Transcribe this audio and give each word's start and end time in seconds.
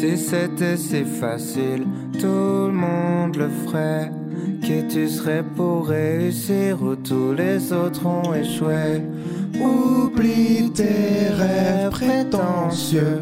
Si 0.00 0.16
c'était 0.16 0.76
si 0.76 1.04
facile, 1.04 1.84
tout 2.20 2.68
le 2.68 2.72
monde 2.72 3.34
le 3.34 3.48
ferait. 3.48 4.12
Qui 4.62 4.86
tu 4.86 5.08
serais 5.08 5.42
pour 5.56 5.88
réussir 5.88 6.80
où 6.80 6.94
tous 6.94 7.32
les 7.32 7.72
autres 7.72 8.06
ont 8.06 8.32
échoué. 8.32 9.02
Oublie 9.60 10.70
tes 10.70 11.30
rêves 11.36 11.90
prétentieux. 11.90 13.18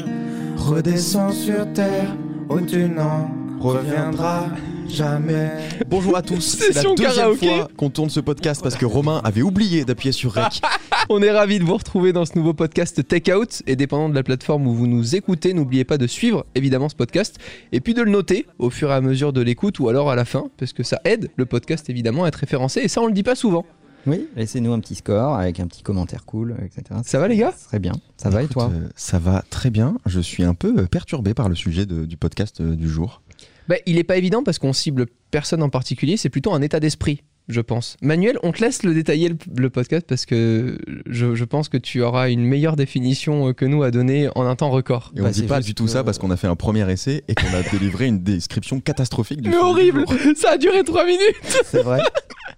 Redescends 0.58 1.32
sur 1.32 1.72
terre 1.72 2.14
où 2.50 2.60
tu 2.60 2.90
n'en 2.90 3.30
reviendras 3.58 4.44
jamais. 4.86 5.52
Bonjour 5.88 6.14
à 6.14 6.20
tous, 6.20 6.40
c'est 6.58 6.74
la 6.74 6.82
deuxième 6.82 6.94
karaoké. 6.94 7.46
fois 7.46 7.68
qu'on 7.74 7.88
tourne 7.88 8.10
ce 8.10 8.20
podcast 8.20 8.60
parce 8.62 8.76
que 8.76 8.84
Romain 8.84 9.22
avait 9.24 9.42
oublié 9.42 9.86
d'appuyer 9.86 10.12
sur 10.12 10.34
Rec. 10.34 10.60
On 11.08 11.22
est 11.22 11.30
ravis 11.30 11.60
de 11.60 11.64
vous 11.64 11.76
retrouver 11.76 12.12
dans 12.12 12.24
ce 12.24 12.36
nouveau 12.36 12.52
podcast 12.52 13.06
Take 13.06 13.32
Out. 13.32 13.62
Et 13.68 13.76
dépendant 13.76 14.08
de 14.08 14.14
la 14.14 14.24
plateforme 14.24 14.66
où 14.66 14.74
vous 14.74 14.88
nous 14.88 15.14
écoutez, 15.14 15.54
n'oubliez 15.54 15.84
pas 15.84 15.98
de 15.98 16.06
suivre 16.08 16.44
évidemment 16.56 16.88
ce 16.88 16.96
podcast 16.96 17.38
et 17.70 17.80
puis 17.80 17.94
de 17.94 18.02
le 18.02 18.10
noter 18.10 18.46
au 18.58 18.70
fur 18.70 18.90
et 18.90 18.94
à 18.94 19.00
mesure 19.00 19.32
de 19.32 19.40
l'écoute 19.40 19.78
ou 19.78 19.88
alors 19.88 20.10
à 20.10 20.16
la 20.16 20.24
fin, 20.24 20.50
parce 20.56 20.72
que 20.72 20.82
ça 20.82 21.00
aide 21.04 21.30
le 21.36 21.46
podcast 21.46 21.88
évidemment 21.90 22.24
à 22.24 22.28
être 22.28 22.34
référencé. 22.36 22.80
Et 22.80 22.88
ça, 22.88 23.00
on 23.02 23.06
le 23.06 23.12
dit 23.12 23.22
pas 23.22 23.36
souvent. 23.36 23.64
Oui, 24.08 24.28
laissez-nous 24.36 24.72
un 24.72 24.80
petit 24.80 24.94
score 24.96 25.34
avec 25.34 25.58
un 25.60 25.66
petit 25.68 25.82
commentaire 25.82 26.24
cool, 26.24 26.56
etc. 26.64 27.00
Ça 27.04 27.18
va, 27.20 27.28
les 27.28 27.36
gars? 27.36 27.52
Serait 27.56 27.80
bien. 27.80 27.92
Ça 28.16 28.30
va 28.30 28.42
et 28.42 28.48
toi? 28.48 28.70
euh, 28.72 28.88
Ça 28.96 29.18
va 29.18 29.42
très 29.50 29.70
bien, 29.70 29.98
je 30.06 30.20
suis 30.20 30.44
un 30.44 30.54
peu 30.54 30.74
euh, 30.78 30.86
perturbé 30.86 31.34
par 31.34 31.48
le 31.48 31.54
sujet 31.56 31.86
de- 31.86 32.04
du 32.04 32.16
podcast 32.16 32.60
euh, 32.60 32.76
du 32.76 32.88
jour. 32.88 33.22
bah, 33.68 33.76
Il 33.86 33.98
est 33.98 34.04
pas 34.04 34.16
évident 34.16 34.42
parce 34.44 34.58
qu'on 34.60 34.72
cible 34.72 35.06
personne 35.32 35.62
en 35.62 35.70
particulier. 35.70 36.16
C'est 36.16 36.30
plutôt 36.30 36.52
un 36.54 36.62
état 36.62 36.78
d'esprit. 36.78 37.22
Je 37.48 37.60
pense. 37.60 37.96
Manuel, 38.02 38.38
on 38.42 38.50
te 38.50 38.60
laisse 38.60 38.82
le 38.82 38.92
détailler 38.92 39.28
le, 39.28 39.36
le 39.56 39.70
podcast 39.70 40.04
parce 40.08 40.26
que 40.26 40.78
je, 41.06 41.36
je 41.36 41.44
pense 41.44 41.68
que 41.68 41.76
tu 41.76 42.02
auras 42.02 42.28
une 42.28 42.44
meilleure 42.44 42.74
définition 42.74 43.48
euh, 43.48 43.52
que 43.52 43.64
nous 43.64 43.84
à 43.84 43.92
donner 43.92 44.28
en 44.34 44.44
un 44.46 44.56
temps 44.56 44.70
record. 44.70 45.12
Et 45.16 45.20
Bah, 45.20 45.28
on 45.28 45.30
dit 45.30 45.40
c'est 45.40 45.46
pas 45.46 45.58
juste 45.58 45.68
du 45.68 45.74
tout 45.76 45.84
que- 45.84 45.90
ça 45.90 46.02
parce 46.02 46.18
qu'on 46.18 46.32
a 46.32 46.36
fait 46.36 46.48
un 46.48 46.56
premier 46.56 46.90
essai 46.90 47.22
et 47.28 47.34
qu'on 47.36 47.54
a 47.54 47.62
délivré 47.70 48.06
une 48.06 48.20
description 48.24 48.80
catastrophique 48.80 49.42
du 49.42 49.50
Mais 49.50 49.54
du 49.56 49.60
horrible. 49.62 50.04
Ça 50.36 50.52
a 50.52 50.58
duré 50.58 50.82
3 50.82 51.04
minutes 51.06 51.36
C'est 51.66 51.82
vrai. 51.82 52.00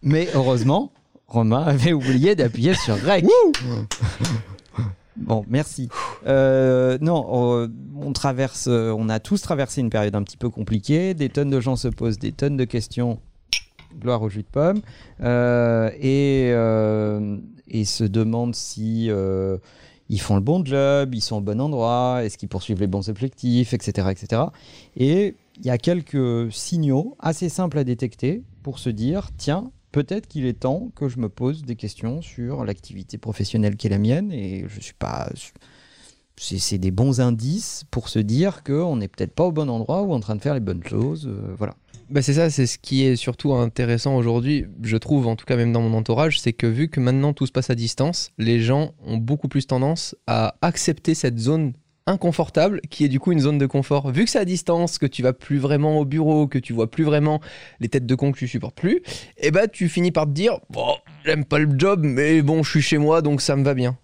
Mais 0.03 0.27
heureusement, 0.35 0.91
Romain 1.27 1.65
avait 1.65 1.93
oublié 1.93 2.34
d'appuyer 2.34 2.73
sur 2.73 2.97
Rec. 2.97 3.27
Bon, 5.17 5.45
merci. 5.49 5.89
Euh, 6.29 6.97
non, 7.01 7.27
euh, 7.61 7.69
on 8.01 8.12
traverse, 8.12 8.67
euh, 8.69 8.95
on 8.97 9.09
a 9.09 9.19
tous 9.19 9.43
traversé 9.43 9.81
une 9.81 9.91
période 9.91 10.15
un 10.15 10.23
petit 10.23 10.37
peu 10.37 10.49
compliquée. 10.49 11.12
Des 11.12 11.29
tonnes 11.29 11.51
de 11.51 11.61
gens 11.61 11.75
se 11.75 11.89
posent 11.89 12.19
des 12.21 12.31
tonnes 12.31 12.57
de 12.57 12.65
questions. 12.65 13.19
Gloire 14.01 14.23
au 14.23 14.29
jus 14.29 14.43
de 14.43 14.49
pomme. 14.49 14.81
Euh, 15.21 15.91
et, 16.01 16.51
euh, 16.53 17.39
et 17.69 17.85
se 17.85 18.05
demandent 18.05 18.55
si 18.55 19.11
euh, 19.11 19.59
ils 20.09 20.21
font 20.21 20.37
le 20.37 20.41
bon 20.41 20.65
job, 20.65 21.15
ils 21.15 21.21
sont 21.21 21.37
au 21.37 21.41
bon 21.41 21.61
endroit, 21.61 22.21
est-ce 22.25 22.39
qu'ils 22.39 22.49
poursuivent 22.49 22.81
les 22.81 22.87
bons 22.87 23.09
objectifs, 23.09 23.75
etc., 23.75 24.09
etc. 24.11 24.43
Et 24.97 25.35
il 25.59 25.67
y 25.67 25.71
a 25.71 25.79
quelques 25.79 26.53
signaux 26.53 27.17
assez 27.19 27.49
simples 27.49 27.79
à 27.79 27.85
détecter 27.85 28.43
pour 28.63 28.79
se 28.79 28.91
dire 28.91 29.31
tiens, 29.37 29.71
peut-être 29.93 30.29
qu'il 30.29 30.47
est 30.47 30.61
temps 30.61 30.91
que 30.95 31.09
je 31.09 31.19
me 31.19 31.29
pose 31.29 31.65
des 31.65 31.77
questions 31.77 32.23
sur 32.23 32.65
l'activité 32.65 33.19
professionnelle 33.19 33.77
qui 33.77 33.89
est 33.89 33.91
la 33.91 33.99
mienne 33.99 34.33
et 34.33 34.67
je 34.69 34.81
suis 34.81 34.95
pas. 34.95 35.29
C'est 36.41 36.79
des 36.79 36.93
bons 36.93 37.19
indices 37.21 37.83
pour 37.91 38.09
se 38.09 38.21
dire 38.21 38.62
qu'on 38.62 38.97
n'est 38.97 39.09
peut-être 39.09 39.33
pas 39.33 39.43
au 39.43 39.51
bon 39.51 39.69
endroit 39.69 40.03
ou 40.03 40.12
en 40.12 40.21
train 40.21 40.37
de 40.37 40.41
faire 40.41 40.55
les 40.55 40.61
bonnes 40.61 40.85
choses. 40.85 41.29
voilà. 41.57 41.75
Bah 42.11 42.23
c'est 42.23 42.33
ça, 42.34 42.48
c'est 42.48 42.67
ce 42.67 42.78
qui 42.78 43.05
est 43.05 43.17
surtout 43.17 43.53
intéressant 43.53 44.17
aujourd'hui, 44.17 44.64
je 44.83 44.97
trouve, 44.97 45.27
en 45.27 45.37
tout 45.37 45.45
cas 45.45 45.56
même 45.56 45.73
dans 45.73 45.83
mon 45.83 45.95
entourage, 45.95 46.41
c'est 46.41 46.55
que 46.55 46.67
vu 46.67 46.89
que 46.89 47.00
maintenant 47.00 47.34
tout 47.34 47.45
se 47.45 47.53
passe 47.53 47.69
à 47.69 47.75
distance, 47.75 48.31
les 48.39 48.61
gens 48.61 48.95
ont 49.05 49.19
beaucoup 49.19 49.48
plus 49.48 49.67
tendance 49.67 50.17
à 50.27 50.55
accepter 50.62 51.15
cette 51.15 51.39
zone 51.39 51.75
inconfortable 52.06 52.81
qui 52.89 53.05
est 53.05 53.09
du 53.09 53.20
coup 53.20 53.33
une 53.33 53.41
zone 53.41 53.59
de 53.59 53.67
confort. 53.67 54.11
Vu 54.11 54.25
que 54.25 54.31
c'est 54.31 54.38
à 54.38 54.47
distance, 54.47 54.97
que 54.97 55.05
tu 55.05 55.22
vas 55.22 55.34
plus 55.34 55.59
vraiment 55.59 55.99
au 55.99 56.06
bureau, 56.06 56.47
que 56.47 56.59
tu 56.59 56.72
vois 56.72 56.91
plus 56.91 57.05
vraiment 57.05 57.41
les 57.78 57.91
têtes 57.91 58.06
de 58.06 58.15
con 58.15 58.33
que 58.33 58.38
tu 58.38 58.49
supportes 58.49 58.77
plus, 58.77 59.03
et 59.37 59.50
bah 59.50 59.69
tu 59.69 59.91
finis 59.91 60.10
par 60.10 60.25
te 60.25 60.31
dire 60.31 60.59
bon, 60.71 60.94
j'aime 61.27 61.44
pas 61.44 61.59
le 61.59 61.69
job, 61.77 62.00
mais 62.03 62.41
bon, 62.41 62.62
je 62.62 62.71
suis 62.71 62.83
chez 62.83 62.97
moi 62.97 63.21
donc 63.21 63.43
ça 63.43 63.54
me 63.54 63.65
va 63.65 63.75
bien. 63.75 63.99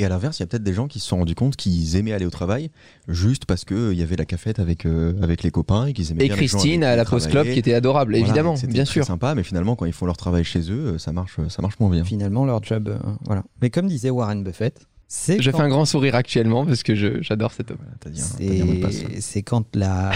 Et 0.00 0.04
à 0.04 0.08
l'inverse, 0.08 0.38
il 0.38 0.42
y 0.42 0.44
a 0.44 0.46
peut-être 0.46 0.62
des 0.62 0.72
gens 0.72 0.86
qui 0.86 1.00
se 1.00 1.08
sont 1.08 1.18
rendus 1.18 1.34
compte 1.34 1.56
qu'ils 1.56 1.96
aimaient 1.96 2.12
aller 2.12 2.24
au 2.24 2.30
travail 2.30 2.70
juste 3.08 3.46
parce 3.46 3.64
qu'il 3.64 3.94
y 3.94 4.02
avait 4.02 4.14
la 4.16 4.24
cafette 4.24 4.60
avec, 4.60 4.86
euh, 4.86 5.12
avec 5.22 5.42
les 5.42 5.50
copains 5.50 5.86
et 5.86 5.92
qu'ils 5.92 6.12
aimaient 6.12 6.24
Et 6.24 6.28
bien 6.28 6.36
les 6.36 6.46
gens 6.46 6.56
Christine 6.58 6.84
à 6.84 6.94
la 6.94 7.04
post 7.04 7.28
club 7.28 7.46
qui 7.52 7.58
était 7.58 7.74
adorable, 7.74 8.12
Voilà, 8.12 8.24
évidemment, 8.24 8.54
c'était 8.56 8.72
bien 8.72 8.84
sûr. 8.84 9.04
sympa, 9.04 9.34
mais 9.34 9.42
finalement, 9.42 9.74
quand 9.74 9.86
ils 9.86 9.92
font 9.92 10.06
leur 10.06 10.16
travail 10.16 10.44
chez 10.44 10.60
eux, 10.70 10.94
euh, 10.94 10.98
ça 10.98 11.12
marche, 11.12 11.36
ça 11.48 11.62
marche 11.62 11.80
moins 11.80 11.90
bien. 11.90 12.04
Finalement, 12.04 12.44
leur 12.46 12.62
job. 12.62 12.88
euh, 12.88 12.98
voilà. 13.26 13.42
Mais 13.60 13.70
comme 13.70 13.88
disait 13.88 14.10
Warren 14.10 14.44
Buffett, 14.44 14.86
c'est 15.08 15.42
Je 15.42 15.50
quand- 15.50 15.56
fais 15.58 15.64
un 15.64 15.68
grand 15.68 15.84
sourire 15.84 16.14
actuellement 16.14 16.64
parce 16.64 16.82
que 16.84 16.94
je- 16.94 17.20
j'adore 17.20 17.52
cet 17.52 17.70
homme. 17.72 17.78
Voilà, 18.00 18.90
c'est 19.20 19.42
quand 19.42 19.64
la. 19.74 20.12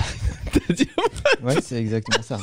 ouais, 1.43 1.57
c'est 1.63 1.81
exactement 1.81 2.23
ça. 2.23 2.39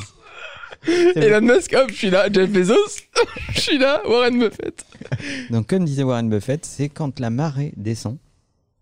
Elon 0.86 1.40
Musk, 1.42 1.74
hop, 1.74 1.90
je 1.90 1.94
suis 1.94 2.10
là. 2.10 2.28
Jeff 2.32 2.50
Bezos, 2.50 2.74
je 3.52 3.60
suis 3.60 3.78
là. 3.78 4.02
Warren 4.06 4.38
Buffett. 4.38 4.84
Donc, 5.50 5.66
comme 5.68 5.84
disait 5.84 6.02
Warren 6.02 6.28
Buffett, 6.28 6.64
c'est 6.64 6.88
quand 6.88 7.20
la 7.20 7.30
marée 7.30 7.72
descend 7.76 8.18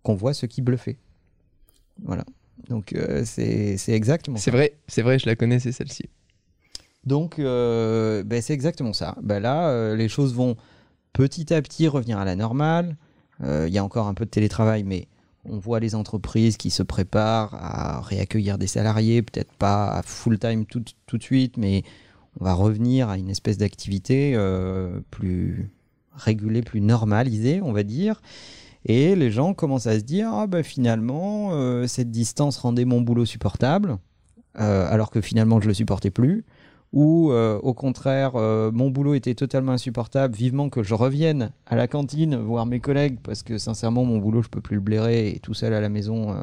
qu'on 0.03 0.15
voit 0.15 0.35
ce 0.35 0.47
qui 0.47 0.63
bluffait. 0.63 0.97
Voilà. 2.05 2.25
Donc, 2.69 2.93
euh, 2.93 3.23
c'est 3.25 3.79
exactement 3.89 4.37
C'est 4.37 4.51
vrai, 4.51 4.75
c'est 4.87 5.03
vrai, 5.03 5.19
je 5.19 5.27
la 5.27 5.37
connais, 5.37 5.59
c'est 5.59 5.73
celle-ci. 5.73 6.09
Donc, 7.05 7.39
euh, 7.39 8.23
ben, 8.25 8.43
c'est 8.43 8.53
exactement 8.53 8.93
ça. 8.93 9.17
Ben 9.23 9.41
là, 9.41 9.69
euh, 9.69 9.97
les 9.97 10.09
choses 10.09 10.35
vont 10.35 10.57
petit 11.13 11.53
à 11.55 11.63
petit 11.63 11.89
revenir 11.89 12.19
à 12.19 12.25
la 12.25 12.37
normale. 12.37 12.97
Il 13.41 13.69
y 13.69 13.79
a 13.79 13.85
encore 13.85 14.09
un 14.09 14.15
peu 14.15 14.25
de 14.25 14.31
télétravail, 14.31 14.83
mais 14.83 15.07
on 15.51 15.59
voit 15.59 15.81
les 15.81 15.95
entreprises 15.95 16.57
qui 16.57 16.71
se 16.71 16.83
préparent 16.83 17.55
à 17.55 18.01
réaccueillir 18.01 18.59
des 18.59 18.67
salariés, 18.67 19.23
peut-être 19.23 19.53
pas 19.53 19.89
à 19.89 20.03
full-time 20.03 20.67
tout, 20.67 20.85
tout 21.07 21.19
de 21.19 21.23
suite, 21.23 21.57
mais 21.57 21.83
on 22.41 22.45
va 22.45 22.55
revenir 22.55 23.09
à 23.09 23.19
une 23.19 23.31
espèce 23.31 23.59
d'activité 23.59 24.33
euh, 24.35 25.01
plus 25.11 25.71
régulée, 26.15 26.63
plus 26.63 26.81
normalisée, 26.81 27.61
on 27.63 27.73
va 27.73 27.83
dire. 27.83 28.21
Et 28.85 29.17
les 29.17 29.31
gens 29.31 29.55
commencent 29.55 29.87
à 29.87 29.99
se 29.99 30.05
dire, 30.05 30.31
ah 30.33 30.47
ben 30.47 30.63
finalement, 30.63 31.51
euh, 31.53 31.87
cette 31.87 32.11
distance 32.11 32.59
rendait 32.59 32.85
mon 32.85 33.01
boulot 33.01 33.27
supportable, 33.27 33.99
euh, 34.61 34.87
alors 34.91 35.11
que 35.11 35.21
finalement 35.21 35.61
je 35.61 35.69
le 35.69 35.75
supportais 35.75 36.11
plus 36.11 36.45
ou 36.93 37.31
euh, 37.31 37.59
au 37.63 37.75
contraire, 37.75 38.33
euh, 38.37 38.71
mon 38.73 38.91
boulot 38.91 39.15
était 39.15 39.35
totalement 39.35 39.73
insupportable, 39.73 40.35
vivement 40.35 40.71
que 40.71 40.83
je 40.83 40.95
revienne 40.95 41.53
à 41.67 41.77
la 41.77 41.87
cantine 41.87 42.37
voir 42.37 42.67
mes 42.67 42.81
collègues, 42.81 43.19
parce 43.23 43.43
que 43.43 43.59
sincèrement, 43.59 44.05
mon 44.05 44.19
boulot, 44.19 44.43
je 44.43 44.49
peux 44.49 44.61
plus 44.61 44.77
le 44.77 44.81
blairer, 44.81 45.29
et 45.29 45.39
tout 45.39 45.55
seul 45.55 45.75
à 45.75 45.81
la 45.81 45.89
maison, 45.89 46.33
euh, 46.33 46.43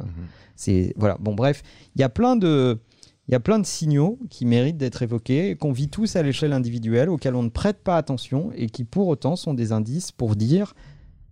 c'est... 0.56 0.94
Voilà, 0.98 1.18
bon 1.20 1.34
bref, 1.34 1.64
il 1.96 2.02
y 2.02 2.04
a 2.04 2.10
plein 2.10 2.36
de... 2.36 2.80
Il 3.28 3.32
y 3.32 3.36
a 3.36 3.40
plein 3.40 3.58
de 3.58 3.66
signaux 3.66 4.20
qui 4.30 4.46
méritent 4.46 4.78
d'être 4.78 5.02
évoqués, 5.02 5.56
qu'on 5.56 5.72
vit 5.72 5.90
tous 5.90 6.16
à 6.16 6.22
l'échelle 6.22 6.54
individuelle, 6.54 7.10
auxquels 7.10 7.34
on 7.34 7.42
ne 7.42 7.50
prête 7.50 7.80
pas 7.80 7.98
attention 7.98 8.52
et 8.56 8.68
qui 8.68 8.84
pour 8.84 9.08
autant 9.08 9.36
sont 9.36 9.56
des 9.56 9.72
indices 9.72 10.12
pour 10.12 10.36
dire 10.36 10.76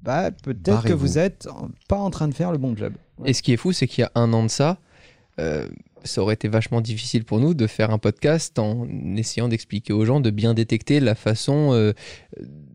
bah, 0.02 0.32
peut-être 0.32 0.86
que 0.86 0.94
vous 0.94 1.20
êtes 1.20 1.48
pas 1.88 1.98
en 1.98 2.10
train 2.10 2.28
de 2.28 2.34
faire 2.34 2.52
le 2.52 2.58
bon 2.58 2.76
job. 2.76 2.94
Et 3.26 3.34
ce 3.34 3.44
qui 3.44 3.54
est 3.54 3.58
fou, 3.58 3.74
c'est 3.74 3.86
qu'il 3.86 4.02
y 4.02 4.06
a 4.06 4.12
un 4.16 4.34
an 4.34 4.42
de 4.42 4.48
ça, 4.48 4.80
euh, 5.40 5.68
ça 6.04 6.22
aurait 6.22 6.34
été 6.34 6.48
vachement 6.48 6.82
difficile 6.82 7.24
pour 7.24 7.40
nous 7.40 7.54
de 7.54 7.68
faire 7.68 7.92
un 7.92 7.98
podcast 7.98 8.58
en 8.60 8.88
essayant 9.16 9.48
d'expliquer 9.48 9.94
aux 9.94 10.06
gens 10.06 10.20
de 10.20 10.30
bien 10.30 10.54
détecter 10.54 11.00
la 11.00 11.16
façon 11.16 11.74
euh, 11.74 11.94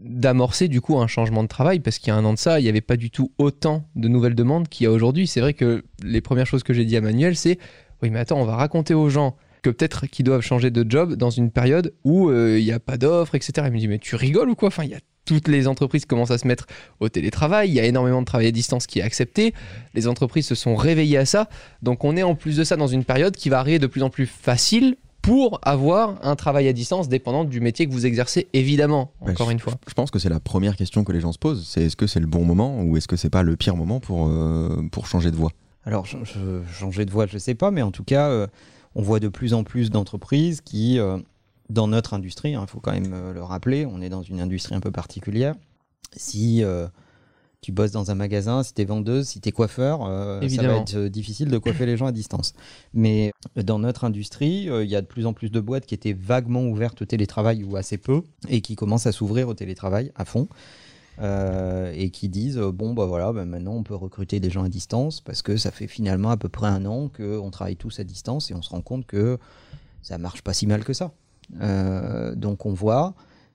d'amorcer 0.00 0.68
du 0.68 0.80
coup 0.80 0.98
un 0.98 1.06
changement 1.06 1.42
de 1.42 1.48
travail. 1.48 1.80
Parce 1.80 1.98
qu'il 1.98 2.08
y 2.08 2.10
a 2.10 2.16
un 2.16 2.24
an 2.24 2.32
de 2.32 2.38
ça, 2.38 2.60
il 2.60 2.62
n'y 2.62 2.68
avait 2.68 2.80
pas 2.80 2.96
du 2.96 3.10
tout 3.10 3.32
autant 3.38 3.88
de 3.96 4.08
nouvelles 4.08 4.34
demandes 4.34 4.68
qu'il 4.68 4.84
y 4.84 4.86
a 4.86 4.90
aujourd'hui. 4.90 5.26
C'est 5.26 5.40
vrai 5.40 5.54
que 5.54 5.84
les 6.02 6.20
premières 6.20 6.46
choses 6.46 6.62
que 6.62 6.72
j'ai 6.72 6.84
dit 6.84 6.96
à 6.96 7.00
Manuel, 7.00 7.36
c'est 7.36 7.58
oui, 8.02 8.10
mais 8.10 8.20
attends, 8.20 8.40
on 8.40 8.44
va 8.44 8.56
raconter 8.56 8.94
aux 8.94 9.08
gens 9.08 9.36
que 9.62 9.70
peut-être 9.70 10.06
qu'ils 10.06 10.24
doivent 10.24 10.40
changer 10.40 10.70
de 10.70 10.84
job 10.88 11.14
dans 11.14 11.30
une 11.30 11.50
période 11.50 11.92
où 12.04 12.28
euh, 12.28 12.58
il 12.58 12.64
n'y 12.64 12.72
a 12.72 12.80
pas 12.80 12.96
d'offres, 12.96 13.34
etc. 13.34 13.52
Il 13.66 13.72
me 13.72 13.78
dit, 13.78 13.88
mais 13.88 13.98
tu 13.98 14.16
rigoles 14.16 14.50
ou 14.50 14.54
quoi? 14.54 14.68
Enfin, 14.68 14.84
il 14.84 14.90
y 14.90 14.94
a 14.94 15.00
toutes 15.24 15.48
les 15.48 15.68
entreprises 15.68 16.02
qui 16.02 16.08
commencent 16.08 16.30
à 16.30 16.38
se 16.38 16.46
mettre 16.46 16.66
au 17.00 17.08
télétravail, 17.10 17.68
il 17.68 17.74
y 17.74 17.80
a 17.80 17.84
énormément 17.84 18.20
de 18.20 18.26
travail 18.26 18.46
à 18.46 18.50
distance 18.50 18.86
qui 18.86 19.00
est 19.00 19.02
accepté, 19.02 19.52
les 19.92 20.08
entreprises 20.08 20.46
se 20.46 20.54
sont 20.54 20.74
réveillées 20.74 21.18
à 21.18 21.26
ça, 21.26 21.50
donc 21.82 22.02
on 22.04 22.16
est 22.16 22.22
en 22.22 22.34
plus 22.34 22.56
de 22.56 22.64
ça 22.64 22.76
dans 22.76 22.86
une 22.86 23.04
période 23.04 23.36
qui 23.36 23.50
va 23.50 23.58
arriver 23.58 23.78
de 23.78 23.86
plus 23.86 24.02
en 24.02 24.08
plus 24.08 24.24
facile 24.24 24.96
pour 25.20 25.58
avoir 25.64 26.14
un 26.24 26.34
travail 26.34 26.66
à 26.68 26.72
distance 26.72 27.10
dépendant 27.10 27.44
du 27.44 27.60
métier 27.60 27.86
que 27.86 27.92
vous 27.92 28.06
exercez, 28.06 28.48
évidemment, 28.54 29.12
Ouais, 29.20 29.32
encore 29.32 29.50
une 29.50 29.58
fois. 29.58 29.74
Je 29.86 29.92
pense 29.92 30.10
que 30.10 30.18
c'est 30.18 30.30
la 30.30 30.40
première 30.40 30.76
question 30.76 31.04
que 31.04 31.12
les 31.12 31.20
gens 31.20 31.32
se 31.32 31.38
posent. 31.38 31.66
C'est 31.68 31.82
est-ce 31.82 31.96
que 31.96 32.06
c'est 32.06 32.20
le 32.20 32.26
bon 32.26 32.44
moment 32.46 32.80
ou 32.82 32.96
est-ce 32.96 33.08
que 33.08 33.16
c'est 33.16 33.28
pas 33.28 33.42
le 33.42 33.54
pire 33.56 33.76
moment 33.76 34.00
pour, 34.00 34.28
euh, 34.28 34.80
pour 34.92 35.06
changer 35.08 35.30
de 35.30 35.36
voie? 35.36 35.50
Alors, 35.84 36.06
je, 36.06 36.16
je- 36.24 36.62
changer 36.72 37.04
de 37.04 37.10
voie, 37.10 37.26
je 37.26 37.34
ne 37.34 37.38
sais 37.38 37.54
pas, 37.54 37.70
mais 37.70 37.82
en 37.82 37.90
tout 37.90 38.04
cas, 38.04 38.28
euh, 38.28 38.46
on 38.94 39.02
voit 39.02 39.20
de 39.20 39.28
plus 39.28 39.54
en 39.54 39.64
plus 39.64 39.90
d'entreprises 39.90 40.60
qui, 40.60 40.98
euh, 40.98 41.18
dans 41.70 41.88
notre 41.88 42.14
industrie, 42.14 42.52
il 42.52 42.66
faut 42.66 42.80
quand 42.80 42.92
même 42.92 43.12
euh, 43.12 43.32
le 43.32 43.42
rappeler, 43.42 43.86
on 43.86 44.00
est 44.00 44.08
dans 44.08 44.22
une 44.22 44.40
industrie 44.40 44.74
un 44.74 44.80
peu 44.80 44.90
particulière. 44.90 45.54
Si 46.16 46.64
euh, 46.64 46.86
tu 47.60 47.72
bosses 47.72 47.90
dans 47.90 48.10
un 48.10 48.14
magasin, 48.14 48.62
si 48.62 48.72
tu 48.72 48.82
es 48.82 48.84
vendeuse, 48.84 49.26
si 49.26 49.40
tu 49.40 49.48
es 49.48 49.52
coiffeur, 49.52 50.06
euh, 50.06 50.46
ça 50.48 50.62
va 50.62 50.76
être 50.76 51.08
difficile 51.08 51.48
de 51.48 51.58
coiffer 51.58 51.86
les 51.86 51.96
gens 51.96 52.06
à 52.06 52.12
distance. 52.12 52.54
Mais 52.94 53.32
dans 53.56 53.80
notre 53.80 54.04
industrie, 54.04 54.70
euh, 54.70 54.84
il 54.84 54.90
y 54.90 54.96
a 54.96 55.00
de 55.00 55.06
plus 55.06 55.26
en 55.26 55.32
plus 55.32 55.50
de 55.50 55.60
boîtes 55.60 55.84
qui 55.84 55.94
étaient 55.94 56.12
vaguement 56.12 56.62
ouvertes 56.62 57.02
au 57.02 57.04
télétravail 57.04 57.64
ou 57.64 57.76
assez 57.76 57.98
peu, 57.98 58.22
et 58.48 58.60
qui 58.60 58.76
commencent 58.76 59.06
à 59.06 59.12
s'ouvrir 59.12 59.48
au 59.48 59.54
télétravail 59.54 60.12
à 60.14 60.24
fond. 60.24 60.48
Euh, 61.20 61.92
et 61.96 62.10
qui 62.10 62.28
disent 62.28 62.58
euh, 62.58 62.70
bon 62.70 62.94
bah 62.94 63.06
voilà 63.06 63.32
bah, 63.32 63.44
maintenant 63.44 63.72
on 63.72 63.82
peut 63.82 63.94
recruter 63.94 64.38
des 64.38 64.50
gens 64.50 64.62
à 64.62 64.68
distance 64.68 65.20
parce 65.20 65.42
que 65.42 65.56
ça 65.56 65.70
fait 65.70 65.88
finalement 65.88 66.30
à 66.30 66.36
peu 66.36 66.48
près 66.48 66.68
un 66.68 66.86
an 66.86 67.08
qu'on 67.08 67.50
travaille 67.50 67.76
tous 67.76 67.98
à 67.98 68.04
distance 68.04 68.50
et 68.50 68.54
on 68.54 68.62
se 68.62 68.70
rend 68.70 68.82
compte 68.82 69.06
que 69.06 69.38
ça 70.02 70.16
marche 70.18 70.42
pas 70.42 70.52
si 70.52 70.66
mal 70.66 70.84
que 70.84 70.92
ça. 70.92 71.12
Euh, 71.60 72.34
donc 72.34 72.66
on 72.66 72.72
voit, 72.72 73.14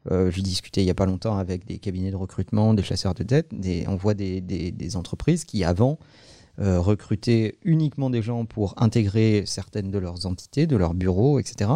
j'ai 0.10 0.42
discuté 0.42 0.82
il 0.82 0.88
y 0.88 0.90
a 0.90 0.96
pas 0.96 1.06
longtemps 1.06 1.38
avec 1.38 1.66
des 1.66 1.78
cabinets 1.78 2.12
de 2.12 2.18
recrutement, 2.18 2.74
des 2.74 2.84
chasseurs 2.84 3.14
de 3.14 3.24
tête, 3.24 3.48
des, 3.54 3.86
on 3.88 3.96
voit 3.96 4.14
des 4.14 4.96
entreprises 4.96 5.46
qui 5.46 5.64
avant 5.64 5.98
euh, 6.60 6.80
recrutaient 6.80 7.58
uniquement 7.64 8.12
des 8.12 8.22
gens 8.22 8.46
pour 8.46 8.76
intégrer 8.78 9.44
certaines 9.48 9.90
de 9.90 9.98
leurs 9.98 10.28
entités, 10.28 10.68
de 10.68 10.76
leurs 10.76 10.94
bureaux, 10.94 11.40
etc. 11.40 11.72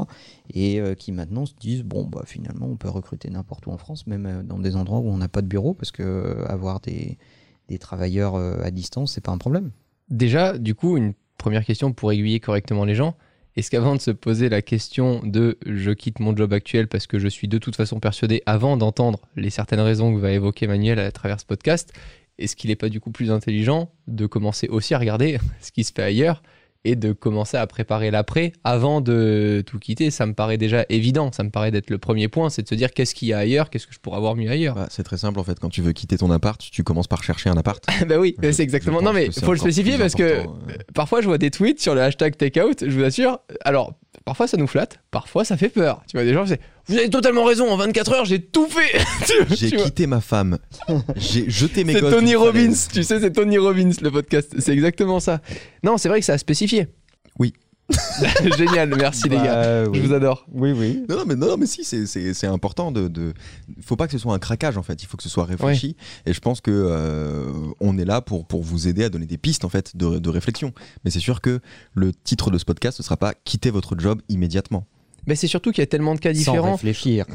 Et 0.53 0.79
euh, 0.79 0.94
qui 0.94 1.12
maintenant 1.12 1.47
se 1.47 1.53
disent 1.59 1.83
bon 1.83 2.06
bah 2.06 2.21
finalement 2.25 2.68
on 2.68 2.75
peut 2.75 2.89
recruter 2.89 3.29
n'importe 3.29 3.65
où 3.65 3.71
en 3.71 3.77
France, 3.77 4.06
même 4.06 4.25
euh, 4.27 4.44
dans 4.44 4.59
des 4.59 4.75
endroits 4.75 5.00
où 5.00 5.09
on 5.09 5.18
n'a 5.18 5.29
pas 5.29 5.41
de 5.41 5.47
bureau, 5.47 5.74
parce 5.74 5.91
que 5.91 6.45
avoir 6.47 6.79
des, 6.79 7.18
des 7.69 7.79
travailleurs 7.79 8.35
à 8.35 8.69
distance 8.69 9.13
c'est 9.13 9.21
pas 9.21 9.31
un 9.31 9.39
problème. 9.39 9.71
Déjà, 10.09 10.57
du 10.57 10.75
coup, 10.75 10.95
une 10.95 11.13
première 11.38 11.65
question 11.65 11.91
pour 11.91 12.12
aiguiller 12.12 12.39
correctement 12.39 12.85
les 12.85 12.95
gens. 12.95 13.15
Est-ce 13.57 13.71
qu'avant 13.71 13.95
de 13.95 14.01
se 14.01 14.12
poser 14.12 14.50
la 14.50 14.62
question 14.62 15.21
de 15.23 15.57
je 15.65 15.89
quitte 15.89 16.19
mon 16.19 16.38
job 16.38 16.53
actuel 16.53 16.88
parce 16.88 17.07
que 17.07 17.18
je 17.18 17.27
suis 17.27 17.47
de 17.47 17.57
toute 17.57 17.75
façon 17.75 18.00
persuadé, 18.00 18.44
avant 18.45 18.77
d'entendre 18.77 19.21
les 19.35 19.50
certaines 19.50 19.80
raisons 19.80 20.13
que 20.13 20.19
va 20.19 20.31
évoquer 20.31 20.68
Manuel 20.68 21.00
à 21.00 21.12
travers 21.12 21.39
ce 21.39 21.45
podcast, 21.45 21.91
est-ce 22.39 22.56
qu'il 22.56 22.69
n'est 22.69 22.75
pas 22.75 22.89
du 22.89 23.00
coup 23.00 23.12
plus 23.12 23.31
intelligent 23.31 23.89
de 24.07 24.25
commencer 24.25 24.68
aussi 24.68 24.94
à 24.94 25.00
regarder 25.00 25.39
ce 25.62 25.72
qui 25.72 25.84
se 25.84 25.92
fait 25.94 26.04
ailleurs 26.04 26.42
et 26.84 26.95
de 26.95 27.12
commencer 27.12 27.57
à 27.57 27.68
préparer 27.68 28.12
l'après 28.12 28.54
avant 28.63 29.01
de 29.01 29.63
tout 29.66 29.80
quitter? 29.80 30.12
Ça 30.12 30.25
me 30.25 30.34
paraît 30.34 30.57
déjà 30.57 30.86
évident, 30.89 31.31
ça 31.31 31.44
me 31.44 31.50
paraît 31.50 31.72
d'être 31.72 31.89
le 31.89 31.98
premier 31.98 32.28
point, 32.28 32.50
c'est 32.50 32.62
de 32.62 32.68
se 32.68 32.75
dire 32.75 32.94
qu'est-ce 32.94 33.16
qu'il 33.16 33.28
y 33.28 33.34
a 33.34 33.39
ailleurs, 33.39 33.69
qu'est-ce 33.69 33.88
que 33.88 33.94
je 33.94 34.00
pourrais 34.00 34.18
avoir 34.18 34.36
mieux 34.36 34.50
ailleurs. 34.50 34.75
Bah, 34.75 34.88
c'est 34.89 35.04
très 35.04 35.18
simple 35.18 35.39
en 35.39 35.44
fait. 35.44 35.60
Quand 35.60 35.69
tu 35.69 35.81
veux 35.81 35.92
quitter 35.92 36.18
ton 36.18 36.31
appart, 36.31 36.60
tu 36.60 36.84
commences 36.84 37.07
par 37.07 37.24
chercher 37.24 37.50
un 37.50 37.57
appart. 37.57 37.84
bah 38.07 38.19
oui, 38.19 38.36
c'est 38.42 38.62
exactement. 38.62 39.01
Non 39.01 39.13
mais 39.13 39.30
c'est 39.31 39.44
faut 39.44 39.54
le 39.54 39.60
spécifier 39.60 39.98
parce 39.98 40.16
que 40.16 40.24
euh. 40.24 40.45
parfois 40.94 41.22
je 41.22 41.28
vois 41.28 41.38
des 41.38 41.51
tweets 41.51 41.81
sur 41.81 41.95
le 41.95 42.01
hashtag 42.01 42.38
takeout, 42.38 42.75
je 42.81 42.92
vous 42.92 43.04
assure. 43.04 43.40
Alors, 43.66 43.94
parfois 44.27 44.45
ça 44.45 44.57
nous 44.57 44.68
flatte, 44.68 45.00
parfois 45.09 45.45
ça 45.45 45.56
fait 45.56 45.69
peur. 45.69 46.01
Tu 46.06 46.18
vois, 46.18 46.25
des 46.25 46.33
gens, 46.33 46.45
c'est 46.45 46.59
Vous 46.88 46.97
avez 46.97 47.09
totalement 47.09 47.45
raison, 47.45 47.71
en 47.71 47.77
24 47.77 48.12
heures, 48.12 48.25
j'ai 48.25 48.41
tout 48.41 48.68
fait 48.68 49.00
J'ai 49.56 49.71
quitté 49.71 50.06
ma 50.06 50.19
femme. 50.19 50.57
J'ai 51.15 51.50
jeté 51.50 51.85
mes 51.85 51.94
C'est 51.94 52.01
gosses 52.01 52.12
Tony 52.13 52.31
d'une 52.31 52.38
Robbins, 52.38 52.74
tu 52.91 53.03
sais, 53.03 53.21
c'est 53.21 53.31
Tony 53.31 53.57
Robbins 53.57 53.91
le 54.01 54.12
podcast, 54.12 54.53
c'est 54.59 54.74
exactement 54.74 55.21
ça. 55.21 55.39
Non, 55.81 55.97
c'est 55.97 56.09
vrai 56.09 56.19
que 56.19 56.25
ça 56.25 56.33
a 56.33 56.38
spécifié. 56.38 56.88
Oui. 57.39 57.53
Génial, 58.57 58.94
merci 58.98 59.30
les 59.30 59.38
Bah, 59.38 59.44
gars. 59.44 59.84
oui. 59.89 60.00
Je 60.01 60.07
vous 60.07 60.13
adore. 60.13 60.45
Oui, 60.51 60.72
oui. 60.74 61.04
Non, 61.07 61.18
non, 61.18 61.24
mais, 61.25 61.36
non, 61.36 61.48
non, 61.48 61.57
mais 61.57 61.66
si, 61.66 61.84
c'est- 61.84 62.45
important 62.48 62.92
de, 62.92 63.07
de. 63.07 63.34
Faut 63.81 63.95
pas 63.95 64.07
que 64.07 64.12
ce 64.13 64.18
soit 64.18 64.34
un 64.34 64.39
craquage 64.39 64.78
en 64.78 64.84
fait. 64.84 65.01
Il 65.04 65.06
faut 65.06 65.16
que 65.18 65.24
ce 65.24 65.30
soit 65.30 65.45
réfléchi. 65.45 65.95
Et 66.25 66.34
je 66.34 66.39
pense 66.39 66.60
que 66.62 66.72
euh, 66.72 67.51
on 67.80 67.98
est 67.98 68.06
là 68.06 68.22
pour, 68.22 68.45
pour 68.45 68.62
vous 68.63 68.88
aider 68.88 69.04
à 69.04 69.10
donner 69.10 69.25
des 69.25 69.38
pistes 69.38 69.63
en 69.66 69.69
fait 69.69 69.95
de, 69.95 70.19
de 70.19 70.30
réflexion. 70.30 70.74
Mais 71.06 71.12
c'est 71.12 71.19
sûr 71.19 71.39
que 71.42 71.60
le 71.94 72.12
titre 72.13 72.51
de 72.51 72.57
ce 72.57 72.66
podcast, 72.66 72.98
ce 72.98 73.04
sera 73.04 73.16
pas 73.18 73.34
quitter 73.45 73.69
votre 73.69 73.98
job 73.98 74.22
immédiatement. 74.30 74.86
Mais 75.25 75.36
c'est 75.36 75.48
surtout 75.48 75.72
qu'il 75.72 75.81
y 75.81 75.83
a 75.83 75.88
tellement 75.88 76.16
de 76.16 76.19
cas 76.19 76.33
Sans 76.33 76.38
différents. 76.40 76.72
réfléchir. 76.74 77.25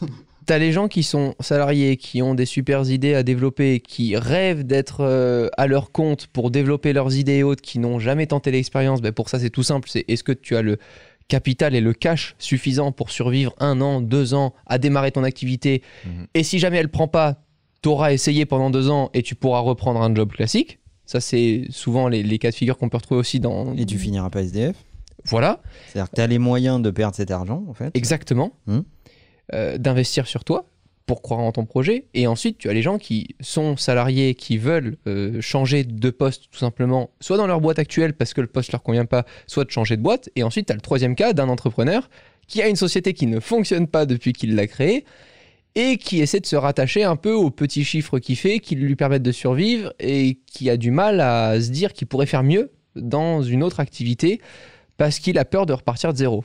T'as 0.48 0.56
les 0.56 0.72
gens 0.72 0.88
qui 0.88 1.02
sont 1.02 1.34
salariés, 1.40 1.98
qui 1.98 2.22
ont 2.22 2.34
des 2.34 2.46
super 2.46 2.88
idées 2.88 3.12
à 3.12 3.22
développer, 3.22 3.80
qui 3.80 4.16
rêvent 4.16 4.64
d'être 4.64 5.00
euh, 5.02 5.50
à 5.58 5.66
leur 5.66 5.92
compte 5.92 6.26
pour 6.26 6.50
développer 6.50 6.94
leurs 6.94 7.14
idées 7.14 7.34
et 7.34 7.42
autres, 7.42 7.60
qui 7.60 7.78
n'ont 7.78 7.98
jamais 7.98 8.26
tenté 8.26 8.50
l'expérience. 8.50 9.02
Ben 9.02 9.12
pour 9.12 9.28
ça, 9.28 9.38
c'est 9.38 9.50
tout 9.50 9.62
simple. 9.62 9.90
C'est 9.90 10.06
est-ce 10.08 10.24
que 10.24 10.32
tu 10.32 10.56
as 10.56 10.62
le 10.62 10.78
capital 11.28 11.74
et 11.74 11.82
le 11.82 11.92
cash 11.92 12.34
suffisant 12.38 12.92
pour 12.92 13.10
survivre 13.10 13.54
un 13.58 13.82
an, 13.82 14.00
deux 14.00 14.32
ans, 14.32 14.54
à 14.64 14.78
démarrer 14.78 15.12
ton 15.12 15.22
activité? 15.22 15.82
Mhm. 16.06 16.28
Et 16.32 16.42
si 16.42 16.58
jamais 16.58 16.78
elle 16.78 16.88
prend 16.88 17.08
pas, 17.08 17.42
tu 17.82 17.90
auras 17.90 18.14
essayé 18.14 18.46
pendant 18.46 18.70
deux 18.70 18.88
ans 18.88 19.10
et 19.12 19.22
tu 19.22 19.34
pourras 19.34 19.60
reprendre 19.60 20.00
un 20.00 20.14
job 20.14 20.32
classique. 20.32 20.78
Ça, 21.04 21.20
c'est 21.20 21.66
souvent 21.68 22.08
les, 22.08 22.22
les 22.22 22.38
cas 22.38 22.52
de 22.52 22.54
figure 22.54 22.78
qu'on 22.78 22.88
peut 22.88 22.96
retrouver 22.96 23.20
aussi 23.20 23.38
dans. 23.38 23.76
Et 23.76 23.84
tu 23.84 23.98
finiras 23.98 24.30
pas 24.30 24.40
SDF. 24.40 24.76
Voilà. 25.26 25.60
C'est-à-dire 25.88 26.10
que 26.10 26.16
tu 26.16 26.20
as 26.22 26.26
les 26.26 26.38
moyens 26.38 26.80
de 26.80 26.90
perdre 26.90 27.14
cet 27.14 27.30
argent, 27.30 27.64
en 27.68 27.74
fait? 27.74 27.90
Exactement. 27.94 28.52
Hmm. 28.66 28.80
Euh, 29.54 29.78
D'investir 29.78 30.26
sur 30.26 30.44
toi 30.44 30.66
pour 31.08 31.22
croire 31.22 31.40
en 31.40 31.52
ton 31.52 31.64
projet. 31.64 32.04
Et 32.12 32.26
ensuite, 32.26 32.58
tu 32.58 32.68
as 32.68 32.74
les 32.74 32.82
gens 32.82 32.98
qui 32.98 33.34
sont 33.40 33.76
salariés, 33.76 34.34
qui 34.34 34.58
veulent 34.58 34.98
euh, 35.06 35.40
changer 35.40 35.82
de 35.82 36.10
poste 36.10 36.50
tout 36.50 36.58
simplement, 36.58 37.10
soit 37.20 37.38
dans 37.38 37.46
leur 37.46 37.60
boîte 37.60 37.78
actuelle 37.78 38.12
parce 38.12 38.34
que 38.34 38.42
le 38.42 38.46
poste 38.46 38.72
leur 38.72 38.82
convient 38.82 39.06
pas, 39.06 39.24
soit 39.46 39.64
de 39.64 39.70
changer 39.70 39.96
de 39.96 40.02
boîte. 40.02 40.28
Et 40.36 40.42
ensuite, 40.42 40.66
tu 40.66 40.72
as 40.72 40.76
le 40.76 40.82
troisième 40.82 41.14
cas 41.14 41.32
d'un 41.32 41.48
entrepreneur 41.48 42.10
qui 42.46 42.60
a 42.60 42.68
une 42.68 42.76
société 42.76 43.14
qui 43.14 43.26
ne 43.26 43.40
fonctionne 43.40 43.86
pas 43.86 44.04
depuis 44.04 44.34
qu'il 44.34 44.54
l'a 44.54 44.66
créée 44.66 45.06
et 45.74 45.96
qui 45.96 46.20
essaie 46.20 46.40
de 46.40 46.46
se 46.46 46.56
rattacher 46.56 47.04
un 47.04 47.16
peu 47.16 47.32
aux 47.32 47.50
petits 47.50 47.84
chiffres 47.84 48.18
qu'il 48.18 48.36
fait, 48.36 48.58
qui 48.58 48.74
lui 48.74 48.96
permettent 48.96 49.22
de 49.22 49.32
survivre 49.32 49.94
et 49.98 50.38
qui 50.46 50.68
a 50.68 50.76
du 50.76 50.90
mal 50.90 51.20
à 51.20 51.58
se 51.60 51.70
dire 51.70 51.94
qu'il 51.94 52.06
pourrait 52.06 52.26
faire 52.26 52.42
mieux 52.42 52.70
dans 52.96 53.42
une 53.42 53.62
autre 53.62 53.80
activité 53.80 54.40
parce 54.98 55.18
qu'il 55.20 55.38
a 55.38 55.44
peur 55.44 55.64
de 55.64 55.72
repartir 55.72 56.12
de 56.12 56.18
zéro. 56.18 56.44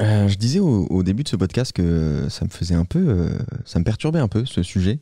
Euh, 0.00 0.28
je 0.28 0.36
disais 0.36 0.60
au, 0.60 1.02
début 1.02 1.24
de 1.24 1.28
ce 1.28 1.36
podcast 1.36 1.72
que 1.72 2.26
ça 2.30 2.44
me 2.44 2.50
faisait 2.50 2.74
un 2.74 2.86
peu, 2.86 3.04
euh, 3.06 3.38
ça 3.66 3.78
me 3.78 3.84
perturbait 3.84 4.18
un 4.18 4.28
peu 4.28 4.46
ce 4.46 4.62
sujet 4.62 4.98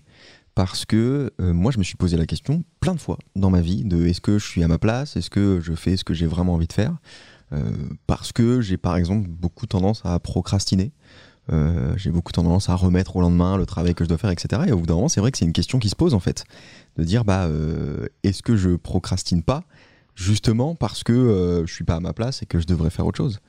parce 0.57 0.85
que 0.85 1.33
euh, 1.41 1.53
moi 1.53 1.71
je 1.71 1.79
me 1.79 1.85
suis 1.85 1.95
posé 1.95 2.17
la 2.17 2.27
question 2.27 2.65
plein 2.81 2.95
de 2.95 3.01
fois 3.01 3.19
dans 3.37 3.51
ma 3.51 3.61
vie 3.61 3.85
de 3.85 4.07
est-ce 4.07 4.21
que 4.21 4.39
je 4.39 4.47
suis 4.47 4.65
à 4.65 4.69
ma 4.69 4.79
place, 4.79 5.17
est-ce 5.17 5.31
que 5.31 5.61
je 5.63 5.73
fais 5.75 5.97
ce 5.97 6.03
que 6.03 6.15
j'ai 6.15 6.27
vraiment 6.27 6.55
envie 6.55 6.67
de 6.67 6.73
faire, 6.73 6.97
parce 8.07 8.33
que 8.33 8.61
j'ai 8.61 8.77
par 8.77 8.97
exemple 8.97 9.29
beaucoup 9.29 9.67
tendance 9.67 10.03
à 10.05 10.19
procrastiner. 10.19 10.93
J'ai 11.97 12.11
beaucoup 12.11 12.33
tendance 12.33 12.69
à 12.69 12.75
remettre 12.75 13.17
au 13.17 13.23
lendemain 13.23 13.57
le 13.57 13.65
travail 13.65 13.95
que 13.95 14.05
je 14.05 14.09
dois 14.09 14.19
faire, 14.19 14.31
etc. 14.31 14.65
Et 14.67 14.73
au 14.73 14.79
bout 14.79 14.87
d'un 14.87 14.97
moment, 14.97 15.09
c'est 15.09 15.23
vrai 15.23 15.33
que 15.33 15.39
c'est 15.39 15.47
une 15.47 15.55
question 15.55 15.79
qui 15.79 15.89
se 15.89 15.97
pose 15.97 16.13
en 16.13 16.21
fait, 16.21 16.45
de 16.99 17.05
dire 17.05 17.25
bah 17.25 17.49
est-ce 18.23 18.43
que 18.43 18.57
je 18.57 18.71
procrastine 18.77 19.43
pas 19.43 19.63
justement 20.15 20.75
parce 20.75 21.05
que 21.05 21.65
je 21.67 21.73
suis 21.73 21.85
pas 21.85 21.95
à 21.95 22.01
ma 22.01 22.13
place 22.13 22.43
et 22.43 22.47
que 22.47 22.59
je 22.59 22.67
devrais 22.67 22.91
faire 22.91 23.07
autre 23.07 23.17
chose? 23.17 23.41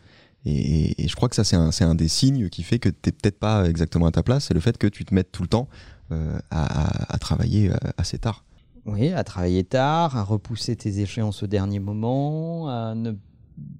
Et, 0.45 1.07
je 1.07 1.15
crois 1.15 1.29
que 1.29 1.35
ça, 1.35 1.43
c'est 1.43 1.83
un, 1.83 1.95
des 1.95 2.07
signes 2.07 2.49
qui 2.49 2.63
fait 2.63 2.79
que 2.79 2.89
tu 2.89 3.11
peut-être 3.11 3.39
pas 3.39 3.67
exactement 3.67 4.05
à 4.05 4.11
ta 4.11 4.23
place, 4.23 4.45
c'est 4.45 4.53
le 4.53 4.59
fait 4.59 4.77
que 4.77 4.87
tu 4.87 5.05
te 5.05 5.13
mettes 5.13 5.31
tout 5.31 5.41
le 5.41 5.49
temps 5.49 5.67
euh, 6.11 6.39
à, 6.49 7.17
travailler 7.19 7.71
euh, 7.71 7.75
assez 7.97 8.17
tard. 8.17 8.45
Oui, 8.85 9.11
à 9.11 9.23
travailler 9.23 9.63
tard, 9.63 10.17
à 10.17 10.23
repousser 10.23 10.75
tes 10.75 10.99
échéances 10.99 11.43
au 11.43 11.47
dernier 11.47 11.79
moment, 11.79 12.69
à 12.69 12.95
ne, 12.95 13.11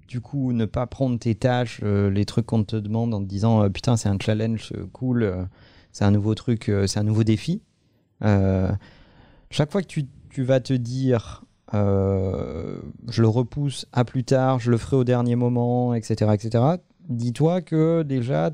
du 0.06 0.20
coup 0.20 0.52
ne 0.52 0.66
pas 0.66 0.86
prendre 0.86 1.18
tes 1.18 1.34
tâches, 1.34 1.80
euh, 1.82 2.10
les 2.10 2.26
trucs 2.26 2.46
qu'on 2.46 2.62
te 2.64 2.76
demande 2.76 3.14
en 3.14 3.22
te 3.22 3.26
disant 3.26 3.68
putain 3.70 3.96
c'est 3.96 4.10
un 4.10 4.18
challenge 4.20 4.72
cool, 4.92 5.48
c'est 5.92 6.04
un 6.04 6.10
nouveau 6.10 6.34
truc, 6.34 6.70
c'est 6.86 7.00
un 7.00 7.04
nouveau 7.04 7.24
défi. 7.24 7.62
Chaque 8.20 9.72
fois 9.72 9.82
que 9.82 9.88
tu 9.88 10.42
vas 10.44 10.60
te 10.60 10.74
dire 10.74 11.44
euh, 11.74 12.78
je 13.08 13.22
le 13.22 13.28
repousse 13.28 13.86
à 13.92 14.04
plus 14.04 14.24
tard, 14.24 14.58
je 14.60 14.70
le 14.70 14.76
ferai 14.76 14.96
au 14.96 15.04
dernier 15.04 15.36
moment, 15.36 15.94
etc., 15.94 16.30
etc., 16.34 16.64
dis-toi 17.08 17.60
que 17.60 18.02
déjà 18.02 18.50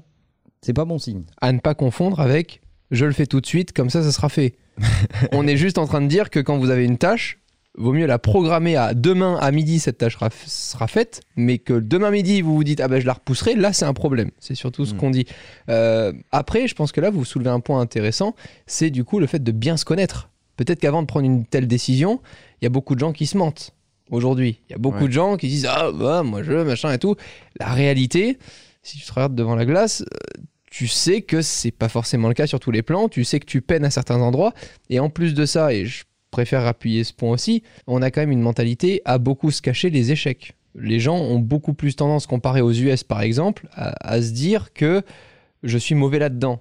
c'est 0.62 0.73
pas 0.73 0.85
bon 0.85 0.99
signe. 0.99 1.23
à 1.40 1.52
ne 1.52 1.58
pas 1.61 1.75
confondre 1.75 2.20
avec 2.20 2.61
je 2.92 3.04
le 3.04 3.12
fais 3.12 3.26
tout 3.26 3.40
de 3.40 3.46
suite, 3.46 3.73
comme 3.73 3.90
ça, 3.90 4.02
ça 4.04 4.12
sera 4.12 4.28
fait. 4.28 4.54
On 5.32 5.46
est 5.49 5.56
juste 5.56 5.76
en 5.78 5.87
train 5.87 6.00
de 6.00 6.06
dire 6.06 6.30
que 6.30 6.38
quand 6.38 6.56
vous 6.56 6.70
avez 6.70 6.85
une 6.85 6.99
tâche, 6.99 7.40
vaut 7.76 7.92
mieux 7.92 8.06
la 8.06 8.20
programmer 8.20 8.76
à 8.76 8.94
demain 8.94 9.37
à 9.40 9.50
midi, 9.50 9.80
cette 9.80 9.99
tâche 9.99 10.14
sera, 10.14 10.28
sera 10.46 10.87
faite, 10.87 11.20
mais 11.37 11.58
que 11.58 11.73
demain 11.75 12.12
midi, 12.12 12.42
vous 12.42 12.54
vous 12.54 12.62
dites 12.64 12.80
ah 12.80 12.87
ben 12.87 13.00
je 13.00 13.06
la 13.06 13.14
repousserai, 13.14 13.56
là 13.56 13.73
c'est 13.73 13.85
un 13.87 13.92
problème. 13.92 14.30
C'est 14.38 14.54
surtout 14.54 14.85
ce 14.87 14.94
Mm. 14.94 14.99
qu'on 14.99 15.11
dit. 15.11 15.26
Euh, 15.68 16.12
après, 16.30 16.68
je 16.68 16.76
pense 16.76 16.92
que 16.92 17.00
là, 17.00 17.11
vous 17.11 17.25
soulevez 17.25 17.50
un 17.50 17.58
point 17.61 17.80
intéressant, 17.80 18.37
c'est 18.66 18.90
du 18.90 19.02
coup 19.02 19.18
le 19.18 19.26
fait 19.26 19.42
de 19.42 19.50
bien 19.50 19.76
se 19.76 19.85
connaître. 19.85 20.30
Peut-être 20.56 20.78
qu'avant 20.78 21.02
de 21.02 21.06
prendre 21.06 21.26
une 21.26 21.44
telle 21.44 21.66
décision, 21.66 22.20
il 22.60 22.64
y 22.64 22.66
a 22.66 22.70
beaucoup 22.70 22.94
de 22.94 23.00
gens 23.00 23.12
qui 23.12 23.26
se 23.26 23.36
mentent 23.36 23.72
aujourd'hui. 24.10 24.60
Il 24.68 24.72
y 24.72 24.75
a 24.75 24.78
beaucoup 24.78 25.02
Ouais. 25.02 25.08
de 25.08 25.12
gens 25.12 25.36
qui 25.36 25.48
disent 25.48 25.66
ah 25.68 25.90
bah, 25.92 26.22
moi 26.22 26.42
je 26.42 26.52
machin 26.62 26.92
et 26.92 26.98
tout. 26.98 27.16
La 27.58 27.68
réalité, 27.68 28.38
si 28.82 28.98
tu 28.98 29.04
te 29.04 29.12
regardes 29.12 29.34
devant 29.34 29.54
la 29.56 29.64
glace, 29.66 30.02
euh, 30.02 30.42
tu 30.70 30.86
sais 30.88 31.22
que 31.22 31.42
c'est 31.42 31.70
pas 31.70 31.88
forcément 31.88 32.28
le 32.28 32.34
cas 32.34 32.46
sur 32.46 32.60
tous 32.60 32.70
les 32.70 32.82
plans, 32.82 33.08
tu 33.08 33.25
sais 33.25 33.40
que 33.40 33.46
tu 33.46 33.62
peines 33.62 33.84
à 33.84 33.90
certains 33.90 34.20
endroits, 34.20 34.52
et 34.90 35.00
en 35.00 35.08
plus 35.10 35.32
de 35.34 35.46
ça, 35.46 35.72
et 35.72 35.86
je 35.86 36.04
préfère 36.30 36.66
appuyer 36.66 37.02
ce 37.04 37.12
point 37.14 37.30
aussi, 37.30 37.62
on 37.86 38.02
a 38.02 38.10
quand 38.10 38.20
même 38.20 38.32
une 38.32 38.42
mentalité 38.42 39.00
à 39.06 39.16
beaucoup 39.18 39.50
se 39.50 39.62
cacher 39.62 39.88
les 39.90 40.12
échecs. 40.12 40.54
Les 40.78 41.00
gens 41.00 41.16
ont 41.16 41.38
beaucoup 41.38 41.72
plus 41.72 41.96
tendance, 41.96 42.26
comparé 42.26 42.60
aux 42.60 42.72
US 42.72 43.04
par 43.04 43.22
exemple, 43.22 43.66
à, 43.72 43.94
à 44.06 44.20
se 44.20 44.30
dire 44.32 44.72
que 44.75 45.02
je 45.62 45.78
suis 45.78 45.94
mauvais 45.94 46.18
là-dedans. 46.18 46.60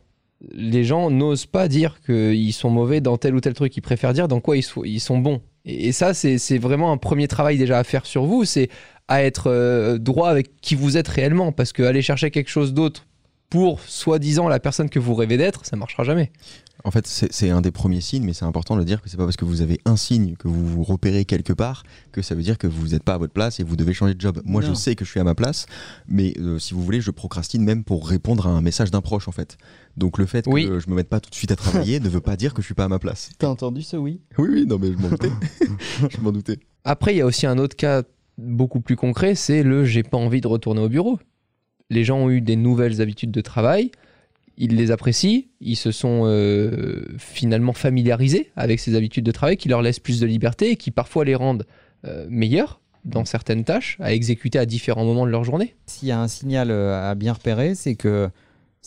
Les 0.53 0.83
gens 0.85 1.09
n'osent 1.11 1.45
pas 1.47 1.67
dire 1.67 1.99
qu'ils 2.05 2.53
sont 2.53 2.69
mauvais 2.69 3.01
dans 3.01 3.17
tel 3.17 3.35
ou 3.35 3.41
tel 3.41 3.53
truc. 3.53 3.75
Ils 3.75 3.81
préfèrent 3.81 4.13
dire 4.13 4.27
dans 4.29 4.39
quoi 4.39 4.55
ils 4.57 4.63
sont 5.01 5.17
bons. 5.17 5.41
Et, 5.65 5.88
et 5.88 5.91
ça, 5.91 6.13
c'est 6.13 6.57
vraiment 6.57 6.91
un 6.91 6.98
premier 6.98 7.27
travail 7.27 7.57
déjà 7.57 7.79
à 7.79 7.84
faire 7.84 8.05
sur 8.05 8.25
vous. 8.25 8.45
C'est 8.45 8.69
à 9.07 9.24
être 9.24 9.51
euh, 9.51 9.98
droit 9.98 10.29
avec 10.29 10.60
qui 10.62 10.75
vous 10.75 10.98
êtes 10.98 11.07
réellement. 11.07 11.51
Parce 11.51 11.74
que 11.74 11.84
aller 11.84 12.01
chercher 12.01 12.31
quelque 12.31 12.50
chose 12.50 12.74
d'autre 12.74 13.05
pour 13.50 13.79
soi-disant 13.81 14.48
la 14.48 14.60
personne 14.60 14.89
que 14.89 15.00
vous 15.00 15.13
rêvez 15.13 15.38
d'être, 15.38 15.65
ça 15.65 15.75
marchera 15.75 16.03
jamais. 16.03 16.31
En 16.84 16.91
fait, 16.91 17.07
c'est 17.07 17.50
un 17.50 17.62
des 17.62 17.72
premiers 17.72 18.01
signes, 18.01 18.24
mais 18.24 18.34
c'est 18.34 18.45
important 18.45 18.75
de 18.75 18.79
le 18.79 18.86
dire 18.86 19.01
que 19.01 19.10
c'est 19.10 19.17
pas 19.17 19.24
parce 19.24 19.38
que 19.38 19.45
vous 19.45 19.62
avez 19.62 19.79
un 19.86 19.95
signe 19.95 20.36
que 20.36 20.48
vous 20.48 20.67
vous 20.67 20.84
repérez 20.84 21.25
quelque 21.25 21.53
part 21.53 21.84
que 22.12 22.22
ça 22.22 22.36
veut 22.36 22.43
dire 22.43 22.60
que 22.60 22.67
vous 22.67 22.89
n'êtes 22.89 23.03
pas 23.03 23.15
à 23.15 23.17
votre 23.17 23.34
place 23.34 23.60
et 23.60 23.63
vous 23.63 23.75
devez 23.75 23.93
changer 23.93 24.13
de 24.13 24.22
job. 24.22 24.39
Moi, 24.45 24.62
je 24.62 24.74
sais 24.74 24.95
que 24.95 25.03
je 25.03 25.10
suis 25.10 25.19
à 25.19 25.24
ma 25.24 25.34
place, 25.34 25.65
mais 26.07 26.34
euh, 26.38 26.60
si 26.60 26.75
vous 26.75 26.84
voulez, 26.84 27.01
je 27.01 27.10
procrastine 27.10 27.63
même 27.63 27.84
pour 27.84 28.07
répondre 28.07 28.45
à 28.45 28.51
un 28.51 28.62
message 28.62 28.91
d'un 28.91 29.01
proche, 29.01 29.27
en 29.27 29.31
fait. 29.31 29.57
Donc 29.97 30.17
le 30.17 30.25
fait 30.25 30.45
Oui. 30.47 30.67
que 30.67 30.79
je 30.79 30.89
me 30.89 30.95
mette 30.95 31.09
pas 31.09 31.19
tout 31.19 31.29
de 31.29 31.35
suite 31.35 31.51
à 31.51 31.55
travailler 31.55 31.99
ne 32.01 32.09
veut 32.09 32.21
pas 32.21 32.35
dire 32.35 32.53
que 32.53 32.61
je 32.61 32.65
suis 32.65 32.73
pas 32.75 32.85
à 32.85 32.87
ma 32.89 32.99
place. 32.99 33.29
T'as 33.37 33.47
entendu 33.47 33.81
ce 33.81 33.95
oui? 33.97 34.21
Oui, 34.37 34.49
oui, 34.51 34.65
non, 34.65 34.77
mais 34.79 34.91
je 34.91 34.97
m'en 34.97 35.09
doutais. 35.09 35.31
je 36.09 36.21
m'en 36.21 36.31
doutais. 36.31 36.59
Après, 36.83 37.13
il 37.13 37.17
y 37.17 37.21
a 37.21 37.25
aussi 37.25 37.45
un 37.47 37.57
autre 37.57 37.75
cas 37.75 38.03
beaucoup 38.37 38.81
plus 38.81 38.95
concret, 38.95 39.35
c'est 39.35 39.63
le 39.63 39.85
j'ai 39.85 40.03
pas 40.03 40.17
envie 40.17 40.41
de 40.41 40.47
retourner 40.47 40.81
au 40.81 40.89
bureau. 40.89 41.19
Les 41.89 42.03
gens 42.03 42.17
ont 42.17 42.29
eu 42.29 42.41
des 42.41 42.55
nouvelles 42.55 43.01
habitudes 43.01 43.31
de 43.31 43.41
travail, 43.41 43.91
ils 44.57 44.75
les 44.75 44.91
apprécient, 44.91 45.43
ils 45.61 45.75
se 45.75 45.91
sont 45.91 46.23
euh, 46.25 47.05
finalement 47.17 47.73
familiarisés 47.73 48.51
avec 48.55 48.79
ces 48.79 48.95
habitudes 48.95 49.25
de 49.25 49.31
travail 49.31 49.55
qui 49.57 49.69
leur 49.69 49.81
laissent 49.81 49.99
plus 49.99 50.19
de 50.19 50.25
liberté 50.25 50.71
et 50.71 50.75
qui 50.75 50.91
parfois 50.91 51.25
les 51.25 51.35
rendent 51.35 51.65
euh, 52.05 52.25
meilleurs 52.29 52.81
dans 53.05 53.23
certaines 53.23 53.63
tâches 53.63 53.97
à 53.99 54.13
exécuter 54.13 54.57
à 54.57 54.65
différents 54.65 55.05
moments 55.05 55.25
de 55.25 55.31
leur 55.31 55.43
journée. 55.43 55.75
S'il 55.85 56.07
y 56.07 56.11
a 56.11 56.19
un 56.19 56.27
signal 56.27 56.71
euh, 56.71 57.09
à 57.09 57.15
bien 57.15 57.33
repérer, 57.33 57.75
c'est 57.75 57.95
que 57.95 58.29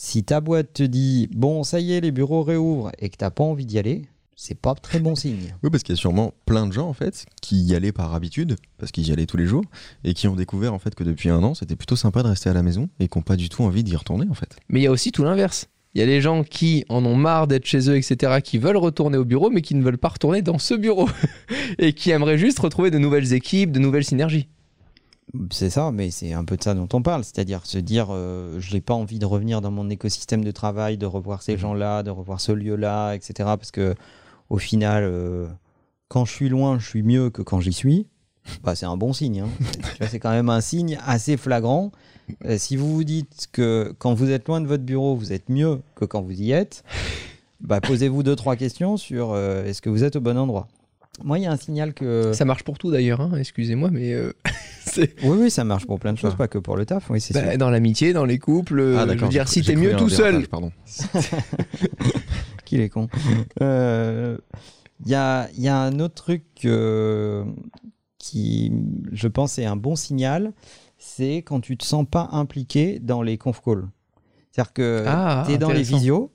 si 0.01 0.23
ta 0.23 0.39
boîte 0.39 0.71
te 0.75 0.83
dit 0.83 1.27
bon, 1.35 1.65
ça 1.65 1.81
y 1.81 1.91
est, 1.91 1.99
les 1.99 2.11
bureaux 2.11 2.41
réouvrent 2.41 2.89
et 2.99 3.09
que 3.09 3.17
t'as 3.17 3.31
pas 3.31 3.43
envie 3.43 3.65
d'y 3.65 3.77
aller, 3.77 4.03
c'est 4.37 4.57
pas 4.57 4.73
très 4.73 4.99
bon 4.99 5.13
signe. 5.13 5.53
Oui, 5.63 5.69
parce 5.69 5.83
qu'il 5.83 5.93
y 5.93 5.97
a 5.97 5.99
sûrement 5.99 6.33
plein 6.45 6.67
de 6.67 6.71
gens 6.71 6.87
en 6.87 6.93
fait 6.93 7.25
qui 7.41 7.61
y 7.61 7.75
allaient 7.75 7.91
par 7.91 8.15
habitude, 8.15 8.55
parce 8.77 8.93
qu'ils 8.93 9.09
y 9.09 9.11
allaient 9.11 9.25
tous 9.25 9.35
les 9.35 9.45
jours, 9.45 9.65
et 10.05 10.13
qui 10.13 10.29
ont 10.29 10.37
découvert 10.37 10.73
en 10.73 10.79
fait 10.79 10.95
que 10.95 11.03
depuis 11.03 11.27
un 11.27 11.43
an, 11.43 11.53
c'était 11.53 11.75
plutôt 11.75 11.97
sympa 11.97 12.23
de 12.23 12.29
rester 12.29 12.49
à 12.49 12.53
la 12.53 12.63
maison 12.63 12.87
et 13.01 13.09
qui 13.09 13.17
n'ont 13.17 13.23
pas 13.23 13.35
du 13.35 13.49
tout 13.49 13.61
envie 13.63 13.83
d'y 13.83 13.97
retourner 13.97 14.25
en 14.29 14.33
fait. 14.33 14.55
Mais 14.69 14.79
il 14.79 14.83
y 14.83 14.87
a 14.87 14.91
aussi 14.91 15.11
tout 15.11 15.25
l'inverse. 15.25 15.67
Il 15.95 15.99
y 15.99 16.01
a 16.01 16.05
les 16.05 16.21
gens 16.21 16.45
qui 16.45 16.85
en 16.87 17.03
ont 17.03 17.17
marre 17.17 17.47
d'être 17.47 17.65
chez 17.65 17.89
eux, 17.89 17.97
etc., 17.97 18.39
qui 18.41 18.57
veulent 18.57 18.77
retourner 18.77 19.17
au 19.17 19.25
bureau, 19.25 19.49
mais 19.49 19.61
qui 19.61 19.75
ne 19.75 19.83
veulent 19.83 19.97
pas 19.97 20.09
retourner 20.09 20.41
dans 20.41 20.59
ce 20.59 20.75
bureau. 20.75 21.09
et 21.77 21.91
qui 21.91 22.11
aimeraient 22.11 22.37
juste 22.37 22.59
retrouver 22.59 22.89
de 22.89 22.99
nouvelles 22.99 23.33
équipes, 23.33 23.71
de 23.71 23.79
nouvelles 23.79 24.05
synergies. 24.05 24.47
C'est 25.51 25.69
ça, 25.69 25.91
mais 25.91 26.09
c'est 26.09 26.33
un 26.33 26.43
peu 26.43 26.57
de 26.57 26.63
ça 26.63 26.73
dont 26.73 26.87
on 26.93 27.01
parle, 27.03 27.23
c'est-à-dire 27.23 27.65
se 27.65 27.77
dire 27.77 28.07
euh, 28.09 28.59
je 28.59 28.73
n'ai 28.73 28.81
pas 28.81 28.95
envie 28.95 29.19
de 29.19 29.25
revenir 29.25 29.61
dans 29.61 29.69
mon 29.69 29.87
écosystème 29.89 30.43
de 30.43 30.49
travail, 30.51 30.97
de 30.97 31.05
revoir 31.05 31.43
ces 31.43 31.55
gens-là, 31.57 32.01
de 32.01 32.09
revoir 32.09 32.41
ce 32.41 32.51
lieu-là, 32.51 33.13
etc. 33.13 33.33
Parce 33.39 33.69
que 33.71 33.93
au 34.49 34.57
final, 34.57 35.03
euh, 35.05 35.47
quand 36.07 36.25
je 36.25 36.31
suis 36.33 36.49
loin, 36.49 36.79
je 36.79 36.87
suis 36.87 37.03
mieux 37.03 37.29
que 37.29 37.43
quand 37.43 37.59
j'y 37.61 37.73
suis. 37.73 38.07
Bah, 38.63 38.73
c'est 38.75 38.87
un 38.87 38.97
bon 38.97 39.13
signe. 39.13 39.41
hein. 39.41 39.49
C'est- 40.09 40.17
quand 40.19 40.31
même 40.31 40.49
un 40.49 40.61
signe 40.61 40.97
assez 41.05 41.37
flagrant. 41.37 41.91
Euh, 42.45 42.57
si 42.57 42.75
vous 42.75 42.91
vous 42.95 43.03
dites 43.03 43.47
que 43.51 43.93
quand 43.99 44.15
vous 44.15 44.31
êtes 44.31 44.47
loin 44.47 44.61
de 44.61 44.65
votre 44.67 44.83
bureau, 44.83 45.15
vous 45.15 45.31
êtes 45.31 45.49
mieux 45.49 45.79
que 45.93 46.05
quand 46.05 46.21
vous 46.23 46.41
y 46.41 46.51
êtes, 46.51 46.83
bah, 47.61 47.79
posez-vous 47.81 48.23
deux 48.23 48.35
trois 48.35 48.55
questions 48.55 48.97
sur 48.97 49.33
euh, 49.33 49.63
est-ce 49.65 49.83
que 49.83 49.91
vous 49.91 50.03
êtes 50.03 50.15
au 50.15 50.21
bon 50.21 50.35
endroit. 50.39 50.67
Moi, 51.23 51.37
il 51.37 51.43
y 51.43 51.47
a 51.47 51.51
un 51.51 51.57
signal 51.57 51.93
que 51.93 52.33
Ça 52.33 52.45
marche 52.45 52.63
pour 52.63 52.79
tout 52.79 52.89
d'ailleurs, 52.91 53.21
hein, 53.21 53.33
excusez-moi, 53.37 53.89
mais 53.91 54.13
euh, 54.13 54.33
oui, 54.97 55.09
oui, 55.23 55.51
ça 55.51 55.63
marche 55.63 55.85
pour 55.85 55.99
plein 55.99 56.13
de 56.13 56.17
choses, 56.17 56.31
Ah. 56.35 56.37
pas 56.37 56.47
que 56.47 56.57
pour 56.57 56.75
le 56.77 56.85
taf. 56.85 57.09
Oui, 57.09 57.23
bah, 57.33 57.57
dans 57.57 57.69
l'amitié, 57.69 58.13
dans 58.13 58.25
les 58.25 58.39
couples. 58.39 58.79
euh, 58.79 59.05
je 59.17 59.23
veux 59.23 59.29
dire, 59.29 59.47
si 59.47 59.61
t'es 59.61 59.75
mieux 59.75 59.95
tout 59.95 60.09
seul, 60.09 60.47
Pardon. 60.47 60.71
Qu'il 62.65 62.81
est 62.81 62.89
con. 62.89 63.07
Euh, 63.61 64.37
Il 65.05 65.11
y, 65.11 65.15
a, 65.15 65.47
il 65.55 65.63
y 65.63 65.67
a 65.69 65.77
un 65.79 65.99
autre 65.99 66.15
truc 66.15 66.43
euh, 66.65 67.45
qui, 68.17 68.71
je 69.13 69.27
pense, 69.29 69.57
est 69.57 69.65
un 69.65 69.77
bon 69.77 69.95
signal, 69.95 70.51
c'est 70.97 71.37
quand 71.37 71.61
tu 71.61 71.77
te 71.77 71.85
sens 71.85 72.05
pas 72.09 72.27
impliqué 72.33 72.99
dans 72.99 73.21
les 73.21 73.37
conf 73.37 73.61
calls. 73.63 73.87
C'est-à-dire 74.51 74.73
que 74.73 75.03
Ah, 75.07 75.43
tu 75.47 75.53
es 75.53 75.57
dans 75.57 75.71
les 75.71 75.83
visios 75.83 76.31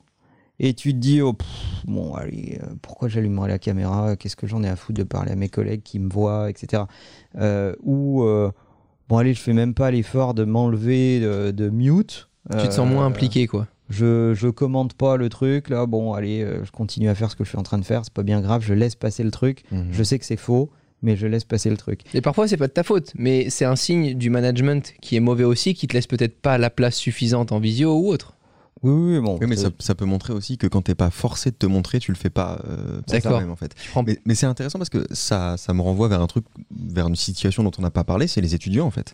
et 0.61 0.75
tu 0.75 0.93
te 0.93 0.99
dis, 0.99 1.21
oh, 1.21 1.33
pff, 1.33 1.49
bon, 1.87 2.15
allez, 2.15 2.59
euh, 2.63 2.67
pourquoi 2.83 3.09
j'allumerai 3.09 3.49
la 3.49 3.59
caméra? 3.59 4.17
Qu'est-ce 4.17 4.37
que 4.37 4.47
j'en 4.47 4.63
ai 4.63 4.69
à 4.69 4.77
foutre 4.77 4.99
de 4.99 5.05
parler 5.05 5.33
à 5.33 5.37
mes 5.37 5.49
collègues 5.49 5.83
qui 5.83 5.99
me 5.99 6.09
voient, 6.09 6.49
etc. 6.51 6.85
Euh, 7.37 7.75
ou, 7.83 8.23
euh, 8.23 8.51
bon, 9.09 9.19
allez, 9.19 9.35
je 9.35 9.41
fais 9.41 9.53
même 9.53 9.75
pas 9.75 9.91
l'effort 9.91 10.35
de 10.35 10.45
m'enlever 10.45 11.21
de, 11.21 11.51
de 11.51 11.69
mute. 11.71 12.29
tu 12.59 12.69
te 12.69 12.73
sens 12.75 12.89
moins 12.89 13.07
impliqué, 13.07 13.47
quoi. 13.47 13.67
je, 13.91 14.33
je 14.35 14.49
commente 14.49 14.95
pas 14.95 15.17
le 15.17 15.29
truc 15.29 15.69
là 15.69 15.85
bon 15.87 16.13
allez 16.15 16.47
je 16.63 16.71
continue 16.71 17.09
à 17.11 17.15
faire 17.15 17.31
ce 17.31 17.37
que 17.37 17.45
je 17.45 17.49
suis 17.51 17.59
en 17.59 17.63
train 17.63 17.79
de 17.79 17.85
faire 17.85 18.03
c'est 18.05 18.13
pas 18.15 18.23
bien 18.23 18.41
grave 18.41 18.63
je 18.63 18.73
laisse 18.75 18.95
passer 18.97 19.23
le 19.23 19.31
truc 19.31 19.63
Mhm. 19.71 19.89
je 19.93 20.03
sais 20.03 20.19
que 20.19 20.25
c'est 20.25 20.37
faux 20.39 20.71
mais 21.03 21.17
je 21.17 21.27
laisse 21.27 21.45
passer 21.45 21.69
le 21.69 21.77
truc 21.77 22.01
Et 22.15 22.23
parfois, 22.23 22.49
c'est 22.49 22.57
pas 22.57 22.67
de 22.67 22.73
ta 22.73 22.83
faute, 22.83 23.13
mais 23.15 23.51
c'est 23.51 23.67
un 23.67 23.77
signe 23.77 24.15
du 24.15 24.31
management 24.31 24.95
qui 25.03 25.17
est 25.17 25.21
mauvais 25.21 25.45
aussi, 25.45 25.75
qui 25.75 25.87
te 25.87 25.93
laisse 25.93 26.07
peut-être 26.07 26.41
pas 26.41 26.57
la 26.57 26.71
place 26.71 26.97
suffisante 26.97 27.53
en 27.53 27.59
visio 27.61 27.95
ou 27.99 28.09
autre. 28.09 28.34
Oui 28.85 29.15
oui 29.17 29.21
bon 29.21 29.39
Oui, 29.41 29.47
mais 29.49 29.57
ça, 29.57 29.71
ça 29.79 29.95
peut 29.95 30.05
montrer 30.05 30.33
aussi 30.33 30.59
que 30.59 30.67
quand 30.67 30.83
t'es 30.83 30.95
pas 30.95 31.11
forcé 31.11 31.51
de 31.51 31.57
te 31.57 31.67
montrer, 31.67 31.99
tu 32.01 32.13
le 32.13 32.17
fais 32.17 32.31
pas. 32.31 32.61
euh, 32.69 33.01
D'accord. 33.09 33.41
en 33.49 33.57
fait. 33.57 33.75
Mais, 34.07 34.19
mais 34.25 34.35
c'est 34.35 34.47
intéressant 34.47 34.79
parce 34.79 34.91
que 34.91 35.07
ça, 35.11 35.57
ça 35.57 35.73
me 35.75 35.81
renvoie 35.83 36.09
vers 36.09 36.21
un 36.21 36.27
truc, 36.27 36.45
vers 36.71 37.07
une 37.09 37.17
situation 37.17 37.63
dont 37.63 37.73
on 37.79 37.83
n'a 37.83 37.91
pas 37.91 38.05
parlé, 38.05 38.27
c'est 38.29 38.41
les 38.41 38.55
étudiants 38.55 38.87
en 38.87 38.91
fait, 38.91 39.13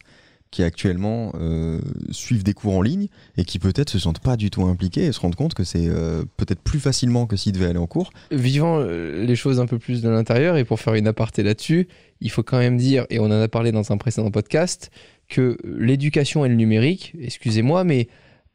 qui 0.51 0.65
actuellement 0.65 1.33
euh, 1.41 1.81
suivent 2.11 2.43
des 2.43 2.55
cours 2.55 2.75
en 2.77 2.83
ligne 2.83 3.07
et 3.37 3.45
qui 3.45 3.61
peut-être 3.61 3.89
se 3.91 4.01
sentent 4.01 4.19
pas 4.19 4.37
du 4.37 4.51
tout 4.51 4.65
impliqués 4.65 5.05
et 5.05 5.13
se 5.13 5.21
rendent 5.21 5.37
compte 5.37 5.55
que 5.55 5.63
c'est 5.63 5.87
euh, 5.87 6.25
peut-être 6.37 6.61
plus 6.61 6.81
facilement 6.81 7.27
que 7.27 7.37
s'ils 7.37 7.53
devaient 7.53 7.67
aller 7.67 7.79
en 7.79 7.87
cours. 7.87 8.11
Vivant 8.33 8.79
euh, 8.81 9.25
les 9.25 9.37
choses 9.37 9.61
un 9.61 9.67
peu 9.67 9.79
plus 9.79 10.03
de 10.03 10.09
l'intérieur, 10.09 10.57
et 10.57 10.65
pour 10.65 10.81
faire 10.81 10.95
une 10.95 11.07
aparté 11.07 11.45
là-dessus, 11.45 11.87
il 12.21 12.31
faut 12.33 12.43
quand 12.43 12.59
même 12.59 12.77
dire, 12.79 13.07
et 13.11 13.21
on 13.21 13.27
en 13.27 13.31
a 13.41 13.47
parlé 13.49 13.71
dans 13.71 13.93
un 13.93 13.97
précédent 13.97 14.31
podcast, 14.33 14.91
que 15.29 15.57
l'éducation 15.65 16.45
et 16.45 16.49
le 16.49 16.57
numérique, 16.57 17.15
excusez-moi, 17.21 17.85
mais 17.85 18.09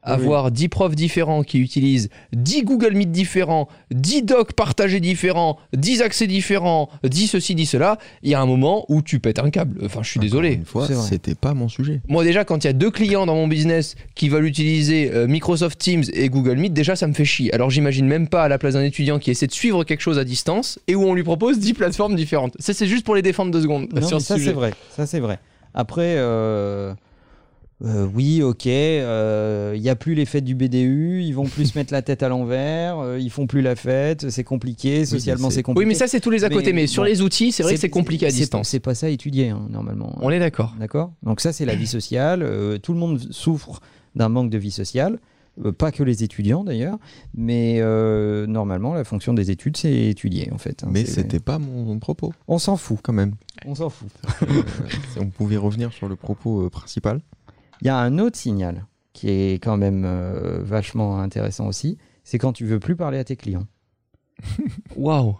avoir 0.05 0.51
10 0.51 0.69
profs 0.69 0.95
différents 0.95 1.43
qui 1.43 1.59
utilisent 1.59 2.09
10 2.33 2.63
Google 2.63 2.93
Meet 2.93 3.11
différents, 3.11 3.67
10 3.91 4.23
docs 4.23 4.53
partagés 4.53 4.99
différents, 4.99 5.57
10 5.73 6.01
accès 6.01 6.27
différents, 6.27 6.89
10 7.03 7.27
ceci, 7.27 7.55
10 7.55 7.65
cela, 7.65 7.97
il 8.23 8.31
y 8.31 8.35
a 8.35 8.41
un 8.41 8.45
moment 8.45 8.85
où 8.89 9.01
tu 9.01 9.19
pètes 9.19 9.39
un 9.39 9.49
câble. 9.49 9.79
Enfin, 9.83 10.01
je 10.03 10.09
suis 10.11 10.19
Encore 10.19 10.29
désolé. 10.29 10.53
Une 10.53 10.65
fois, 10.65 10.87
c'était 10.87 11.35
pas 11.35 11.53
mon 11.53 11.67
sujet. 11.67 12.01
Moi 12.07 12.23
déjà, 12.23 12.45
quand 12.45 12.63
il 12.63 12.67
y 12.67 12.69
a 12.69 12.73
deux 12.73 12.91
clients 12.91 13.25
dans 13.25 13.35
mon 13.35 13.47
business 13.47 13.95
qui 14.15 14.29
veulent 14.29 14.45
utiliser 14.45 15.11
euh, 15.13 15.27
Microsoft 15.27 15.79
Teams 15.79 16.03
et 16.13 16.29
Google 16.29 16.57
Meet, 16.57 16.73
déjà 16.73 16.95
ça 16.95 17.07
me 17.07 17.13
fait 17.13 17.25
chier. 17.25 17.53
Alors 17.53 17.69
j'imagine 17.69 18.05
même 18.05 18.27
pas 18.27 18.43
à 18.43 18.47
la 18.47 18.57
place 18.57 18.75
d'un 18.75 18.83
étudiant 18.83 19.19
qui 19.19 19.31
essaie 19.31 19.47
de 19.47 19.51
suivre 19.51 19.83
quelque 19.83 20.01
chose 20.01 20.19
à 20.19 20.23
distance 20.23 20.79
et 20.87 20.95
où 20.95 21.03
on 21.03 21.13
lui 21.13 21.23
propose 21.23 21.59
10 21.59 21.73
plateformes 21.73 22.15
différentes. 22.15 22.55
Ça 22.59 22.73
c'est 22.73 22.87
juste 22.87 23.05
pour 23.05 23.15
les 23.15 23.21
défendre 23.21 23.51
deux 23.51 23.61
secondes 23.61 23.87
non, 23.93 24.07
sur 24.07 24.17
mais 24.17 24.21
ce 24.21 24.27
ça 24.27 24.39
c'est 24.39 24.51
vrai 24.51 24.73
ça 24.95 25.05
c'est 25.05 25.19
vrai 25.19 25.39
après 25.73 26.15
euh, 26.17 26.93
euh, 27.83 28.07
oui 28.13 28.41
ok 28.41 28.67
euh, 28.67 29.73
il 29.75 29.81
y 29.81 29.89
a 29.89 29.95
plus 29.97 30.13
les 30.15 30.25
fêtes 30.25 30.45
du 30.45 30.55
BDU 30.55 31.21
ils 31.23 31.33
vont 31.33 31.43
plus 31.45 31.65
se 31.65 31.77
mettre 31.77 31.91
la 31.91 32.01
tête 32.01 32.23
à 32.23 32.29
l'envers 32.29 32.99
euh, 32.99 33.19
ils 33.19 33.29
font 33.29 33.47
plus 33.47 33.61
la 33.61 33.75
fête 33.75 34.29
c'est 34.29 34.45
compliqué 34.45 35.05
socialement 35.05 35.49
c'est- 35.49 35.55
c'est 35.57 35.63
compliqué 35.63 35.85
Oui, 35.85 35.89
mais 35.89 35.95
ça 35.95 36.07
c'est 36.07 36.21
tous 36.21 36.29
les 36.29 36.45
à 36.45 36.49
côté. 36.49 36.71
Mais 36.71 36.87
sur 36.87 37.03
bon, 37.03 37.09
les 37.09 37.21
outils, 37.21 37.51
c'est 37.51 37.63
vrai 37.63 37.73
que 37.73 37.79
c'est 37.79 37.89
compliqué 37.89 38.27
à 38.27 38.29
c'est- 38.29 38.37
distance. 38.37 38.69
c'est 38.69 38.79
pas 38.79 38.95
ça 38.95 39.09
étudier 39.09 39.49
hein, 39.49 39.67
normalement 39.69 40.17
On 40.21 40.29
est 40.29 40.39
d'accord. 40.39 40.73
D'accord? 40.79 41.11
Donc 41.23 41.41
ça, 41.41 41.51
c'est 41.51 41.65
la 41.65 41.75
vie 41.75 41.87
sociale. 41.87 42.43
Euh, 42.43 42.77
tout 42.77 42.93
le 42.93 42.99
monde 42.99 43.19
souffre 43.31 43.81
d'un 44.15 44.29
manque 44.29 44.49
de 44.49 44.57
vie 44.57 44.71
sociale. 44.71 45.19
Euh, 45.63 45.71
pas 45.71 45.91
que 45.93 46.03
les 46.03 46.21
étudiants 46.23 46.65
d'ailleurs, 46.65 46.97
mais 47.33 47.77
euh, 47.79 48.45
normalement 48.45 48.93
la 48.93 49.05
fonction 49.05 49.33
des 49.33 49.51
études 49.51 49.77
c'est 49.77 49.93
étudier 50.07 50.49
en 50.53 50.57
fait. 50.57 50.83
hein. 50.83 50.89
Mais 50.91 51.05
c'était 51.05 51.39
pas 51.39 51.59
mon, 51.59 51.83
mon 51.85 51.99
propos, 51.99 52.33
On 52.49 52.57
s'en 52.57 52.75
fout, 52.75 52.97
quand 53.01 53.13
même. 53.13 53.35
on 53.65 53.75
s'en 53.75 53.89
fout. 53.89 54.09
Euh, 54.43 54.61
si 55.13 55.19
on 55.19 55.29
pouvait 55.29 55.55
revenir 55.57 55.93
sur 55.93 56.07
le 56.09 56.15
propos 56.17 56.65
euh, 56.65 56.69
principal. 56.69 57.21
Il 57.85 57.89
y 57.89 57.91
a 57.91 57.97
un 57.99 58.17
autre 58.17 58.35
signal 58.35 58.87
qui 59.13 59.29
est 59.29 59.63
quand 59.63 59.77
même 59.77 60.05
euh, 60.05 60.57
vachement 60.63 61.19
intéressant 61.19 61.67
aussi, 61.67 61.99
c'est 62.23 62.39
quand 62.39 62.51
tu 62.51 62.65
veux 62.65 62.79
plus 62.79 62.95
parler 62.95 63.19
à 63.19 63.23
tes 63.23 63.35
clients. 63.35 63.67
Waouh. 64.95 65.37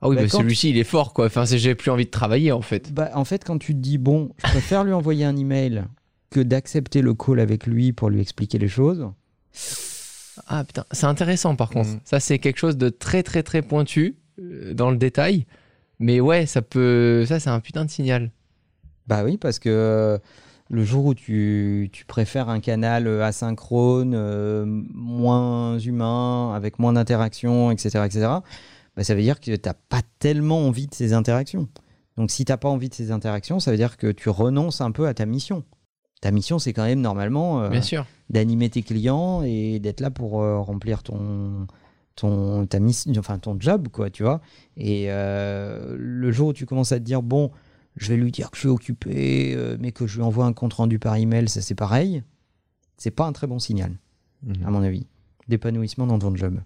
Ah 0.00 0.08
oui, 0.08 0.16
Bah, 0.16 0.26
celui-ci 0.30 0.70
il 0.70 0.78
est 0.78 0.84
fort 0.84 1.12
quoi. 1.12 1.26
Enfin, 1.26 1.44
c'est 1.44 1.58
j'ai 1.58 1.74
plus 1.74 1.90
envie 1.90 2.06
de 2.06 2.10
travailler 2.10 2.52
en 2.52 2.62
fait. 2.62 2.90
Bah, 2.94 3.10
en 3.12 3.26
fait, 3.26 3.44
quand 3.44 3.58
tu 3.58 3.74
te 3.74 3.80
dis 3.80 3.98
bon, 3.98 4.30
je 4.38 4.44
préfère 4.44 4.82
lui 4.82 4.94
envoyer 4.94 5.26
un 5.26 5.36
email 5.36 5.84
que 6.30 6.40
d'accepter 6.40 7.02
le 7.02 7.12
call 7.12 7.38
avec 7.38 7.66
lui 7.66 7.92
pour 7.92 8.08
lui 8.08 8.22
expliquer 8.22 8.56
les 8.56 8.68
choses. 8.68 9.06
Ah 10.46 10.64
putain, 10.64 10.86
c'est 10.92 11.04
intéressant 11.04 11.54
par 11.54 11.68
contre. 11.68 11.90
Mhm. 11.90 12.00
Ça 12.02 12.18
c'est 12.18 12.38
quelque 12.38 12.58
chose 12.58 12.78
de 12.78 12.88
très 12.88 13.22
très 13.22 13.42
très 13.42 13.60
pointu 13.60 14.16
euh, 14.40 14.72
dans 14.72 14.90
le 14.90 14.96
détail. 14.96 15.44
Mais 15.98 16.18
ouais, 16.20 16.46
ça 16.46 16.62
peut. 16.62 17.26
Ça 17.28 17.38
c'est 17.38 17.50
un 17.50 17.60
putain 17.60 17.84
de 17.84 17.90
signal. 17.90 18.30
Bah 19.06 19.22
oui, 19.22 19.36
parce 19.36 19.58
que 19.58 19.68
euh, 19.68 20.18
le 20.70 20.84
jour 20.84 21.06
où 21.06 21.14
tu, 21.14 21.88
tu 21.92 22.04
préfères 22.04 22.48
un 22.48 22.60
canal 22.60 23.06
euh, 23.06 23.24
asynchrone, 23.24 24.12
euh, 24.14 24.64
moins 24.66 25.78
humain, 25.78 26.52
avec 26.54 26.78
moins 26.78 26.92
d'interactions, 26.92 27.70
etc., 27.70 28.04
etc., 28.04 28.28
bah 28.96 29.04
ça 29.04 29.14
veut 29.14 29.22
dire 29.22 29.38
que 29.38 29.54
tu 29.54 29.60
n'as 29.64 29.74
pas 29.74 30.02
tellement 30.18 30.66
envie 30.66 30.88
de 30.88 30.94
ces 30.94 31.12
interactions. 31.12 31.68
Donc 32.16 32.30
si 32.30 32.44
tu 32.44 32.52
n'as 32.52 32.56
pas 32.56 32.68
envie 32.68 32.88
de 32.88 32.94
ces 32.94 33.12
interactions, 33.12 33.60
ça 33.60 33.70
veut 33.70 33.76
dire 33.76 33.96
que 33.96 34.08
tu 34.08 34.28
renonces 34.28 34.80
un 34.80 34.90
peu 34.90 35.06
à 35.06 35.14
ta 35.14 35.24
mission. 35.24 35.62
Ta 36.20 36.32
mission, 36.32 36.58
c'est 36.58 36.72
quand 36.72 36.84
même 36.84 37.00
normalement 37.00 37.62
euh, 37.62 37.70
d'animer 38.28 38.68
tes 38.68 38.82
clients 38.82 39.42
et 39.42 39.78
d'être 39.78 40.00
là 40.00 40.10
pour 40.10 40.42
euh, 40.42 40.58
remplir 40.58 41.04
ton 41.04 41.68
ton 42.16 42.66
ta 42.66 42.80
mission, 42.80 43.12
enfin 43.16 43.38
ton 43.38 43.56
job, 43.60 43.86
quoi, 43.92 44.10
tu 44.10 44.24
vois. 44.24 44.40
Et 44.76 45.06
le 45.08 46.32
jour 46.32 46.48
où 46.48 46.52
tu 46.52 46.66
commences 46.66 46.90
à 46.90 46.98
te 46.98 47.04
dire 47.04 47.22
bon, 47.22 47.52
je 48.04 48.08
vais 48.08 48.16
lui 48.16 48.30
dire 48.32 48.50
que 48.50 48.56
je 48.56 48.60
suis 48.60 48.68
occupé, 48.68 49.54
euh, 49.54 49.76
mais 49.80 49.92
que 49.92 50.06
je 50.06 50.16
lui 50.16 50.22
envoie 50.22 50.44
un 50.46 50.52
compte 50.52 50.74
rendu 50.74 50.98
par 50.98 51.16
email, 51.16 51.48
ça 51.48 51.60
c'est 51.60 51.74
pareil. 51.74 52.22
C'est 52.96 53.10
pas 53.12 53.24
un 53.26 53.32
très 53.32 53.46
bon 53.46 53.58
signal, 53.58 53.92
Mhm. 54.44 54.66
à 54.66 54.70
mon 54.70 54.82
avis, 54.82 55.06
d'épanouissement 55.48 56.06
dans 56.06 56.18
ton 56.18 56.34
job. 56.34 56.60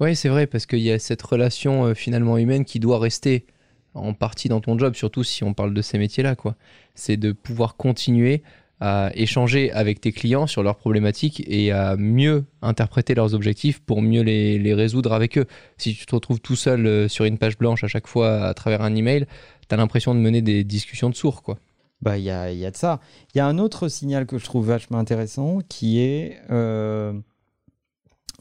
Oui, 0.00 0.16
c'est 0.16 0.28
vrai, 0.28 0.46
parce 0.46 0.66
qu'il 0.66 0.80
y 0.80 0.90
a 0.90 0.98
cette 0.98 1.22
relation 1.22 1.86
euh, 1.86 1.94
finalement 1.94 2.36
humaine 2.36 2.64
qui 2.64 2.80
doit 2.80 2.98
rester 2.98 3.46
en 3.94 4.12
partie 4.12 4.48
dans 4.48 4.60
ton 4.60 4.76
job, 4.78 4.94
surtout 4.94 5.22
si 5.22 5.44
on 5.44 5.54
parle 5.54 5.72
de 5.72 5.80
ces 5.82 5.98
métiers-là. 5.98 6.34
quoi. 6.34 6.56
C'est 6.96 7.16
de 7.16 7.30
pouvoir 7.32 7.76
continuer 7.76 8.42
à 8.80 9.12
échanger 9.14 9.70
avec 9.70 10.00
tes 10.00 10.10
clients 10.10 10.48
sur 10.48 10.64
leurs 10.64 10.74
problématiques 10.76 11.44
et 11.46 11.70
à 11.70 11.96
mieux 11.96 12.44
interpréter 12.60 13.14
leurs 13.14 13.32
objectifs 13.32 13.78
pour 13.80 14.02
mieux 14.02 14.22
les, 14.22 14.58
les 14.58 14.74
résoudre 14.74 15.12
avec 15.12 15.38
eux. 15.38 15.46
Si 15.78 15.94
tu 15.94 16.06
te 16.06 16.14
retrouves 16.14 16.40
tout 16.40 16.56
seul 16.56 16.84
euh, 16.86 17.08
sur 17.08 17.24
une 17.24 17.38
page 17.38 17.56
blanche 17.56 17.84
à 17.84 17.86
chaque 17.86 18.08
fois 18.08 18.46
à 18.46 18.52
travers 18.52 18.82
un 18.82 18.94
email, 18.96 19.26
tu 19.68 19.74
as 19.74 19.78
l'impression 19.78 20.14
de 20.14 20.20
mener 20.20 20.42
des 20.42 20.64
discussions 20.64 21.10
de 21.10 21.14
sourds. 21.14 21.42
Quoi. 21.42 21.58
Bah, 22.02 22.18
il 22.18 22.24
y 22.24 22.30
a, 22.30 22.50
il 22.52 22.58
y 22.58 22.66
a 22.66 22.70
de 22.70 22.76
ça. 22.76 23.00
Il 23.34 23.38
y 23.38 23.40
a 23.40 23.46
un 23.46 23.58
autre 23.58 23.88
signal 23.88 24.26
que 24.26 24.38
je 24.38 24.44
trouve 24.44 24.66
vachement 24.66 24.98
intéressant 24.98 25.60
qui 25.68 26.00
est 26.00 26.38
euh, 26.50 27.12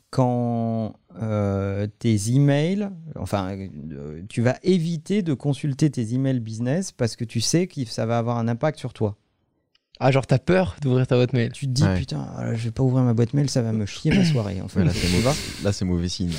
quand 0.10 0.94
euh, 1.22 1.88
tes 2.00 2.32
emails, 2.32 2.90
enfin, 3.18 3.56
euh, 3.58 4.22
tu 4.30 4.42
vas 4.42 4.58
éviter 4.64 5.22
de 5.24 5.34
consulter 5.34 5.90
tes 5.90 6.14
emails 6.14 6.40
business 6.40 6.92
parce 6.92 7.16
que 7.16 7.24
tu 7.24 7.42
sais 7.42 7.68
que 7.68 7.86
ça 7.86 8.06
va 8.06 8.18
avoir 8.18 8.38
un 8.38 8.48
impact 8.48 8.78
sur 8.80 8.94
toi. 8.94 9.16
Ah, 10.00 10.12
genre, 10.12 10.28
t'as 10.28 10.40
peur 10.40 10.76
d'ouvrir 10.82 11.08
ta 11.08 11.16
boîte 11.16 11.34
mail? 11.34 11.52
Tu 11.52 11.66
te 11.68 11.72
dis, 11.72 11.84
Ouais. 11.84 11.98
putain, 11.98 12.28
euh, 12.40 12.56
je 12.56 12.66
vais 12.66 12.72
pas 12.72 12.84
ouvrir 12.84 13.04
ma 13.04 13.14
boîte 13.14 13.34
mail, 13.34 13.50
ça 13.50 13.62
va 13.62 13.72
me 13.72 13.86
chier 13.86 14.12
ma 14.16 14.26
soirée. 14.26 14.60
En 14.62 14.68
fait. 14.68 14.84
Là, 15.64 15.72
c'est 15.72 15.86
mauvais 15.86 16.10
signe. 16.10 16.34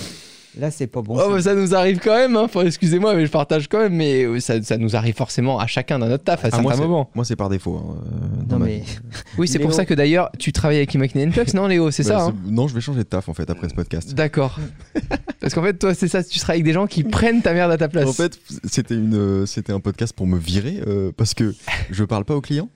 Là, 0.58 0.70
c'est 0.70 0.86
pas 0.86 1.02
bon. 1.02 1.18
Oh, 1.18 1.40
ça 1.40 1.54
nous 1.54 1.74
arrive 1.74 1.98
quand 1.98 2.14
même, 2.14 2.36
hein. 2.36 2.46
Excusez-moi, 2.64 3.14
mais 3.14 3.26
je 3.26 3.30
partage 3.30 3.66
quand 3.68 3.78
même, 3.78 3.94
mais 3.94 4.22
euh, 4.24 4.38
ça, 4.38 4.62
ça 4.62 4.76
nous 4.76 4.94
arrive 4.94 5.14
forcément 5.14 5.58
à 5.58 5.66
chacun 5.66 5.98
dans 5.98 6.06
notre 6.08 6.22
taf 6.24 6.44
à 6.44 6.48
Ah, 6.48 6.50
certains 6.56 6.74
c'est- 6.74 6.80
moments. 6.82 7.10
Moi, 7.14 7.24
c'est 7.24 7.34
par 7.36 7.48
défaut. 7.48 7.76
hein, 7.76 7.96
euh, 8.06 8.42
non, 8.50 8.58
ma 8.58 8.66
mais. 8.66 8.82
Oui, 9.38 9.48
c'est 9.48 9.58
pour 9.58 9.72
ça 9.72 9.84
que 9.84 9.94
d'ailleurs, 9.94 10.30
tu 10.38 10.52
travailles 10.52 10.76
avec 10.76 10.94
Imagination 10.94 11.32
Flux, 11.32 11.56
non 11.56 11.66
Léo 11.66 11.90
C'est 11.90 12.04
Bah, 12.04 12.18
ça 12.18 12.24
hein 12.26 12.34
Non, 12.46 12.68
je 12.68 12.74
vais 12.74 12.80
changer 12.80 13.00
de 13.00 13.04
taf 13.04 13.28
en 13.28 13.34
fait 13.34 13.50
après 13.50 13.68
ce 13.68 13.74
podcast. 13.74 14.14
D'accord. 14.14 14.58
Parce 15.40 15.54
qu'en 15.54 15.62
fait, 15.62 15.74
toi, 15.74 15.92
c'est 15.94 16.08
ça, 16.08 16.22
tu 16.22 16.38
seras 16.38 16.52
avec 16.52 16.64
des 16.64 16.72
gens 16.72 16.86
qui 16.86 17.02
prennent 17.04 17.42
ta 17.42 17.52
merde 17.52 17.72
à 17.72 17.76
ta 17.76 17.88
place. 17.88 18.08
En 18.08 18.12
fait, 18.12 18.38
c'était 18.64 18.94
une, 18.94 19.14
euh, 19.16 19.46
c'était 19.46 19.72
un 19.72 19.80
podcast 19.80 20.12
pour 20.14 20.26
me 20.26 20.38
virer 20.38 20.80
euh, 20.86 21.10
parce 21.16 21.34
que 21.34 21.52
je 21.90 22.04
parle 22.04 22.24
pas 22.24 22.36
aux 22.36 22.40
clients. 22.40 22.68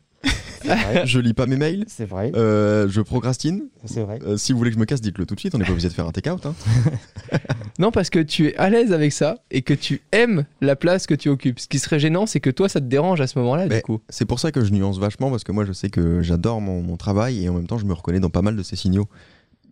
je 1.04 1.18
lis 1.20 1.34
pas 1.34 1.46
mes 1.46 1.56
mails, 1.56 1.84
C'est 1.88 2.04
vrai. 2.04 2.32
euh, 2.34 2.88
je 2.88 3.00
procrastine. 3.00 3.68
C'est 3.84 4.02
vrai. 4.02 4.18
Euh, 4.26 4.36
si 4.36 4.52
vous 4.52 4.58
voulez 4.58 4.70
que 4.70 4.74
je 4.76 4.80
me 4.80 4.84
casse, 4.84 5.00
dites-le 5.00 5.26
tout 5.26 5.34
de 5.34 5.40
suite. 5.40 5.54
On 5.54 5.58
n'est 5.58 5.64
pas 5.64 5.72
obligé 5.72 5.88
de 5.88 5.92
faire 5.94 6.06
un 6.06 6.12
take-out. 6.12 6.44
hein. 6.46 6.54
Non, 7.78 7.90
parce 7.92 8.10
que 8.10 8.18
tu 8.18 8.48
es 8.48 8.56
à 8.56 8.70
l'aise 8.70 8.92
avec 8.92 9.12
ça 9.12 9.36
et 9.50 9.62
que 9.62 9.74
tu 9.74 10.02
aimes 10.12 10.44
la 10.60 10.74
place 10.76 11.06
que 11.06 11.14
tu 11.14 11.28
occupes. 11.28 11.60
Ce 11.60 11.68
qui 11.68 11.78
serait 11.78 12.00
gênant, 12.00 12.26
c'est 12.26 12.40
que 12.40 12.50
toi, 12.50 12.68
ça 12.68 12.80
te 12.80 12.86
dérange 12.86 13.20
à 13.20 13.26
ce 13.26 13.38
moment-là, 13.38 13.68
du 13.68 13.80
coup. 13.82 14.00
C'est 14.08 14.24
pour 14.24 14.40
ça 14.40 14.50
que 14.52 14.64
je 14.64 14.72
nuance 14.72 14.98
vachement 14.98 15.30
parce 15.30 15.44
que 15.44 15.52
moi, 15.52 15.64
je 15.64 15.72
sais 15.72 15.88
que 15.90 16.22
j'adore 16.22 16.60
mon, 16.60 16.82
mon 16.82 16.96
travail 16.96 17.44
et 17.44 17.48
en 17.48 17.54
même 17.54 17.66
temps, 17.66 17.78
je 17.78 17.84
me 17.86 17.92
reconnais 17.92 18.20
dans 18.20 18.30
pas 18.30 18.42
mal 18.42 18.56
de 18.56 18.62
ces 18.62 18.74
signaux. 18.76 19.08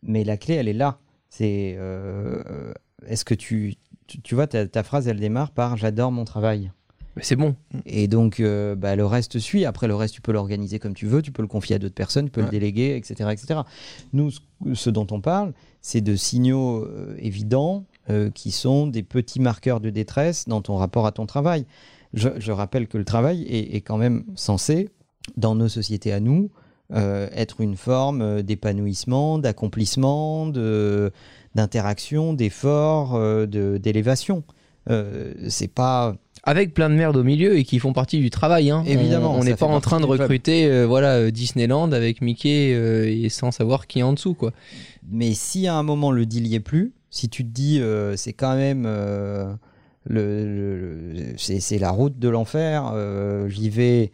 Mais 0.03 0.23
la 0.25 0.37
clé, 0.37 0.55
elle 0.55 0.69
est 0.69 0.73
là. 0.73 0.99
C'est 1.31 1.75
euh, 1.79 2.73
est-ce 3.09 3.25
que 3.25 3.35
tu, 3.35 3.75
tu, 4.07 4.21
tu 4.21 4.35
vois, 4.37 4.47
ta, 4.47 4.67
ta 4.67 4.83
phrase, 4.85 5.09
elle 5.09 5.19
démarre 5.19 5.51
par 5.51 5.77
j'adore 5.77 6.13
mon 6.13 6.25
travail. 6.25 6.71
Mais 7.17 7.23
c'est 7.23 7.37
bon. 7.37 7.57
Et 7.87 8.09
donc, 8.09 8.41
euh, 8.41 8.75
bah, 8.75 8.95
le 8.95 9.07
reste 9.07 9.39
suit. 9.39 9.65
Après, 9.65 9.89
le 9.89 9.95
reste, 9.95 10.15
tu 10.15 10.21
peux 10.21 10.33
l'organiser 10.33 10.79
comme 10.79 10.93
tu 10.95 11.07
veux, 11.07 11.23
tu 11.23 11.33
peux 11.33 11.41
le 11.43 11.49
confier 11.49 11.77
à 11.77 11.79
d'autres 11.79 11.95
personnes, 11.95 12.27
tu 12.27 12.31
peux 12.31 12.43
Ouais. 12.43 12.47
le 12.49 12.51
déléguer, 12.51 12.95
etc., 12.97 13.31
etc. 13.33 13.61
Nous, 14.13 14.31
ce, 14.75 14.91
dont 14.91 15.07
on 15.11 15.21
parle, 15.23 15.53
c'est 15.81 16.03
de 16.03 16.15
signaux 16.15 16.85
euh, 16.85 17.17
évidents 17.19 17.87
euh, 18.11 18.29
qui 18.31 18.51
sont 18.51 18.87
des 18.87 19.03
petits 19.03 19.41
marqueurs 19.41 19.81
de 19.81 19.89
détresse 19.91 20.47
dans 20.47 20.61
ton 20.61 20.77
rapport 20.77 21.07
à 21.07 21.13
ton 21.13 21.25
travail. 21.27 21.65
Je, 22.13 22.29
je 22.39 22.53
rappelle 22.53 22.87
que 22.87 22.99
le 22.99 23.05
travail 23.05 23.43
est, 23.49 23.75
est 23.77 23.81
quand 23.81 23.97
même 23.97 24.25
censé, 24.35 24.91
dans 25.39 25.55
nos 25.55 25.69
sociétés 25.69 26.13
à 26.13 26.21
nous, 26.21 26.51
être 26.95 27.61
une 27.63 27.77
forme 27.77 28.43
d'épanouissement, 28.43 29.39
d'accomplissement, 29.39 30.47
de- 30.47 31.11
d'interaction, 31.57 32.33
d'effort, 32.33 33.19
de- 33.19 33.77
d'élévation. 33.79 34.45
Euh, 34.89 35.33
c'est 35.49 35.67
pas 35.73 36.15
Avec 36.49 36.75
plein 36.75 36.89
de 36.89 36.95
merde 36.95 37.17
au 37.17 37.25
milieu 37.25 37.59
et 37.59 37.65
qui 37.65 37.81
font 37.81 37.93
partie 37.93 38.19
du 38.21 38.31
travail. 38.31 38.71
Hein. 38.71 38.85
Évidemment, 38.87 39.35
On- 39.35 39.43
n'est 39.43 39.57
pas 39.57 39.67
en 39.67 39.81
train 39.81 39.99
de 40.01 40.07
recruter 40.07 40.67
euh, 40.67 40.87
voilà, 40.87 41.15
euh, 41.17 41.31
Disneyland 41.33 41.91
avec 41.91 42.23
Mickey 42.23 42.73
euh, 42.73 43.05
et 43.09 43.29
sans 43.29 43.51
savoir 43.51 43.89
qui 43.89 43.99
est 43.99 44.03
en 44.05 44.13
dessous, 44.13 44.35
quoi. 44.35 44.53
Mais 45.11 45.35
si 45.35 45.67
à 45.67 45.75
un 45.75 45.83
moment 45.83 46.13
le 46.13 46.25
deal 46.25 46.47
y 46.47 46.55
est 46.55 46.61
plus, 46.61 46.93
si 47.11 47.29
tu 47.29 47.45
te 47.45 47.51
dis 47.51 47.81
euh, 47.81 48.15
c'est 48.17 48.33
quand 48.33 48.55
même 48.55 48.87
le, 50.09 51.35
c'est 51.37 51.61
c'est 51.61 51.79
la 51.79 51.91
route 51.91 52.19
de 52.19 52.29
l'enfer, 52.29 52.93
j'y 53.49 53.69
vais 53.71 54.13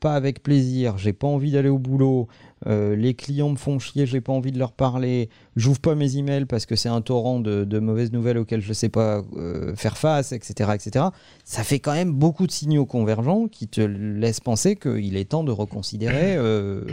pas 0.00 0.14
avec 0.14 0.42
plaisir, 0.42 0.96
j'ai 0.96 1.12
pas 1.12 1.26
envie 1.26 1.50
d'aller 1.52 1.68
au 1.68 1.78
boulot, 1.78 2.28
euh, 2.66 2.96
les 2.96 3.14
clients 3.14 3.50
me 3.50 3.56
font 3.56 3.78
chier, 3.78 4.06
j'ai 4.06 4.20
pas 4.20 4.32
envie 4.32 4.52
de 4.52 4.58
leur 4.58 4.72
parler, 4.72 5.28
j'ouvre 5.56 5.80
pas 5.80 5.94
mes 5.94 6.16
emails 6.16 6.44
parce 6.44 6.66
que 6.66 6.76
c'est 6.76 6.88
un 6.88 7.00
torrent 7.00 7.40
de, 7.40 7.64
de 7.64 7.78
mauvaises 7.78 8.12
nouvelles 8.12 8.38
auxquelles 8.38 8.62
je 8.62 8.72
sais 8.72 8.88
pas 8.88 9.22
euh, 9.36 9.74
faire 9.76 9.96
face, 9.96 10.32
etc., 10.32 10.70
etc. 10.74 11.06
Ça 11.44 11.62
fait 11.62 11.78
quand 11.78 11.94
même 11.94 12.12
beaucoup 12.12 12.46
de 12.46 12.52
signaux 12.52 12.86
convergents 12.86 13.48
qui 13.48 13.68
te 13.68 13.80
laissent 13.80 14.40
penser 14.40 14.76
qu'il 14.76 15.16
est 15.16 15.26
temps 15.26 15.44
de 15.44 15.52
reconsidérer 15.52 16.36
euh, 16.36 16.84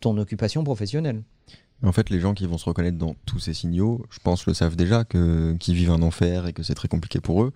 ton 0.00 0.16
occupation 0.18 0.64
professionnelle. 0.64 1.22
En 1.84 1.90
fait, 1.90 2.10
les 2.10 2.20
gens 2.20 2.32
qui 2.32 2.46
vont 2.46 2.58
se 2.58 2.64
reconnaître 2.66 2.96
dans 2.96 3.16
tous 3.26 3.40
ces 3.40 3.54
signaux, 3.54 4.06
je 4.10 4.20
pense, 4.20 4.46
le 4.46 4.54
savent 4.54 4.76
déjà, 4.76 5.04
qu'ils 5.04 5.74
vivent 5.74 5.90
un 5.90 6.02
enfer 6.02 6.46
et 6.46 6.52
que 6.52 6.62
c'est 6.62 6.74
très 6.74 6.86
compliqué 6.86 7.20
pour 7.20 7.42
eux. 7.42 7.52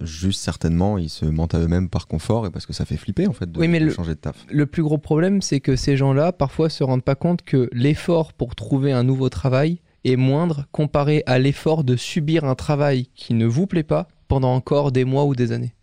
Juste 0.00 0.40
certainement, 0.40 0.96
ils 0.96 1.10
se 1.10 1.24
mentent 1.26 1.54
à 1.54 1.58
eux-mêmes 1.58 1.88
par 1.90 2.06
confort 2.06 2.46
et 2.46 2.50
parce 2.50 2.64
que 2.66 2.72
ça 2.72 2.84
fait 2.86 2.96
flipper 2.96 3.26
en 3.26 3.32
fait 3.32 3.50
de, 3.50 3.58
Oui, 3.60 3.68
mais 3.68 3.78
de 3.80 3.86
le- 3.86 3.90
changer 3.92 4.14
de 4.14 4.18
taf. 4.20 4.46
Le 4.50 4.64
plus 4.66 4.82
gros 4.82 4.96
problème, 4.98 5.42
c'est 5.42 5.60
que 5.60 5.76
ces 5.76 5.96
gens-là, 5.98 6.32
parfois, 6.32 6.70
se 6.70 6.82
rendent 6.82 7.04
pas 7.04 7.14
compte 7.14 7.42
que 7.42 7.68
l'effort 7.72 8.32
pour 8.32 8.54
trouver 8.54 8.92
un 8.92 9.02
nouveau 9.02 9.28
travail 9.28 9.80
est 10.04 10.16
moindre 10.16 10.66
comparé 10.72 11.22
à 11.26 11.38
l'effort 11.38 11.84
de 11.84 11.94
subir 11.96 12.44
un 12.44 12.54
travail 12.54 13.08
qui 13.14 13.34
ne 13.34 13.46
vous 13.46 13.66
plaît 13.66 13.82
pas 13.82 14.08
pendant 14.28 14.54
encore 14.54 14.92
des 14.92 15.04
mois 15.04 15.26
ou 15.26 15.34
des 15.34 15.52
années. 15.52 15.74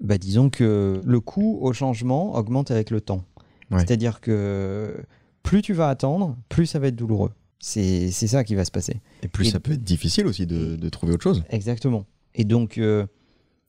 Bah, 0.00 0.18
disons 0.18 0.48
que 0.50 1.00
le 1.04 1.20
coût 1.20 1.58
au 1.60 1.72
changement 1.72 2.36
augmente 2.36 2.70
avec 2.70 2.90
le 2.90 3.00
temps. 3.00 3.24
Ouais. 3.72 3.80
C'est-à-dire 3.80 4.20
que 4.20 4.96
plus 5.42 5.60
tu 5.62 5.72
vas 5.74 5.88
attendre, 5.88 6.36
plus 6.48 6.66
ça 6.66 6.78
va 6.78 6.86
être 6.86 6.96
douloureux. 6.96 7.32
C'est 7.58 8.12
c'est 8.12 8.28
ça 8.28 8.44
qui 8.44 8.54
va 8.54 8.64
se 8.64 8.70
passer. 8.70 9.00
Et 9.24 9.28
plus 9.28 9.48
Et- 9.48 9.50
ça 9.50 9.58
peut 9.58 9.72
être 9.72 9.82
difficile 9.82 10.28
aussi 10.28 10.46
de, 10.46 10.76
de 10.76 10.88
trouver 10.88 11.14
autre 11.14 11.24
chose. 11.24 11.42
Exactement. 11.50 12.06
Et 12.36 12.44
donc, 12.44 12.78
euh, 12.78 13.04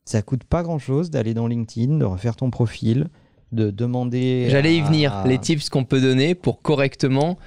ça 0.10 0.24
coûte 0.24 0.43
pas 0.43 0.63
grand-chose 0.63 1.12
d'aller 1.12 1.36
dans 1.36 1.45
LinkedIn, 1.45 2.00
de 2.00 2.06
refaire 2.06 2.36
ton 2.36 2.50
profil, 2.50 3.10
de 3.52 3.69
demander... 3.69 4.48
J'allais 4.50 4.76
y 4.76 4.82
à- 4.82 4.86
venir. 4.86 5.24
Les 5.28 5.38
tips 5.38 5.69
qu'on 5.69 5.84
peut 5.84 6.02
donner 6.02 6.34
pour 6.34 6.63
correctement 6.63 7.38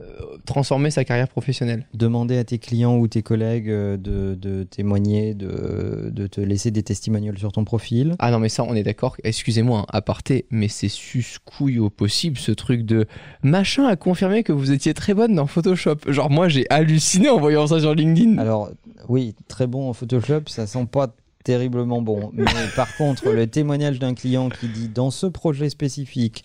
euh, 0.00 0.04
transformer 0.46 0.90
sa 0.90 1.04
carrière 1.04 1.28
professionnelle. 1.28 1.86
Demander 1.92 2.38
à 2.38 2.44
tes 2.44 2.58
clients 2.58 2.96
ou 2.96 3.06
tes 3.06 3.20
collègues 3.22 3.68
euh, 3.68 3.98
de, 3.98 4.34
de 4.34 4.62
témoigner, 4.62 5.34
de, 5.34 6.08
de 6.10 6.26
te 6.26 6.40
laisser 6.40 6.70
des 6.70 6.82
testimonials 6.82 7.36
sur 7.36 7.52
ton 7.52 7.64
profil. 7.64 8.16
Ah 8.18 8.30
non, 8.30 8.38
mais 8.38 8.48
ça, 8.48 8.64
on 8.64 8.74
est 8.74 8.82
d'accord. 8.82 9.16
Excusez-moi, 9.22 9.80
hein, 9.80 9.86
aparté, 9.90 10.46
mais 10.50 10.68
c'est 10.68 10.88
sus-couille 10.88 11.78
au 11.78 11.90
possible 11.90 12.38
ce 12.38 12.52
truc 12.52 12.86
de 12.86 13.04
machin 13.42 13.86
a 13.86 13.96
confirmé 13.96 14.42
que 14.42 14.52
vous 14.52 14.72
étiez 14.72 14.94
très 14.94 15.12
bonne 15.12 15.34
dans 15.34 15.46
Photoshop. 15.46 15.96
Genre, 16.08 16.30
moi, 16.30 16.48
j'ai 16.48 16.64
halluciné 16.70 17.28
en 17.28 17.38
voyant 17.38 17.66
ça 17.66 17.78
sur 17.78 17.94
LinkedIn. 17.94 18.38
Alors, 18.38 18.70
oui, 19.06 19.34
très 19.48 19.66
bon 19.66 19.90
en 19.90 19.92
Photoshop, 19.92 20.44
ça 20.46 20.66
sent 20.66 20.86
pas 20.90 21.14
terriblement 21.46 22.02
bon. 22.02 22.30
Mais 22.34 22.44
par 22.74 22.88
contre, 22.96 23.30
le 23.30 23.46
témoignage 23.46 23.98
d'un 24.00 24.14
client 24.14 24.48
qui 24.50 24.68
dit 24.68 24.88
dans 24.88 25.10
ce 25.12 25.26
projet 25.26 25.70
spécifique, 25.70 26.44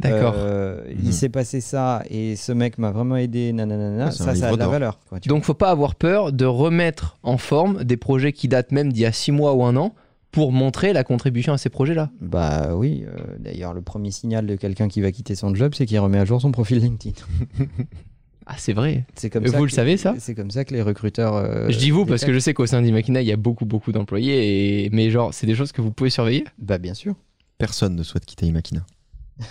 D'accord. 0.00 0.34
euh, 0.36 0.82
il 0.90 1.06
Mhm. 1.06 1.12
s'est 1.12 1.28
passé 1.28 1.60
ça 1.60 2.02
et 2.10 2.34
ce 2.34 2.50
mec 2.52 2.78
m'a 2.78 2.90
vraiment 2.90 3.16
aidé, 3.16 3.52
nanana, 3.52 4.10
ça, 4.10 4.30
a 4.30 4.34
de 4.34 4.56
la 4.58 4.66
valeur. 4.66 4.98
quoi, 5.08 5.20
tu 5.20 5.28
Donc, 5.28 5.44
faut 5.44 5.54
pas 5.54 5.70
avoir 5.70 5.94
peur 5.94 6.32
de 6.32 6.44
remettre 6.46 7.16
en 7.22 7.38
forme 7.38 7.84
des 7.84 7.96
projets 7.96 8.32
qui 8.32 8.48
datent 8.48 8.72
même 8.72 8.92
d'il 8.92 9.02
y 9.02 9.06
a 9.06 9.12
six 9.12 9.30
mois 9.30 9.54
ou 9.54 9.62
un 9.64 9.76
an 9.76 9.94
pour 10.32 10.52
montrer 10.52 10.92
la 10.92 11.04
contribution 11.04 11.52
à 11.52 11.58
ces 11.58 11.70
projets-là. 11.70 12.10
vois. 12.20 12.28
Bah 12.28 12.74
oui, 12.76 13.04
euh, 13.06 13.36
d'ailleurs, 13.38 13.74
le 13.74 13.82
premier 13.82 14.10
signal 14.10 14.46
de 14.46 14.56
quelqu'un 14.56 14.88
qui 14.88 15.00
va 15.00 15.10
quitter 15.12 15.34
son 15.34 15.54
job, 15.54 15.72
c'est 15.76 15.86
qu'il 15.86 15.98
remet 16.00 16.18
à 16.18 16.24
jour 16.24 16.40
son 16.40 16.50
profil 16.52 16.78
LinkedIn. 16.78 17.14
Ah, 18.46 18.54
c'est 18.58 18.72
vrai. 18.72 19.04
C'est 19.14 19.30
comme 19.30 19.46
ça 19.46 19.52
vous 19.52 19.64
que- 19.64 19.68
le 19.70 19.74
savez, 19.74 19.96
ça? 19.96 20.14
C'est 20.18 20.34
comme 20.34 20.50
ça 20.50 20.64
que 20.64 20.74
les 20.74 20.82
recruteurs. 20.82 21.36
euh, 21.36 21.68
je 21.68 21.78
dis 21.78 21.90
vous 21.90 22.04
parce 22.06 22.24
que 22.24 22.32
je 22.32 22.38
sais 22.38 22.52
qu'au 22.54 22.66
sein 22.66 22.82
d'Imakina, 22.82 23.20
il 23.22 23.28
y 23.28 23.32
a 23.32 23.36
beaucoup, 23.36 23.64
beaucoup 23.66 23.92
d'employés. 23.92 24.84
Et... 24.84 24.90
Mais 24.90 25.10
genre, 25.10 25.32
c'est 25.32 25.46
des 25.46 25.54
choses 25.54 25.72
que 25.72 25.80
vous 25.82 25.92
pouvez 25.92 26.10
surveiller? 26.10 26.44
Bah 26.58 26.78
bien 26.78 26.94
sûr. 26.94 27.14
Personne 27.58 27.94
ne 27.94 28.02
souhaite 28.02 28.24
quitter 28.26 28.46
Imakina. 28.46 28.84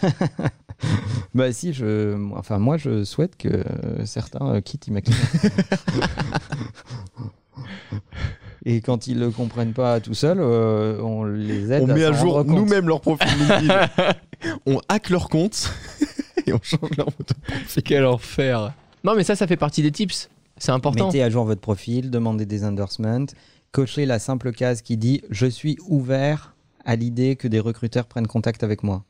Bah 1.36 1.52
si, 1.52 1.74
je, 1.74 2.16
enfin 2.38 2.58
moi 2.58 2.78
je 2.78 3.04
souhaite 3.04 3.36
que 3.36 3.50
euh, 3.50 4.06
certains 4.06 4.56
euh, 4.56 4.62
quittent 4.62 4.88
Imakina. 4.88 5.18
Et 8.66 8.82
quand 8.82 9.08
ils 9.08 9.20
le 9.20 9.30
comprennent 9.32 9.74
pas 9.74 10.00
tout 10.00 10.14
seuls, 10.14 10.40
euh, 10.40 11.02
on 11.02 11.24
les 11.24 11.72
aide 11.72 11.84
On 11.84 11.90
à 11.90 11.94
met 11.94 12.04
à 12.06 12.12
jour 12.14 12.44
nous-mêmes 12.46 12.88
leur 12.88 13.02
profil 13.02 13.28
LinkedIn. 13.40 13.90
on 14.66 14.80
hack 14.90 15.10
leur 15.10 15.30
compte 15.30 15.72
et 16.50 16.54
on 16.54 16.60
change 16.62 16.92
leur 16.98 17.12
photo. 17.12 17.34
Quel 17.84 18.06
enfer. 18.06 18.74
Non, 19.04 19.16
mais 19.16 19.24
ça, 19.24 19.36
ça 19.36 19.48
fait 19.48 19.58
partie 19.58 19.82
des 19.82 19.92
tips. 19.92 20.30
C'est 20.58 20.72
important. 20.72 21.08
Mettez 21.08 21.24
à 21.24 21.30
jour 21.30 21.46
votre 21.46 21.62
profil, 21.62 22.12
demandez 22.12 22.46
des 22.46 22.66
endorsements, 22.66 23.26
cochez 23.72 24.06
la 24.06 24.20
simple 24.20 24.52
case 24.52 24.82
qui 24.82 24.98
dit 24.98 25.22
je 25.30 25.46
suis 25.46 25.78
ouvert 25.88 26.56
à 26.86 26.96
l'idée 26.96 27.36
que 27.36 27.48
des 27.48 27.60
recruteurs 27.60 28.08
prennent 28.08 28.28
contact 28.28 28.64
avec 28.64 28.84
moi. 28.84 29.04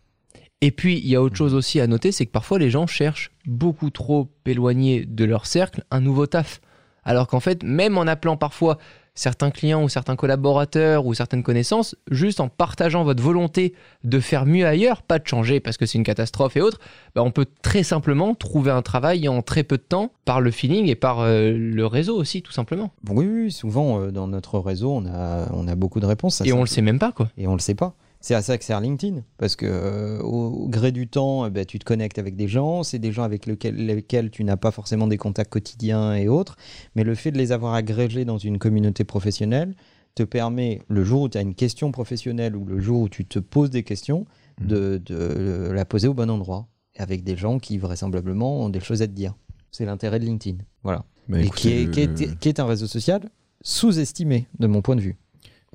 Et 0.62 0.71
puis, 0.71 0.99
il 0.99 1.08
y 1.08 1.15
a 1.15 1.21
autre 1.21 1.38
chose 1.38 1.54
aussi 1.54 1.80
à 1.80 1.88
noter, 1.88 2.12
c'est 2.12 2.25
que 2.25 2.32
parfois 2.32 2.60
les 2.60 2.69
gens 2.69 2.86
cherchent 2.86 3.32
beaucoup 3.45 3.89
trop 3.89 4.30
éloignés 4.45 5.06
de 5.06 5.23
leur 5.23 5.45
cercle 5.45 5.86
un 5.89 6.02
nouveau 6.02 6.28
taf. 6.28 6.60
Alors 7.04 7.28
qu'en 7.28 7.39
fait, 7.39 7.63
même 7.63 7.97
en 7.97 8.02
appelant 8.02 8.36
parfois 8.36 8.78
certains 9.20 9.52
clients 9.52 9.84
ou 9.84 9.90
certains 9.90 10.16
collaborateurs 10.16 11.06
ou 11.06 11.14
certaines 11.14 11.44
connaissances, 11.44 11.96
juste 12.10 12.40
en 12.40 12.48
partageant 12.48 13.04
votre 13.04 13.22
volonté 13.22 13.74
de 14.06 14.22
faire 14.22 14.46
mieux 14.46 14.66
ailleurs, 14.66 15.02
pas 15.02 15.20
de 15.20 15.28
changer 15.28 15.60
parce 15.60 15.76
que 15.76 15.86
c'est 15.86 15.98
une 15.98 16.06
catastrophe 16.06 16.56
et 16.56 16.62
autres, 16.62 16.80
bah, 17.16 17.24
on 17.24 17.32
peut 17.32 17.46
très 17.62 17.84
simplement 17.84 18.34
trouver 18.34 18.72
un 18.72 18.82
travail 18.82 19.28
en 19.28 19.42
très 19.42 19.64
peu 19.64 19.76
de 19.76 19.84
temps 19.84 20.14
par 20.24 20.40
le 20.40 20.52
feeling 20.52 20.88
et 20.88 20.96
par 20.96 21.20
euh, 21.20 21.52
le 21.52 21.86
réseau 21.86 22.16
aussi, 22.16 22.42
tout 22.42 22.54
simplement. 22.54 22.92
Oui, 23.10 23.26
oui, 23.28 23.52
souvent 23.52 24.00
euh, 24.00 24.12
dans 24.12 24.28
notre 24.28 24.58
réseau, 24.60 24.92
on 24.94 25.06
a, 25.06 25.50
on 25.52 25.68
a 25.68 25.76
beaucoup 25.76 26.00
de 26.00 26.06
réponses. 26.06 26.40
à 26.40 26.46
Et 26.46 26.50
ça. 26.52 26.56
on 26.56 26.62
le 26.62 26.68
sait 26.68 26.82
même 26.82 27.00
pas, 27.00 27.12
quoi. 27.12 27.28
Et 27.38 27.46
on 27.46 27.54
le 27.54 27.60
sait 27.60 27.76
pas. 27.76 27.96
C'est 28.22 28.36
à 28.36 28.42
ça 28.42 28.58
que 28.58 28.64
sert 28.66 28.82
LinkedIn. 28.82 29.22
Parce 29.38 29.56
que 29.56 29.66
euh, 29.66 30.20
au, 30.22 30.64
au 30.64 30.68
gré 30.68 30.92
du 30.92 31.08
temps, 31.08 31.46
eh 31.46 31.50
ben, 31.50 31.66
tu 31.66 31.80
te 31.80 31.86
connectes 31.86 32.20
avec 32.20 32.36
des 32.36 32.48
gens. 32.48 32.84
C'est 32.84 33.00
des 33.00 33.12
gens 33.12 33.24
avec 33.24 33.46
lequel- 33.46 33.76
lesquels 33.76 34.30
tu 34.30 34.44
n'as 34.44 34.58
pas 34.58 34.72
forcément 34.72 35.08
des 35.08 35.18
contacts 35.18 35.52
quotidiens 35.52 36.16
et 36.16 36.28
autres. 36.28 36.56
Mais 36.96 37.04
le 37.04 37.16
fait 37.16 37.32
de 37.32 37.38
les 37.38 37.52
avoir 37.52 37.74
agrégés 37.74 38.26
dans 38.26 38.38
une 38.38 38.58
communauté 38.60 39.04
professionnelle 39.04 39.74
te 40.16 40.24
permet, 40.24 40.82
le 40.90 41.04
jour 41.06 41.22
où 41.24 41.30
tu 41.30 41.38
as 41.38 41.42
une 41.42 41.56
question 41.56 41.92
professionnelle 41.92 42.56
ou 42.58 42.66
le 42.66 42.80
jour 42.80 43.02
où 43.02 43.10
tu 43.10 43.26
te 43.26 43.40
poses 43.40 43.70
des 43.70 43.84
questions, 43.84 44.26
de, 44.60 45.02
de 45.06 45.72
la 45.72 45.86
poser 45.86 46.08
au 46.10 46.14
bon 46.14 46.30
endroit. 46.30 46.68
Avec 46.98 47.24
des 47.24 47.38
gens 47.38 47.60
qui 47.60 47.78
vraisemblablement 47.78 48.60
ont 48.62 48.70
des 48.70 48.82
choses 48.82 49.02
à 49.02 49.08
te 49.08 49.14
dire. 49.14 49.34
C'est 49.72 49.86
l'intérêt 49.86 50.20
de 50.20 50.26
LinkedIn. 50.26 50.58
Voilà. 50.84 51.06
Bah, 51.30 51.40
et 51.40 51.46
écoutez, 51.46 51.62
qui 51.62 51.70
est, 52.02 52.08
le- 52.08 52.14
qui 52.14 52.24
est- 52.26 52.40
qui 52.40 52.50
est 52.50 52.60
un 52.60 52.66
réseau 52.66 52.88
social 52.88 53.22
sous-estimé, 53.62 54.48
de 54.60 54.68
mon 54.68 54.82
point 54.82 54.96
de 54.96 55.02
vue. 55.02 55.16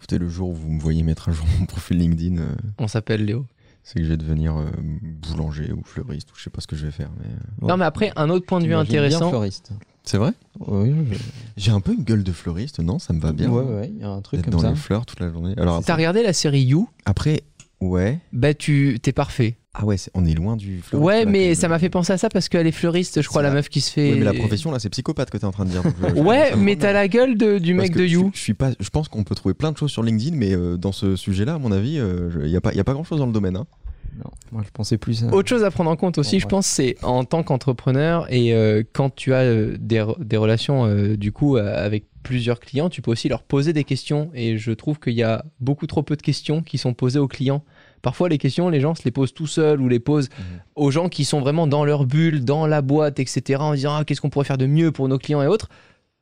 Écoutez, 0.04 0.18
le 0.18 0.28
jour 0.28 0.50
où 0.50 0.54
vous 0.54 0.70
me 0.70 0.78
voyez 0.80 1.02
mettre 1.02 1.30
à 1.30 1.32
jour 1.32 1.46
mon 1.58 1.64
profil 1.64 1.96
LinkedIn, 1.96 2.36
euh, 2.36 2.54
On 2.78 2.88
s'appelle 2.88 3.24
Léo. 3.24 3.46
c'est 3.82 4.00
que 4.00 4.04
je 4.04 4.10
vais 4.10 4.18
devenir 4.18 4.54
euh, 4.54 4.66
boulanger 5.02 5.72
ou 5.72 5.82
fleuriste 5.82 6.30
ou 6.30 6.34
je 6.36 6.42
sais 6.42 6.50
pas 6.50 6.60
ce 6.60 6.66
que 6.66 6.76
je 6.76 6.84
vais 6.84 6.92
faire. 6.92 7.08
Mais 7.18 7.24
euh, 7.32 7.66
Non, 7.68 7.78
mais 7.78 7.86
après, 7.86 8.12
un 8.16 8.28
autre 8.28 8.44
point 8.44 8.58
de 8.58 8.64
vue 8.64 8.70
bien 8.70 8.80
intéressant. 8.80 9.30
fleuriste. 9.30 9.70
c'est 10.02 10.18
vrai? 10.18 10.32
Oui, 10.60 10.92
J'ai 11.56 11.70
un 11.70 11.80
peu 11.80 11.94
une 11.94 12.04
gueule 12.04 12.22
de 12.22 12.32
fleuriste, 12.32 12.80
non? 12.80 12.98
Ça 12.98 13.14
me 13.14 13.20
va 13.20 13.32
bien. 13.32 13.48
Ouais, 13.50 13.62
ouais, 13.64 13.90
il 13.94 13.98
y 13.98 14.04
a 14.04 14.10
un 14.10 14.20
truc 14.20 14.40
D'être 14.40 14.50
comme 14.50 14.60
dans 14.60 14.66
ça. 14.66 14.70
les 14.70 14.76
fleurs 14.76 15.06
toute 15.06 15.20
la 15.20 15.30
journée. 15.32 15.54
Alors 15.56 15.76
T'as 15.82 15.94
après, 15.94 16.02
regardé 16.02 16.22
la 16.22 16.34
série 16.34 16.60
You? 16.60 16.86
Après, 17.06 17.42
ouais. 17.80 18.20
Bah, 18.34 18.52
tu 18.52 18.98
t'es 19.00 19.12
parfait. 19.12 19.56
Ah 19.76 19.84
ouais, 19.84 19.96
on 20.14 20.24
est 20.24 20.34
loin 20.34 20.56
du 20.56 20.80
fleuriste. 20.82 21.06
Ouais, 21.06 21.24
là, 21.24 21.30
mais 21.30 21.48
que- 21.50 21.54
ça 21.56 21.68
m'a 21.68 21.78
fait 21.80 21.88
penser 21.90 22.12
à 22.12 22.18
ça 22.18 22.28
parce 22.28 22.48
qu'elle 22.48 22.66
est 22.66 22.72
fleuriste, 22.72 23.20
je 23.22 23.28
crois, 23.28 23.42
la 23.42 23.48
la- 23.48 23.54
meuf 23.56 23.68
qui 23.68 23.80
se 23.80 23.90
fait. 23.90 24.12
Oui, 24.12 24.18
mais 24.20 24.24
la 24.24 24.32
profession 24.34 24.70
là, 24.70 24.78
c'est 24.78 24.88
psychopathe 24.90 25.30
que 25.30 25.36
t'es 25.38 25.44
en 25.44 25.50
train 25.52 25.64
de 25.64 25.70
dire. 25.70 25.82
donc 25.82 25.94
je- 26.00 26.14
je- 26.16 26.20
Ouais, 26.20 26.54
mais 26.56 26.76
t'as 26.76 26.92
la 26.92 27.08
gueule 27.08 27.36
de- 27.36 27.58
du 27.58 27.74
Parce 27.74 27.88
mec 27.88 27.96
de 27.98 28.06
je, 28.06 28.12
You. 28.12 28.30
je 28.34 28.38
suis 28.40 28.54
pas. 28.54 28.70
Je 28.78 28.88
pense 28.90 29.08
qu'on 29.08 29.24
peut 29.24 29.34
trouver 29.34 29.54
plein 29.54 29.72
de 29.72 29.76
choses 29.76 29.90
sur 29.90 30.02
LinkedIn, 30.04 30.36
mais 30.36 30.54
euh, 30.54 30.76
dans 30.76 30.92
ce 30.92 31.16
sujet-là, 31.16 31.54
à 31.54 31.58
mon 31.58 31.72
avis, 31.72 31.98
il 32.42 32.48
y 32.50 32.56
a 32.56 32.60
pas, 32.60 32.72
y 32.72 32.78
a 32.80 32.84
pas 32.84 32.92
grand-chose 32.92 33.18
dans 33.18 33.26
le 33.26 33.32
domaine. 33.32 33.56
hein. 33.56 33.66
Non, 34.16 34.30
moi 34.52 34.62
je 34.64 34.70
pensais 34.72 34.96
plus 34.96 35.24
à... 35.24 35.34
Autre 35.34 35.48
chose 35.48 35.64
à 35.64 35.72
prendre 35.72 35.90
en 35.90 35.96
compte 35.96 36.18
aussi, 36.18 36.36
Bon, 36.36 36.38
je 36.38 36.44
ouais. 36.44 36.50
pense, 36.50 36.66
c'est 36.68 36.94
en 37.02 37.24
tant 37.24 37.42
qu'entrepreneur 37.42 38.32
et 38.32 38.52
euh, 38.54 38.84
quand 38.92 39.12
tu 39.12 39.34
as 39.34 39.38
euh, 39.40 39.76
des, 39.80 39.98
re- 39.98 40.22
des 40.22 40.36
relations 40.36 40.86
euh, 40.86 41.16
du 41.16 41.32
coup 41.32 41.56
euh, 41.56 41.84
avec 41.84 42.04
plusieurs 42.22 42.60
clients, 42.60 42.88
tu 42.90 43.02
peux 43.02 43.10
aussi 43.10 43.28
leur 43.28 43.42
poser 43.42 43.72
des 43.72 43.82
questions 43.82 44.30
et 44.32 44.56
je 44.56 44.70
trouve 44.70 45.00
qu'il 45.00 45.14
y 45.14 45.24
a 45.24 45.44
beaucoup 45.58 45.88
trop 45.88 46.04
peu 46.04 46.14
de 46.14 46.22
questions 46.22 46.62
qui 46.62 46.78
sont 46.78 46.94
posées 46.94 47.18
aux 47.18 47.26
clients. 47.26 47.64
Parfois, 48.04 48.28
les 48.28 48.38
questions, 48.38 48.68
les 48.68 48.80
gens 48.80 48.94
se 48.94 49.02
les 49.04 49.10
posent 49.10 49.34
tout 49.34 49.48
seuls 49.48 49.80
ou 49.80 49.88
les 49.88 49.98
posent 49.98 50.28
aux 50.76 50.90
gens 50.92 51.08
qui 51.08 51.24
sont 51.24 51.40
vraiment 51.40 51.66
dans 51.66 51.84
leur 51.84 52.04
bulle, 52.06 52.44
dans 52.44 52.66
la 52.68 52.82
boîte, 52.82 53.18
etc., 53.18 53.58
en 53.60 53.74
disant 53.74 53.96
ah, 53.96 54.04
qu'est-ce 54.04 54.20
qu'on 54.20 54.30
pourrait 54.30 54.44
faire 54.44 54.58
de 54.58 54.66
mieux 54.66 54.92
pour 54.92 55.08
nos 55.08 55.18
clients 55.18 55.42
et 55.42 55.46
autres, 55.48 55.68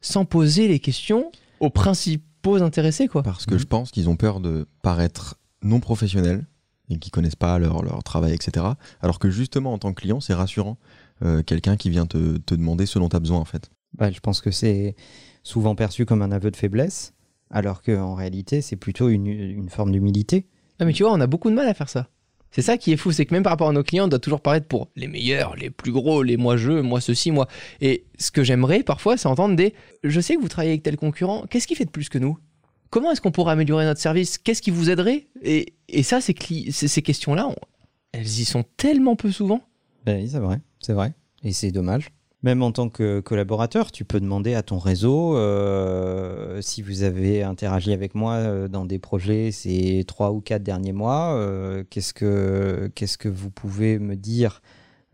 sans 0.01 0.25
poser 0.25 0.69
les 0.69 0.79
questions 0.79 1.31
aux 1.61 1.71
principaux 1.71 2.57
intéressés, 2.63 3.07
quoi. 3.09 3.23
Parce 3.23 3.45
que 3.47 3.55
Mhm. 3.55 3.61
je 3.61 3.67
pense 3.67 3.91
qu'ils 3.91 4.09
ont 4.09 4.17
peur 4.17 4.41
de 4.41 4.67
paraître 4.83 5.37
non 5.63 5.81
professionnels 5.81 6.47
et 6.89 6.99
qui 6.99 7.11
connaissent 7.11 7.37
pas 7.37 7.59
leur, 7.59 7.83
leur 7.83 8.03
travail, 8.03 8.33
etc. 8.33 8.65
Alors 9.01 9.19
que 9.19 9.31
justement, 9.31 9.73
en 9.73 9.79
tant 9.79 9.93
que 9.93 10.01
client, 10.01 10.21
c'est 10.21 10.35
rassurant. 10.35 10.79
euh, 11.25 11.43
Quelqu'un 11.43 11.77
qui 11.77 11.89
vient 11.91 12.07
te, 12.07 12.39
te 12.39 12.55
demander 12.55 12.87
ce 12.87 12.99
dont 12.99 13.09
tu 13.09 13.17
as 13.17 13.21
besoin, 13.21 13.39
en 13.39 13.45
fait. 13.45 13.71
Bah, 13.97 14.11
je 14.11 14.19
pense 14.21 14.41
que 14.41 14.51
c'est 14.51 14.97
souvent 15.45 15.75
perçu 15.75 16.05
comme 16.07 16.23
un 16.23 16.33
aveu 16.33 16.51
de 16.51 16.57
faiblesse, 16.57 17.13
alors 17.51 17.83
qu'en 17.83 18.15
réalité 18.15 18.61
c'est 18.63 18.77
plutôt 18.77 19.09
une, 19.09 19.27
une 19.27 19.69
forme 19.69 19.93
d'humilité. 19.93 20.47
Ah, 20.81 20.85
mais 20.85 20.93
tu 20.93 21.03
vois, 21.03 21.13
on 21.13 21.21
a 21.21 21.27
beaucoup 21.27 21.51
de 21.51 21.55
mal 21.55 21.69
à 21.69 21.75
faire 21.75 21.89
ça. 21.89 22.09
C'est 22.51 22.63
ça 22.63 22.77
qui 22.77 22.93
est 22.93 22.97
fou, 22.99 23.13
c'est 23.13 23.25
que 23.25 23.33
même 23.35 23.43
par 23.43 23.53
rapport 23.53 23.71
à 23.71 23.73
nos 23.73 23.83
clients, 23.83 24.05
on 24.05 24.09
doit 24.09 24.19
toujours 24.19 24.43
paraître 24.43 24.67
pour 24.67 24.89
les 24.95 25.09
meilleurs, 25.09 25.57
les 25.57 25.71
plus 25.71 25.91
gros, 25.91 26.23
les 26.23 26.37
moi 26.37 26.59
je, 26.59 26.73
moi 26.73 27.01
ceci, 27.01 27.31
moi. 27.31 27.49
Et 27.81 28.05
ce 28.19 28.31
que 28.31 28.45
j'aimerais 28.45 28.83
parfois, 28.83 29.17
c'est 29.17 29.27
entendre 29.29 29.57
des 29.57 29.73
Je 30.05 30.21
sais 30.21 30.37
que 30.37 30.41
vous 30.41 30.49
travaillez 30.49 30.73
avec 30.73 30.83
tel 30.83 30.97
concurrent, 30.97 31.45
qu'est-ce 31.49 31.67
qui 31.67 31.75
fait 31.75 31.87
de 31.87 31.91
plus 31.91 32.11
que 32.11 32.19
nous? 32.19 32.37
Comment 32.91 33.11
est-ce 33.11 33.23
qu'on 33.23 33.31
pourrait 33.31 33.53
améliorer 33.53 33.87
notre 33.87 34.01
service? 34.03 34.37
Qu'est-ce 34.37 34.61
qui 34.61 34.71
vous 34.71 34.91
aiderait? 34.91 35.29
Et, 35.43 35.73
et 35.89 36.03
ça, 36.03 36.21
ces, 36.21 36.35
questions-là, 36.35 37.49
on- 37.49 37.57
elles 38.13 38.27
y 38.27 38.45
sont 38.45 38.65
tellement 38.77 39.17
peu 39.17 39.31
souvent. 39.33 39.63
Bah 40.05 40.13
oui, 40.17 40.29
c'est 40.31 40.39
vrai, 40.39 40.61
c'est 40.79 40.93
vrai. 40.93 41.15
Et 41.43 41.53
c'est 41.55 41.71
dommage. 41.73 42.11
Même 42.43 42.63
en 42.63 42.73
tant 42.73 42.89
que 42.89 43.21
collaborateur, 43.21 43.93
tu 43.93 44.05
peux 44.05 44.19
demander 44.19 44.55
à 44.55 44.63
ton 44.63 44.79
réseau 44.79 45.37
euh, 45.37 46.61
si 46.61 46.83
vous 46.83 47.05
avez 47.05 47.45
interagi 47.45 47.93
avec 47.93 48.17
moi 48.17 48.35
euh, 48.35 48.67
dans 48.67 48.85
des 48.85 48.99
projets 48.99 49.53
ces 49.53 50.05
trois 50.09 50.33
ou 50.33 50.41
quatre 50.41 50.65
derniers 50.65 50.93
mois. 50.93 51.35
euh, 51.35 51.85
qu'est-ce 51.89 52.13
que 52.13 53.29
vous 53.29 53.51
pouvez 53.51 53.99
me 53.99 54.17
dire 54.17 54.61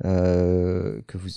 que 0.02 1.18
vous 1.18 1.28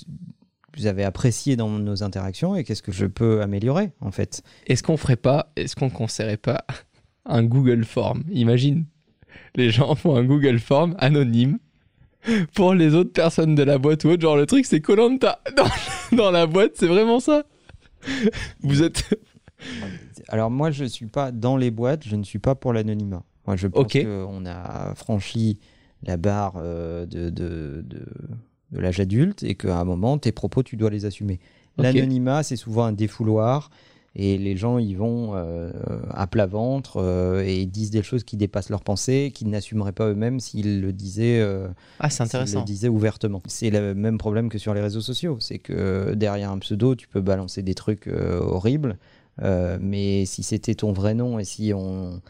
vous 0.74 0.86
avez 0.86 1.04
apprécié 1.04 1.56
dans 1.56 1.68
nos 1.68 2.02
interactions 2.02 2.56
et 2.56 2.64
qu'est-ce 2.64 2.82
que 2.82 2.92
je 2.92 3.04
peux 3.04 3.42
améliorer 3.42 3.90
en 4.00 4.10
fait? 4.10 4.42
Est-ce 4.66 4.82
qu'on 4.82 4.96
ferait 4.96 5.16
pas, 5.16 5.52
est-ce 5.56 5.76
qu'on 5.76 5.90
conseillerait 5.90 6.38
pas 6.38 6.64
un 7.26 7.44
Google 7.44 7.84
Form? 7.84 8.24
Imagine, 8.30 8.86
les 9.54 9.70
gens 9.70 9.94
font 9.94 10.16
un 10.16 10.24
Google 10.24 10.58
Form 10.58 10.94
anonyme 10.98 11.58
pour 12.54 12.74
les 12.74 12.94
autres 12.94 13.12
personnes 13.12 13.54
de 13.54 13.62
la 13.62 13.78
boîte 13.78 14.04
ou 14.04 14.08
autre. 14.08 14.22
Genre 14.22 14.36
le 14.36 14.46
truc 14.46 14.66
c'est 14.66 14.80
Colanta 14.80 15.40
dans, 15.56 16.16
dans 16.16 16.30
la 16.30 16.46
boîte, 16.46 16.72
c'est 16.74 16.86
vraiment 16.86 17.20
ça. 17.20 17.44
Vous 18.60 18.82
êtes. 18.82 19.04
Alors 20.28 20.50
moi, 20.50 20.70
je 20.70 20.84
suis 20.84 21.06
pas 21.06 21.30
dans 21.30 21.56
les 21.56 21.70
boîtes, 21.70 22.06
je 22.06 22.16
ne 22.16 22.24
suis 22.24 22.38
pas 22.38 22.54
pour 22.54 22.72
l'anonymat. 22.72 23.22
Moi, 23.46 23.56
je 23.56 23.66
pense 23.66 23.92
qu'on 23.92 24.46
a 24.46 24.94
franchi 24.94 25.58
la 26.04 26.16
barre 26.16 26.54
euh, 26.56 27.06
de, 27.06 27.28
de, 27.30 27.84
de, 27.86 28.06
de 28.70 28.78
l'âge 28.80 29.00
adulte 29.00 29.42
et 29.42 29.54
qu'à 29.54 29.78
un 29.78 29.84
moment, 29.84 30.18
tes 30.18 30.32
propos, 30.32 30.62
tu 30.62 30.76
dois 30.76 30.90
les 30.90 31.04
assumer. 31.04 31.38
L'anonymat, 31.78 32.42
c'est 32.42 32.56
souvent 32.56 32.84
un 32.84 32.92
défouloir 32.92 33.70
et 34.14 34.36
les 34.36 34.56
gens 34.56 34.78
y 34.78 34.94
vont 34.94 35.30
euh, 35.34 35.70
à 36.10 36.26
plat 36.26 36.46
ventre 36.46 36.98
euh, 36.98 37.42
et 37.46 37.64
disent 37.66 37.90
des 37.90 38.02
choses 38.02 38.24
qui 38.24 38.36
dépassent 38.36 38.68
leurs 38.68 38.82
pensées, 38.84 39.30
qu'ils 39.34 39.48
n'assumeraient 39.48 39.92
pas 39.92 40.08
eux-mêmes 40.10 40.38
s'ils 40.38 40.80
le 40.82 40.92
disaient. 40.92 41.40
euh, 41.40 41.68
Ah 41.98 42.10
c'est 42.10 42.22
intéressant. 42.22 42.60
le 42.60 42.64
disait 42.66 42.88
ouvertement. 42.88 43.42
C'est 43.46 43.70
le 43.70 43.94
même 43.94 44.18
problème 44.18 44.48
que 44.50 44.58
sur 44.58 44.74
les 44.74 44.80
réseaux 44.82 45.00
sociaux. 45.00 45.38
C'est 45.40 45.58
que 45.58 46.12
derrière 46.14 46.50
un 46.50 46.58
pseudo, 46.58 46.94
tu 46.94 47.08
peux 47.08 47.22
balancer 47.22 47.62
des 47.62 47.74
trucs 47.74 48.06
euh, 48.06 48.38
horribles. 48.40 48.98
Euh, 49.40 49.78
mais 49.80 50.26
si 50.26 50.42
c'était 50.42 50.74
ton 50.74 50.92
vrai 50.92 51.14
nom 51.14 51.38
et 51.38 51.44
si 51.44 51.72
on, 51.74 52.20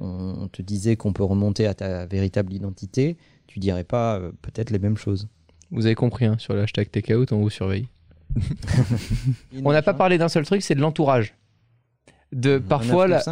on 0.00 0.46
te 0.52 0.62
disait 0.62 0.94
qu'on 0.94 1.12
peut 1.12 1.24
remonter 1.24 1.66
à 1.66 1.74
ta 1.74 2.06
véritable 2.06 2.52
identité, 2.52 3.16
tu 3.48 3.58
dirais 3.58 3.82
pas 3.82 4.18
euh, 4.18 4.30
peut-être 4.40 4.70
les 4.70 4.78
mêmes 4.78 4.96
choses. 4.96 5.26
Vous 5.72 5.86
avez 5.86 5.96
compris 5.96 6.26
hein, 6.26 6.36
sur 6.38 6.54
le 6.54 6.60
hashtag 6.62 6.92
takeout, 6.92 7.26
on 7.32 7.38
vous 7.38 7.50
surveille. 7.50 7.88
On 9.64 9.72
n'a 9.72 9.82
pas 9.82 9.94
parlé 9.94 10.18
d'un 10.18 10.28
seul 10.28 10.44
truc, 10.44 10.62
c'est 10.62 10.74
de 10.74 10.80
l'entourage. 10.80 11.34
De 12.32 12.58
parfois 12.58 13.06
la, 13.06 13.22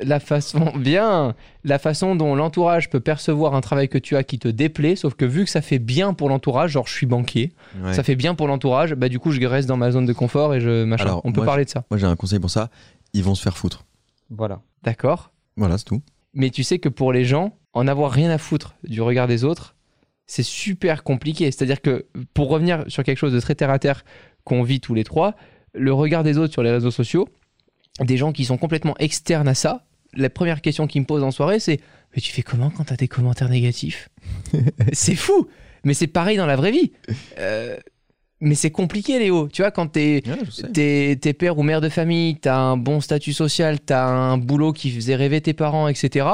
la 0.00 0.20
façon 0.20 0.72
bien 0.76 1.34
la 1.64 1.78
façon 1.78 2.14
dont 2.16 2.34
l'entourage 2.34 2.90
peut 2.90 3.00
percevoir 3.00 3.54
un 3.54 3.60
travail 3.62 3.88
que 3.88 3.96
tu 3.98 4.14
as 4.16 4.24
qui 4.24 4.38
te 4.38 4.48
déplaît 4.48 4.94
sauf 4.96 5.14
que 5.14 5.24
vu 5.24 5.44
que 5.44 5.50
ça 5.50 5.62
fait 5.62 5.78
bien 5.78 6.12
pour 6.12 6.28
l'entourage 6.28 6.72
genre 6.72 6.86
je 6.86 6.92
suis 6.92 7.06
banquier 7.06 7.52
Ouais. 7.82 7.94
ça 7.94 8.02
fait 8.02 8.16
bien 8.16 8.34
pour 8.34 8.46
l'entourage 8.46 8.94
bah 8.94 9.08
du 9.08 9.18
coup 9.18 9.30
je 9.30 9.40
reste 9.46 9.68
dans 9.68 9.76
ma 9.78 9.90
zone 9.90 10.04
de 10.06 10.12
confort 10.12 10.54
et 10.54 10.60
je 10.60 10.84
machin 10.84 11.04
Alors, 11.04 11.20
on 11.24 11.32
peut 11.32 11.40
moi, 11.40 11.46
parler 11.46 11.64
de 11.64 11.70
ça 11.70 11.84
Moi, 11.90 11.98
j'ai 11.98 12.06
un 12.06 12.16
conseil 12.16 12.40
pour 12.40 12.50
ça. 12.50 12.68
Ils 13.14 13.24
vont 13.24 13.34
se 13.34 13.42
faire 13.42 13.56
foutre. 13.56 13.84
Voilà. 14.28 14.60
d'accord 14.82 15.32
Voilà, 15.56 15.78
c'est 15.78 15.84
tout. 15.84 16.02
mais 16.34 16.50
tu 16.50 16.62
sais 16.62 16.78
que 16.78 16.88
pour 16.90 17.12
les 17.12 17.24
gens 17.24 17.56
en 17.72 17.86
avoir 17.88 18.10
rien 18.10 18.30
à 18.30 18.38
foutre 18.38 18.74
du 18.84 19.00
regard 19.00 19.28
des 19.28 19.44
autres 19.44 19.76
c'est 20.30 20.44
super 20.44 21.02
compliqué. 21.02 21.50
C'est 21.50 21.62
à 21.62 21.66
dire 21.66 21.80
que 21.80 22.06
pour 22.34 22.48
revenir 22.50 22.84
sur 22.86 23.02
quelque 23.02 23.18
chose 23.18 23.32
de 23.32 23.40
très 23.40 23.56
terre 23.56 23.70
à 23.70 23.80
terre 23.80 24.04
qu'on 24.44 24.62
vit 24.62 24.80
tous 24.80 24.94
les 24.94 25.02
trois 25.02 25.34
le 25.74 25.92
regard 25.92 26.22
des 26.22 26.38
autres 26.38 26.52
sur 26.52 26.62
les 26.62 26.70
réseaux 26.70 26.90
sociaux 26.92 27.28
des 28.00 28.16
gens 28.16 28.32
qui 28.32 28.44
sont 28.44 28.56
complètement 28.56 28.96
externes 28.98 29.48
à 29.48 29.54
ça 29.54 29.86
la 30.14 30.30
première 30.30 30.62
question 30.62 30.86
qu'ils 30.86 31.02
me 31.02 31.06
posent 31.06 31.22
en 31.22 31.30
soirée 31.30 31.58
c'est 31.60 31.80
mais 32.14 32.22
tu 32.22 32.32
fais 32.32 32.42
comment 32.42 32.70
quand 32.70 32.84
t'as 32.84 32.96
des 32.96 33.08
commentaires 33.08 33.48
négatifs 33.48 34.08
c'est 34.92 35.16
fou! 35.16 35.48
Mais 35.82 35.94
c'est 35.94 36.06
pareil 36.06 36.36
dans 36.36 36.46
la 36.46 36.56
vraie 36.56 36.72
vie. 36.72 36.92
Euh, 37.38 37.78
mais 38.40 38.54
c'est 38.54 38.70
compliqué 38.70 39.18
Léo. 39.18 39.48
Tu 39.48 39.62
vois 39.62 39.70
quand 39.70 39.86
t'es 39.86 40.22
Ouais, 40.26 41.16
père 41.32 41.58
ou 41.58 41.62
mère 41.62 41.80
de 41.80 41.88
famille, 41.88 42.36
t'as 42.36 42.58
un 42.58 42.76
bon 42.76 43.00
statut 43.00 43.32
social, 43.32 43.80
t'as 43.80 44.06
un 44.06 44.36
boulot 44.36 44.74
qui 44.74 44.90
faisait 44.90 45.16
rêver 45.16 45.40
tes 45.40 45.54
parents, 45.54 45.88
etc. 45.88 46.26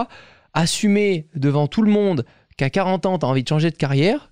Assumer 0.53 1.29
devant 1.37 1.69
tout 1.69 1.83
le 1.83 1.93
monde 1.93 2.25
qu'à 2.57 2.71
40 2.71 3.07
ans, 3.07 3.19
t'as 3.19 3.27
envie 3.27 3.43
de 3.43 3.49
changer 3.49 3.71
de 3.71 3.77
carrière, 3.77 4.31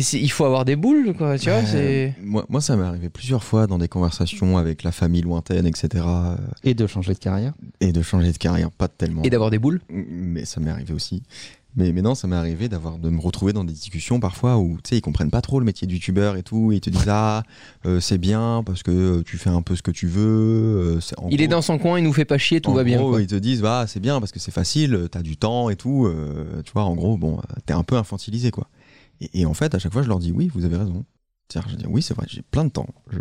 c'est- 0.00 0.20
il 0.20 0.30
faut 0.30 0.44
avoir 0.44 0.64
des 0.64 0.76
boules, 0.76 1.14
quoi. 1.16 1.38
Tu 1.38 1.48
vois, 1.50 1.58
Euh, 1.60 1.62
c'est. 1.66 2.14
moi, 2.22 2.44
moi, 2.48 2.60
ça 2.60 2.76
m'est 2.76 2.84
arrivé 2.86 3.08
plusieurs 3.08 3.44
fois 3.44 3.66
dans 3.66 3.78
des 3.78 3.88
conversations 3.88 4.56
avec 4.58 4.82
la 4.82 4.92
famille 4.92 5.22
lointaine, 5.22 5.66
etc. 5.66 6.04
euh, 6.06 6.36
Et 6.64 6.74
de 6.74 6.86
changer 6.86 7.14
de 7.14 7.18
carrière. 7.18 7.52
et 7.80 7.92
de 7.92 8.02
changer 8.02 8.32
de 8.32 8.38
carrière, 8.38 8.70
pas 8.70 8.88
tellement. 8.88 9.22
Et 9.22 9.30
d'avoir 9.30 9.50
des 9.50 9.58
boules. 9.58 9.80
Mais 9.90 10.44
ça 10.44 10.60
m'est 10.60 10.70
arrivé 10.70 10.92
aussi. 10.94 11.22
Mais, 11.74 11.92
mais 11.92 12.02
non, 12.02 12.14
ça 12.14 12.28
m'est 12.28 12.36
arrivé 12.36 12.68
d'avoir 12.68 12.98
de 12.98 13.08
me 13.08 13.18
retrouver 13.20 13.52
dans 13.54 13.64
des 13.64 13.72
discussions 13.72 14.20
parfois 14.20 14.58
où 14.58 14.76
tu 14.84 14.90
sais 14.90 14.98
ils 14.98 15.00
comprennent 15.00 15.30
pas 15.30 15.40
trop 15.40 15.58
le 15.58 15.64
métier 15.64 15.86
de 15.86 15.92
youtubeur 15.92 16.36
et 16.36 16.42
tout, 16.42 16.70
et 16.72 16.76
ils 16.76 16.80
te 16.80 16.90
disent 16.90 17.08
ah 17.08 17.44
euh, 17.86 17.98
c'est 18.00 18.18
bien 18.18 18.62
parce 18.66 18.82
que 18.82 18.90
euh, 18.90 19.22
tu 19.22 19.38
fais 19.38 19.48
un 19.50 19.62
peu 19.62 19.74
ce 19.74 19.82
que 19.82 19.90
tu 19.90 20.06
veux. 20.06 20.22
euh, 20.96 21.00
c'est- 21.00 21.18
en 21.18 21.28
Il 21.30 21.40
est 21.40 21.46
gros- 21.46 21.52
dans 21.56 21.62
son 21.62 21.78
coin, 21.78 21.98
il 21.98 22.04
nous 22.04 22.12
fait 22.12 22.26
pas 22.26 22.36
chier, 22.38 22.60
tout 22.60 22.70
en 22.70 22.74
va 22.74 22.84
bien. 22.84 22.98
gros, 22.98 23.10
quoi. 23.12 23.20
ils 23.22 23.26
te 23.26 23.34
disent 23.36 23.62
bah 23.62 23.86
c'est 23.88 24.00
bien 24.00 24.20
parce 24.20 24.32
que 24.32 24.38
c'est 24.38 24.50
facile, 24.50 25.08
t'as 25.10 25.22
du 25.22 25.36
temps 25.38 25.70
et 25.70 25.76
tout. 25.76 26.06
euh, 26.06 26.60
tu 26.62 26.72
vois, 26.72 26.84
en 26.84 26.94
gros, 26.94 27.16
bon, 27.16 27.38
euh, 27.38 27.42
t'es 27.64 27.72
un 27.72 27.84
peu 27.84 27.96
infantilisé 27.96 28.50
quoi. 28.50 28.68
Et, 29.22 29.40
et 29.40 29.46
en 29.46 29.54
fait, 29.54 29.74
à 29.74 29.78
chaque 29.78 29.92
fois, 29.92 30.02
je 30.02 30.08
leur 30.08 30.18
dis 30.18 30.30
oui, 30.32 30.50
vous 30.54 30.64
avez 30.66 30.76
raison. 30.76 31.04
C'est-à-dire, 31.52 31.70
je 31.70 31.76
dis 31.76 31.84
oui, 31.86 32.02
c'est 32.02 32.14
vrai, 32.14 32.26
j'ai 32.28 32.42
plein 32.42 32.64
de 32.64 32.70
temps. 32.70 32.86
Je, 33.10 33.18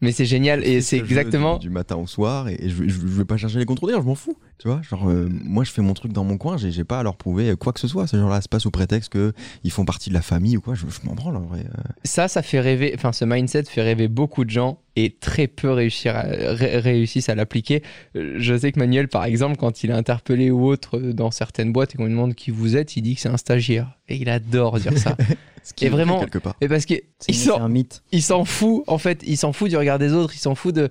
Mais 0.00 0.12
c'est 0.12 0.24
génial 0.24 0.64
et 0.64 0.80
ce 0.80 0.88
c'est 0.90 0.98
exactement. 0.98 1.58
du, 1.58 1.68
du 1.68 1.70
matin 1.74 1.96
au 1.96 2.06
soir 2.06 2.48
et, 2.48 2.56
et 2.58 2.70
je, 2.70 2.84
je, 2.84 2.88
je 2.88 3.06
vais 3.06 3.24
pas 3.24 3.36
chercher 3.36 3.58
les 3.58 3.64
contredire, 3.66 4.00
je 4.00 4.06
m'en 4.06 4.14
fous. 4.14 4.36
Tu 4.58 4.68
vois, 4.68 4.80
genre 4.82 5.08
euh, 5.08 5.28
moi 5.30 5.64
je 5.64 5.70
fais 5.70 5.82
mon 5.82 5.92
truc 5.94 6.12
dans 6.12 6.24
mon 6.24 6.38
coin, 6.38 6.56
j'ai 6.56 6.84
pas 6.84 7.00
à 7.00 7.02
leur 7.02 7.16
prouver 7.16 7.54
quoi 7.56 7.72
que 7.72 7.80
ce 7.80 7.88
soit. 7.88 8.06
Ces 8.06 8.16
gens-là, 8.18 8.40
c'est 8.40 8.50
pas 8.50 8.58
sous 8.58 8.70
prétexte 8.70 9.12
que 9.12 9.32
ils 9.64 9.70
font 9.70 9.84
partie 9.84 10.08
de 10.08 10.14
la 10.14 10.22
famille 10.22 10.56
ou 10.56 10.60
quoi. 10.60 10.74
Je, 10.74 10.86
je 10.88 11.06
m'en 11.06 11.14
branle 11.14 11.36
en 11.36 11.42
vrai. 11.42 11.60
euh. 11.60 11.82
Ça, 12.04 12.28
ça 12.28 12.42
fait 12.42 12.60
rêver. 12.60 12.92
Enfin, 12.96 13.12
ce 13.12 13.24
mindset 13.24 13.64
fait 13.64 13.82
rêver 13.82 14.08
beaucoup 14.08 14.44
de 14.44 14.50
gens 14.50 14.78
et 14.96 15.10
très 15.10 15.46
peu 15.46 15.70
réussir 15.70 16.16
à- 16.16 16.22
ré- 16.22 16.78
réussissent 16.78 17.28
à 17.28 17.34
l'appliquer. 17.34 17.82
Euh, 18.16 18.34
Je 18.38 18.56
sais 18.56 18.72
que 18.72 18.78
Manuel, 18.78 19.08
par 19.08 19.24
exemple, 19.24 19.56
quand 19.56 19.84
il 19.84 19.90
est 19.90 19.94
interpellé 19.94 20.50
ou 20.50 20.66
autre 20.66 20.98
dans 20.98 21.30
certaines 21.30 21.72
boîtes 21.72 21.94
et 21.94 21.98
qu'on 21.98 22.04
lui 22.04 22.10
demande 22.12 22.34
qui 22.34 22.50
vous 22.50 22.76
êtes, 22.76 22.96
il 22.96 23.02
dit 23.02 23.14
que 23.14 23.20
c'est 23.20 23.28
un 23.28 23.36
stagiaire 23.36 23.96
et 24.08 24.16
il 24.16 24.28
adore 24.28 24.78
dire 24.80 24.96
ça. 24.98 25.16
Ce 25.62 25.74
qui 25.74 25.86
Et 25.86 25.88
vraiment- 25.88 26.20
quelque 26.20 26.38
part. 26.38 26.54
Et 26.60 26.68
parce 26.68 26.84
qu'il 26.84 27.00
C'est 27.18 27.32
s'en 27.32 27.56
c'est 27.56 27.60
un 27.60 27.68
mythe. 27.68 28.02
il 28.12 28.22
s'en 28.22 28.44
fout, 28.44 28.84
en 28.86 28.98
fait, 28.98 29.22
il 29.26 29.36
s'en 29.36 29.52
fout 29.52 29.68
du 29.68 29.76
regard 29.76 29.98
des 29.98 30.12
autres, 30.12 30.32
il 30.34 30.38
s'en 30.38 30.54
fout 30.54 30.72
de. 30.74 30.88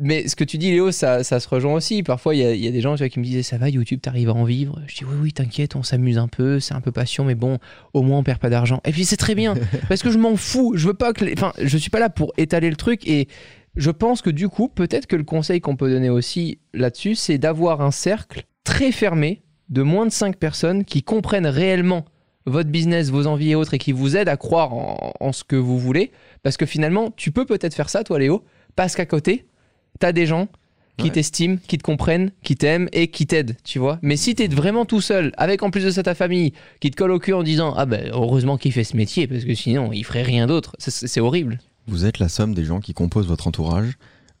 Mais 0.00 0.26
ce 0.28 0.36
que 0.36 0.44
tu 0.44 0.58
dis, 0.58 0.70
Léo, 0.70 0.90
ça, 0.90 1.22
ça 1.22 1.38
se 1.40 1.48
rejoint 1.48 1.74
aussi. 1.74 2.02
Parfois, 2.02 2.34
il 2.34 2.40
y 2.40 2.44
a, 2.44 2.54
il 2.54 2.64
y 2.64 2.68
a 2.68 2.70
des 2.70 2.80
gens 2.80 2.94
tu 2.94 2.98
vois, 3.02 3.08
qui 3.08 3.18
me 3.18 3.24
disaient 3.24 3.42
Ça 3.42 3.58
va, 3.58 3.68
YouTube, 3.68 4.00
t'arrives 4.00 4.30
à 4.30 4.34
en 4.34 4.44
vivre? 4.44 4.80
Je 4.86 4.96
dis 4.96 5.04
Oui, 5.04 5.16
oui, 5.20 5.32
t'inquiète, 5.32 5.76
on 5.76 5.82
s'amuse 5.82 6.18
un 6.18 6.28
peu, 6.28 6.60
c'est 6.60 6.74
un 6.74 6.80
peu 6.80 6.92
passion, 6.92 7.24
mais 7.24 7.34
bon, 7.34 7.58
au 7.92 8.02
moins 8.02 8.18
on 8.18 8.22
perd 8.22 8.38
pas 8.38 8.50
d'argent. 8.50 8.80
Et 8.84 8.92
puis 8.92 9.04
c'est 9.04 9.16
très 9.18 9.34
bien, 9.34 9.54
parce 9.88 10.02
que 10.02 10.10
je 10.10 10.18
m'en 10.18 10.36
fous. 10.36 10.72
Je 10.76 10.86
veux 10.86 10.94
pas 10.94 11.12
que. 11.12 11.24
les- 11.24 11.34
Enfin, 11.36 11.52
je 11.60 11.76
suis 11.76 11.90
pas 11.90 12.00
là 12.00 12.08
pour 12.10 12.32
étaler 12.36 12.70
le 12.70 12.76
truc 12.76 13.06
et. 13.08 13.28
Je 13.74 13.90
pense 13.90 14.20
que 14.20 14.28
du 14.28 14.50
coup, 14.50 14.68
peut-être 14.68 15.06
que 15.06 15.16
le 15.16 15.24
conseil 15.24 15.62
qu'on 15.62 15.76
peut 15.76 15.88
donner 15.88 16.10
aussi 16.10 16.58
là-dessus, 16.74 17.14
c'est 17.14 17.38
d'avoir 17.38 17.80
un 17.80 17.90
cercle 17.90 18.42
très 18.64 18.92
fermé 18.92 19.40
de 19.70 19.80
moins 19.80 20.04
de 20.04 20.12
5 20.12 20.36
personnes 20.36 20.84
qui 20.84 21.02
comprennent 21.02 21.46
réellement 21.46 22.04
votre 22.44 22.68
business, 22.68 23.08
vos 23.08 23.26
envies 23.26 23.52
et 23.52 23.54
autres 23.54 23.72
et 23.72 23.78
qui 23.78 23.92
vous 23.92 24.14
aident 24.14 24.28
à 24.28 24.36
croire 24.36 24.74
en, 24.74 25.14
en 25.18 25.32
ce 25.32 25.42
que 25.42 25.56
vous 25.56 25.78
voulez. 25.78 26.10
Parce 26.42 26.58
que 26.58 26.66
finalement, 26.66 27.12
tu 27.16 27.30
peux 27.32 27.46
peut-être 27.46 27.72
faire 27.72 27.88
ça, 27.88 28.04
toi, 28.04 28.18
Léo, 28.18 28.44
parce 28.76 28.94
qu'à 28.94 29.06
côté, 29.06 29.46
t'as 30.02 30.12
des 30.12 30.26
gens 30.26 30.48
qui 30.98 31.04
Ouais. 31.04 31.10
t'estiment, 31.10 31.56
qui 31.68 31.78
te 31.78 31.82
comprennent, 31.82 32.32
qui 32.42 32.54
t'aiment 32.54 32.88
et 32.92 33.08
qui 33.08 33.26
t'aident, 33.26 33.56
tu 33.64 33.78
vois. 33.78 33.98
Mais 34.02 34.16
si 34.16 34.34
t'es 34.34 34.46
vraiment 34.48 34.84
tout 34.84 35.00
seul, 35.00 35.32
avec 35.38 35.62
en 35.62 35.70
plus 35.70 35.84
de 35.84 35.90
ça 35.90 36.02
ta 36.02 36.14
famille, 36.14 36.52
qui 36.80 36.90
te 36.90 36.96
colle 36.96 37.12
au 37.12 37.18
cul 37.18 37.32
en 37.32 37.42
disant 37.42 37.72
Ah 37.76 37.86
ben, 37.86 38.10
heureusement 38.12 38.58
qu'il 38.58 38.72
fait 38.72 38.84
ce 38.84 38.96
métier, 38.96 39.26
parce 39.26 39.44
que 39.44 39.54
sinon, 39.54 39.90
il 39.92 40.04
ferait 40.04 40.22
rien 40.22 40.46
d'autre. 40.46 40.74
C'est- 40.78 41.06
C'est 41.06 41.20
horrible. 41.20 41.58
Vous 41.86 42.04
êtes 42.04 42.18
la 42.18 42.28
somme 42.28 42.52
des 42.54 42.64
gens 42.64 42.80
qui 42.80 42.92
composent 42.94 43.26
votre 43.26 43.46
entourage. 43.46 43.92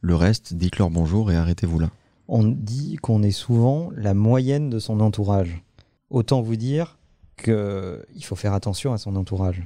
Le 0.02 0.14
reste, 0.14 0.54
dites-leur 0.54 0.90
bonjour 0.90 1.32
et 1.32 1.36
arrêtez-vous 1.36 1.78
là. 1.78 1.90
On 2.28 2.42
dit 2.44 2.96
qu'on 3.00 3.22
est 3.22 3.30
souvent 3.30 3.90
la 3.96 4.12
moyenne 4.14 4.68
de 4.68 4.78
son 4.78 5.00
entourage. 5.00 5.62
Autant 6.10 6.42
vous 6.42 6.56
dire 6.56 6.98
qu'il 7.42 8.24
faut 8.24 8.36
faire 8.36 8.52
attention 8.52 8.92
à 8.92 8.98
son 8.98 9.16
entourage. 9.16 9.62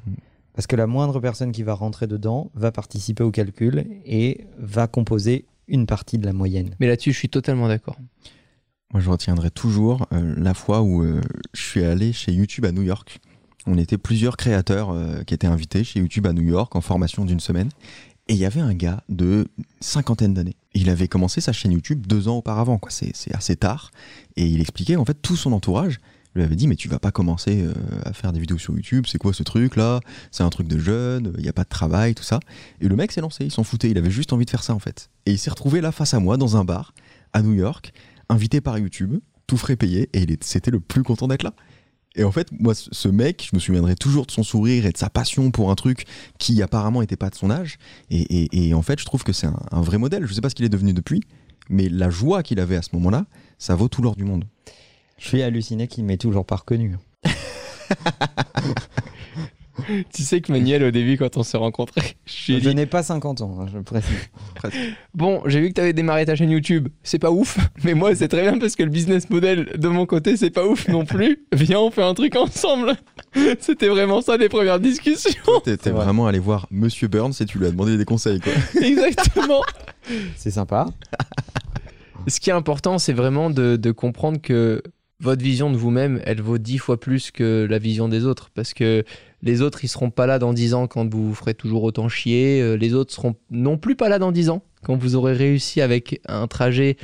Parce 0.55 0.67
que 0.67 0.77
la 0.77 0.87
moindre 0.87 1.21
personne 1.21 1.53
qui 1.53 1.63
va 1.63 1.75
rentrer 1.75 2.07
dedans 2.07 2.51
va 2.55 2.71
participer 2.73 3.23
au 3.25 3.31
calcul 3.31 3.87
et 4.07 4.47
va 4.59 4.87
composer 4.87 5.45
une 5.69 5.87
partie 5.87 6.19
de 6.19 6.27
la 6.27 6.33
moyenne. 6.33 6.71
Mais 6.81 6.87
là-dessus, 6.87 7.13
je 7.13 7.19
suis 7.19 7.29
totalement 7.29 7.69
d'accord. 7.69 7.97
Moi, 8.93 9.01
je 9.01 9.11
retiendrai 9.11 9.51
toujours 9.51 10.07
euh, 10.13 10.35
la 10.37 10.55
fois 10.55 10.83
où 10.83 11.03
euh, 11.03 11.21
je 11.53 11.63
suis 11.63 11.83
allé 11.83 12.13
chez 12.13 12.33
YouTube 12.33 12.65
à 12.65 12.73
New 12.73 12.83
York. 12.83 13.19
On 13.67 13.77
était 13.79 13.99
plusieurs 13.99 14.37
créateurs 14.37 14.91
euh, 14.91 15.23
qui 15.25 15.35
étaient 15.35 15.49
invités 15.49 15.83
chez 15.83 16.01
YouTube 16.01 16.27
à 16.27 16.33
New 16.33 16.45
York 16.45 16.75
en 16.77 16.81
formation 16.81 17.25
d'une 17.25 17.41
semaine. 17.41 17.69
Et 18.29 18.35
il 18.35 18.39
y 18.39 18.45
avait 18.45 18.61
un 18.61 18.75
gars 18.75 19.03
de 19.09 19.47
cinquantaine 19.81 20.35
d'années. 20.35 20.57
Il 20.75 20.91
avait 20.91 21.09
commencé 21.09 21.41
sa 21.41 21.53
chaîne 21.53 21.73
YouTube 21.73 22.07
deux 22.07 22.29
ans 22.29 22.39
auparavant. 22.39 22.79
quoi. 22.79 22.91
C'est 22.91 23.35
assez 23.35 23.57
tard. 23.57 23.91
Et 24.37 24.47
il 24.47 24.61
expliquait 24.61 24.97
en 24.97 25.05
fait 25.05 25.21
tout 25.21 25.37
son 25.37 25.53
entourage 25.53 25.99
lui 26.37 26.45
avait 26.45 26.55
dit 26.55 26.69
mais 26.69 26.77
tu 26.77 26.89
vas 26.89 26.99
pas 26.99 27.11
commencer 27.11 27.63
euh, 27.63 27.73
à 28.05 28.13
faire 28.13 28.33
des 28.33 28.39
vidéos 28.39 28.59
sur 28.59 28.75
YouTube, 28.75 29.07
c'est 29.09 29.19
quoi 29.19 29.33
ce 29.33 29.43
truc 29.43 29.77
là 29.77 30.01
C'est 30.31 30.43
un 30.43 30.51
truc 30.51 30.69
de 30.69 30.79
jeune, 30.79 31.35
il 31.39 31.45
y 31.45 31.49
a 31.49 31.53
pas 31.53 31.65
de 31.65 31.69
travail, 31.69 32.15
tout 32.15 32.23
ça. 32.23 32.39
Et 32.81 32.89
le 32.89 32.95
mec 32.95 33.11
s'est 33.11 33.21
lancé, 33.21 33.45
il 33.45 33.51
s'en 33.51 33.65
foutait, 33.65 33.91
il 33.91 33.99
avait 33.99 34.11
juste 34.11 34.33
envie 34.33 34.45
de 34.45 34.51
faire 34.51 34.63
ça 34.63 34.75
en 34.75 34.79
fait. 34.79 35.11
Et 35.27 35.33
il 35.33 35.39
s'est 35.39 35.51
retrouvé 35.51 35.81
là 35.81 35.93
face 35.93 36.15
à 36.15 36.21
moi 36.21 36.37
dans 36.37 36.57
un 36.57 36.65
bar 36.65 36.95
à 37.33 37.43
New 37.43 37.53
York, 37.55 37.93
invité 38.29 38.61
par 38.61 38.79
YouTube, 38.79 39.19
tout 39.47 39.57
frais 39.57 39.77
payé, 39.77 40.09
et 40.13 40.23
il 40.23 40.37
c'était 40.41 40.71
le 40.71 40.81
plus 40.81 41.03
content 41.03 41.29
d'être 41.29 41.43
là. 41.43 41.53
Et 42.19 42.25
en 42.25 42.33
fait, 42.33 42.49
moi, 42.59 42.73
ce 42.75 43.09
mec, 43.09 43.47
je 43.51 43.55
me 43.55 43.61
souviendrai 43.61 43.95
toujours 43.95 44.25
de 44.25 44.31
son 44.31 44.43
sourire 44.43 44.87
et 44.87 44.93
de 44.93 44.97
sa 44.97 45.11
passion 45.11 45.51
pour 45.51 45.71
un 45.71 45.75
truc 45.75 46.07
qui 46.39 46.63
apparemment 46.63 47.01
n'était 47.01 47.17
pas 47.17 47.29
de 47.29 47.35
son 47.35 47.51
âge. 47.51 47.77
Et, 48.09 48.23
et- 48.45 48.69
et 48.69 48.75
en 48.75 48.81
fait, 48.81 48.99
je 48.99 49.05
trouve 49.05 49.23
que 49.23 49.33
c'est 49.35 49.47
un, 49.47 49.61
un 49.71 49.83
vrai 49.83 49.99
modèle. 49.99 50.25
Je 50.27 50.33
sais 50.33 50.41
pas 50.41 50.49
ce 50.49 50.55
qu'il 50.55 50.65
est 50.65 50.71
devenu 50.71 50.95
depuis, 50.95 51.21
mais 51.69 51.91
la 51.91 52.09
joie 52.09 52.43
qu'il 52.43 52.59
avait 52.59 52.77
à 52.77 52.83
ce 52.83 52.89
moment-là, 52.95 53.27
ça 53.59 53.75
vaut 53.75 53.89
tout 53.89 54.01
l'or 54.01 54.17
du 54.17 54.25
monde. 54.25 54.45
Je 55.19 55.29
suis 55.29 55.43
halluciné 55.43 55.89
qu'il 55.89 56.05
m'ait 56.05 56.17
toujours 56.17 56.47
pas 56.47 56.57
reconnu. 56.57 56.97
Tu 60.13 60.23
sais 60.23 60.41
que 60.41 60.53
Manuel, 60.53 60.85
au 60.85 60.91
début, 60.91 61.17
quand 61.17 61.37
on 61.37 61.43
s'est 61.43 61.57
rencontrés, 61.57 62.17
je 62.27 62.59
Je 62.59 62.71
n'ai 62.71 62.87
pas 62.87 63.03
50 63.03 63.41
ans, 63.41 63.59
hein, 63.61 63.67
je 63.73 63.79
précise. 63.79 64.11
Bon, 65.15 65.43
j'ai 65.47 65.61
vu 65.61 65.69
que 65.69 65.75
t'avais 65.75 65.93
démarré 65.93 66.27
ta 66.27 66.37
chaîne 66.37 66.51
YouTube. 66.51 66.89
C'est 67.03 67.19
pas 67.19 67.31
ouf, 67.31 67.59
mais 67.85 67.95
moi, 67.95 68.15
c'est 68.15 68.29
très 68.29 68.43
bien 68.43 68.59
parce 68.59 68.77
que 68.77 68.83
le 68.83 68.91
business 68.91 69.31
model 69.31 69.73
de 69.77 69.89
mon 69.89 70.07
côté, 70.07 70.37
c'est 70.37 70.51
pas 70.51 70.67
ouf 70.67 70.89
non 70.89 71.05
plus. 71.05 71.47
Viens, 71.53 71.81
on 71.81 71.91
fait 71.91 72.03
un 72.03 72.15
truc 72.15 72.37
ensemble. 72.37 72.95
C'était 73.61 73.89
vraiment 73.89 74.21
ça 74.23 74.37
les 74.37 74.49
premières 74.49 74.81
discussions. 74.81 75.31
Vrai. 75.65 75.91
vraiment 75.91 76.27
allé 76.27 76.39
voir 76.39 76.67
Monsieur 76.71 77.09
Burns 77.09 77.33
et 77.41 77.45
tu 77.45 77.59
lui 77.59 77.67
as 77.67 77.71
demandé 77.71 77.97
des 77.97 78.05
conseils, 78.05 78.41
quoi. 78.41 78.53
Exactement. 78.83 79.63
C'est 80.37 80.51
sympa. 80.51 80.87
Ce 82.29 82.41
qui 82.41 82.51
est 82.51 82.55
important, 82.55 82.99
c'est 82.99 83.13
vraiment 83.13 83.51
de, 83.51 83.77
de 83.77 83.91
comprendre 83.93 84.41
que 84.41 84.83
votre 85.21 85.43
vision 85.43 85.71
de 85.71 85.77
vous-même, 85.77 86.21
elle 86.25 86.43
vaut 86.43 86.59
dix 86.59 86.79
fois 86.79 87.01
plus 87.01 87.31
que 87.31 87.67
la 87.69 87.79
vision 87.79 88.09
des 88.09 88.25
autres. 88.27 88.51
Parce 88.55 88.75
que 88.75 89.05
les 89.43 89.63
autres, 89.63 89.85
ils 89.85 89.89
seront 89.89 90.11
pas 90.11 90.27
là 90.27 90.39
dans 90.39 90.53
dix 90.53 90.75
ans 90.75 90.87
quand 90.87 91.13
vous 91.13 91.29
vous 91.29 91.35
ferez 91.35 91.55
toujours 91.55 91.83
autant 91.85 92.09
chier. 92.09 92.61
Euh, 92.61 92.77
Les 92.77 92.93
autres 92.95 93.13
seront 93.15 93.35
non 93.51 93.79
plus 93.79 93.97
pas 93.97 94.09
là 94.09 94.19
dans 94.19 94.33
dix 94.33 94.51
ans 94.51 94.63
quand 94.83 94.97
vous 94.97 95.15
aurez 95.17 95.33
réussi 95.33 95.81
avec 95.81 96.21
un 96.29 96.47
trajet 96.47 96.97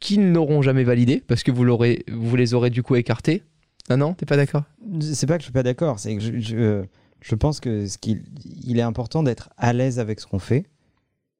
qu'ils 0.00 0.32
n'auront 0.32 0.62
jamais 0.62 0.82
validé 0.84 1.22
parce 1.26 1.42
que 1.42 1.50
vous, 1.52 1.62
l'aurez, 1.64 2.04
vous 2.10 2.34
les 2.36 2.54
aurez 2.54 2.70
du 2.70 2.82
coup 2.82 2.96
écartés. 2.96 3.42
Ah 3.88 3.96
non, 3.96 4.14
t'es 4.14 4.26
pas 4.26 4.36
d'accord? 4.36 4.64
C'est 5.00 5.26
pas 5.26 5.34
que 5.36 5.42
je 5.42 5.46
suis 5.46 5.52
pas 5.52 5.62
d'accord, 5.62 5.98
c'est 5.98 6.16
que 6.16 6.22
je, 6.22 6.38
je, 6.38 6.82
je 7.20 7.34
pense 7.34 7.60
que 7.60 7.86
ce 7.86 7.98
qu'il 7.98 8.22
il 8.64 8.78
est 8.78 8.82
important 8.82 9.22
d'être 9.22 9.50
à 9.58 9.72
l'aise 9.72 9.98
avec 9.98 10.20
ce 10.20 10.26
qu'on 10.26 10.38
fait 10.38 10.64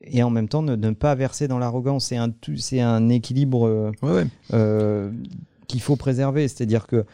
et 0.04 0.22
en 0.22 0.30
même 0.30 0.48
temps 0.48 0.62
de 0.62 0.74
ne 0.76 0.90
pas 0.90 1.14
verser 1.14 1.46
dans 1.48 1.58
l'arrogance. 1.58 2.06
C'est 2.06 2.16
un, 2.16 2.30
tout- 2.30 2.56
c'est 2.56 2.80
un 2.80 3.08
équilibre 3.08 3.66
euh, 3.66 3.92
Ouais, 4.02 4.10
ouais. 4.12 4.26
euh, 4.54 5.10
qu'il 5.66 5.80
faut 5.80 5.96
préserver. 5.96 6.48
C'est-à-dire 6.48 6.86
que 6.86 7.04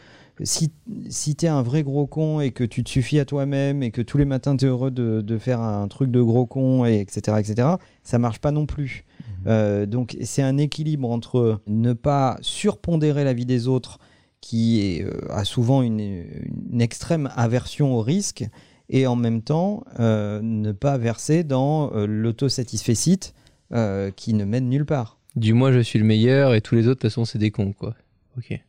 si, 0.43 0.71
si 1.09 1.35
tu 1.35 1.45
es 1.45 1.49
un 1.49 1.61
vrai 1.61 1.83
gros 1.83 2.07
con 2.07 2.39
et 2.39 2.51
que 2.51 2.63
tu 2.63 2.83
te 2.83 2.89
suffis 2.89 3.19
à 3.19 3.25
toi-même 3.25 3.83
et 3.83 3.91
que 3.91 4.01
tous 4.01 4.17
les 4.17 4.25
matins 4.25 4.55
tu 4.55 4.65
es 4.65 4.67
heureux 4.67 4.91
de, 4.91 5.21
de 5.21 5.37
faire 5.37 5.59
un 5.59 5.87
truc 5.87 6.11
de 6.11 6.21
gros 6.21 6.45
con, 6.45 6.85
et 6.85 6.99
etc., 6.99 7.37
etc., 7.39 7.67
ça 8.03 8.19
marche 8.19 8.39
pas 8.39 8.51
non 8.51 8.65
plus. 8.65 9.05
Euh, 9.47 9.85
donc 9.85 10.17
c'est 10.21 10.41
un 10.41 10.57
équilibre 10.57 11.09
entre 11.09 11.61
ne 11.67 11.93
pas 11.93 12.37
surpondérer 12.41 13.23
la 13.23 13.33
vie 13.33 13.45
des 13.45 13.67
autres 13.67 13.99
qui 14.41 14.81
est, 14.81 15.03
euh, 15.03 15.11
a 15.29 15.45
souvent 15.45 15.81
une, 15.81 15.99
une 15.99 16.81
extrême 16.81 17.29
aversion 17.35 17.93
au 17.95 18.01
risque 18.01 18.45
et 18.89 19.07
en 19.07 19.15
même 19.15 19.41
temps 19.41 19.83
euh, 19.99 20.39
ne 20.41 20.71
pas 20.71 20.97
verser 20.97 21.43
dans 21.43 21.91
l'autosatisfecit 21.93 23.33
euh, 23.71 24.09
qui 24.09 24.33
ne 24.33 24.45
mène 24.45 24.67
nulle 24.67 24.85
part. 24.85 25.19
Du 25.35 25.53
moi, 25.53 25.71
je 25.71 25.79
suis 25.79 25.99
le 25.99 26.05
meilleur 26.05 26.55
et 26.55 26.61
tous 26.61 26.73
les 26.73 26.87
autres, 26.87 26.95
de 26.95 27.01
toute 27.01 27.11
façon, 27.11 27.23
c'est 27.23 27.37
des 27.37 27.51
cons, 27.51 27.71
quoi. 27.71 27.93
Ok. 28.39 28.59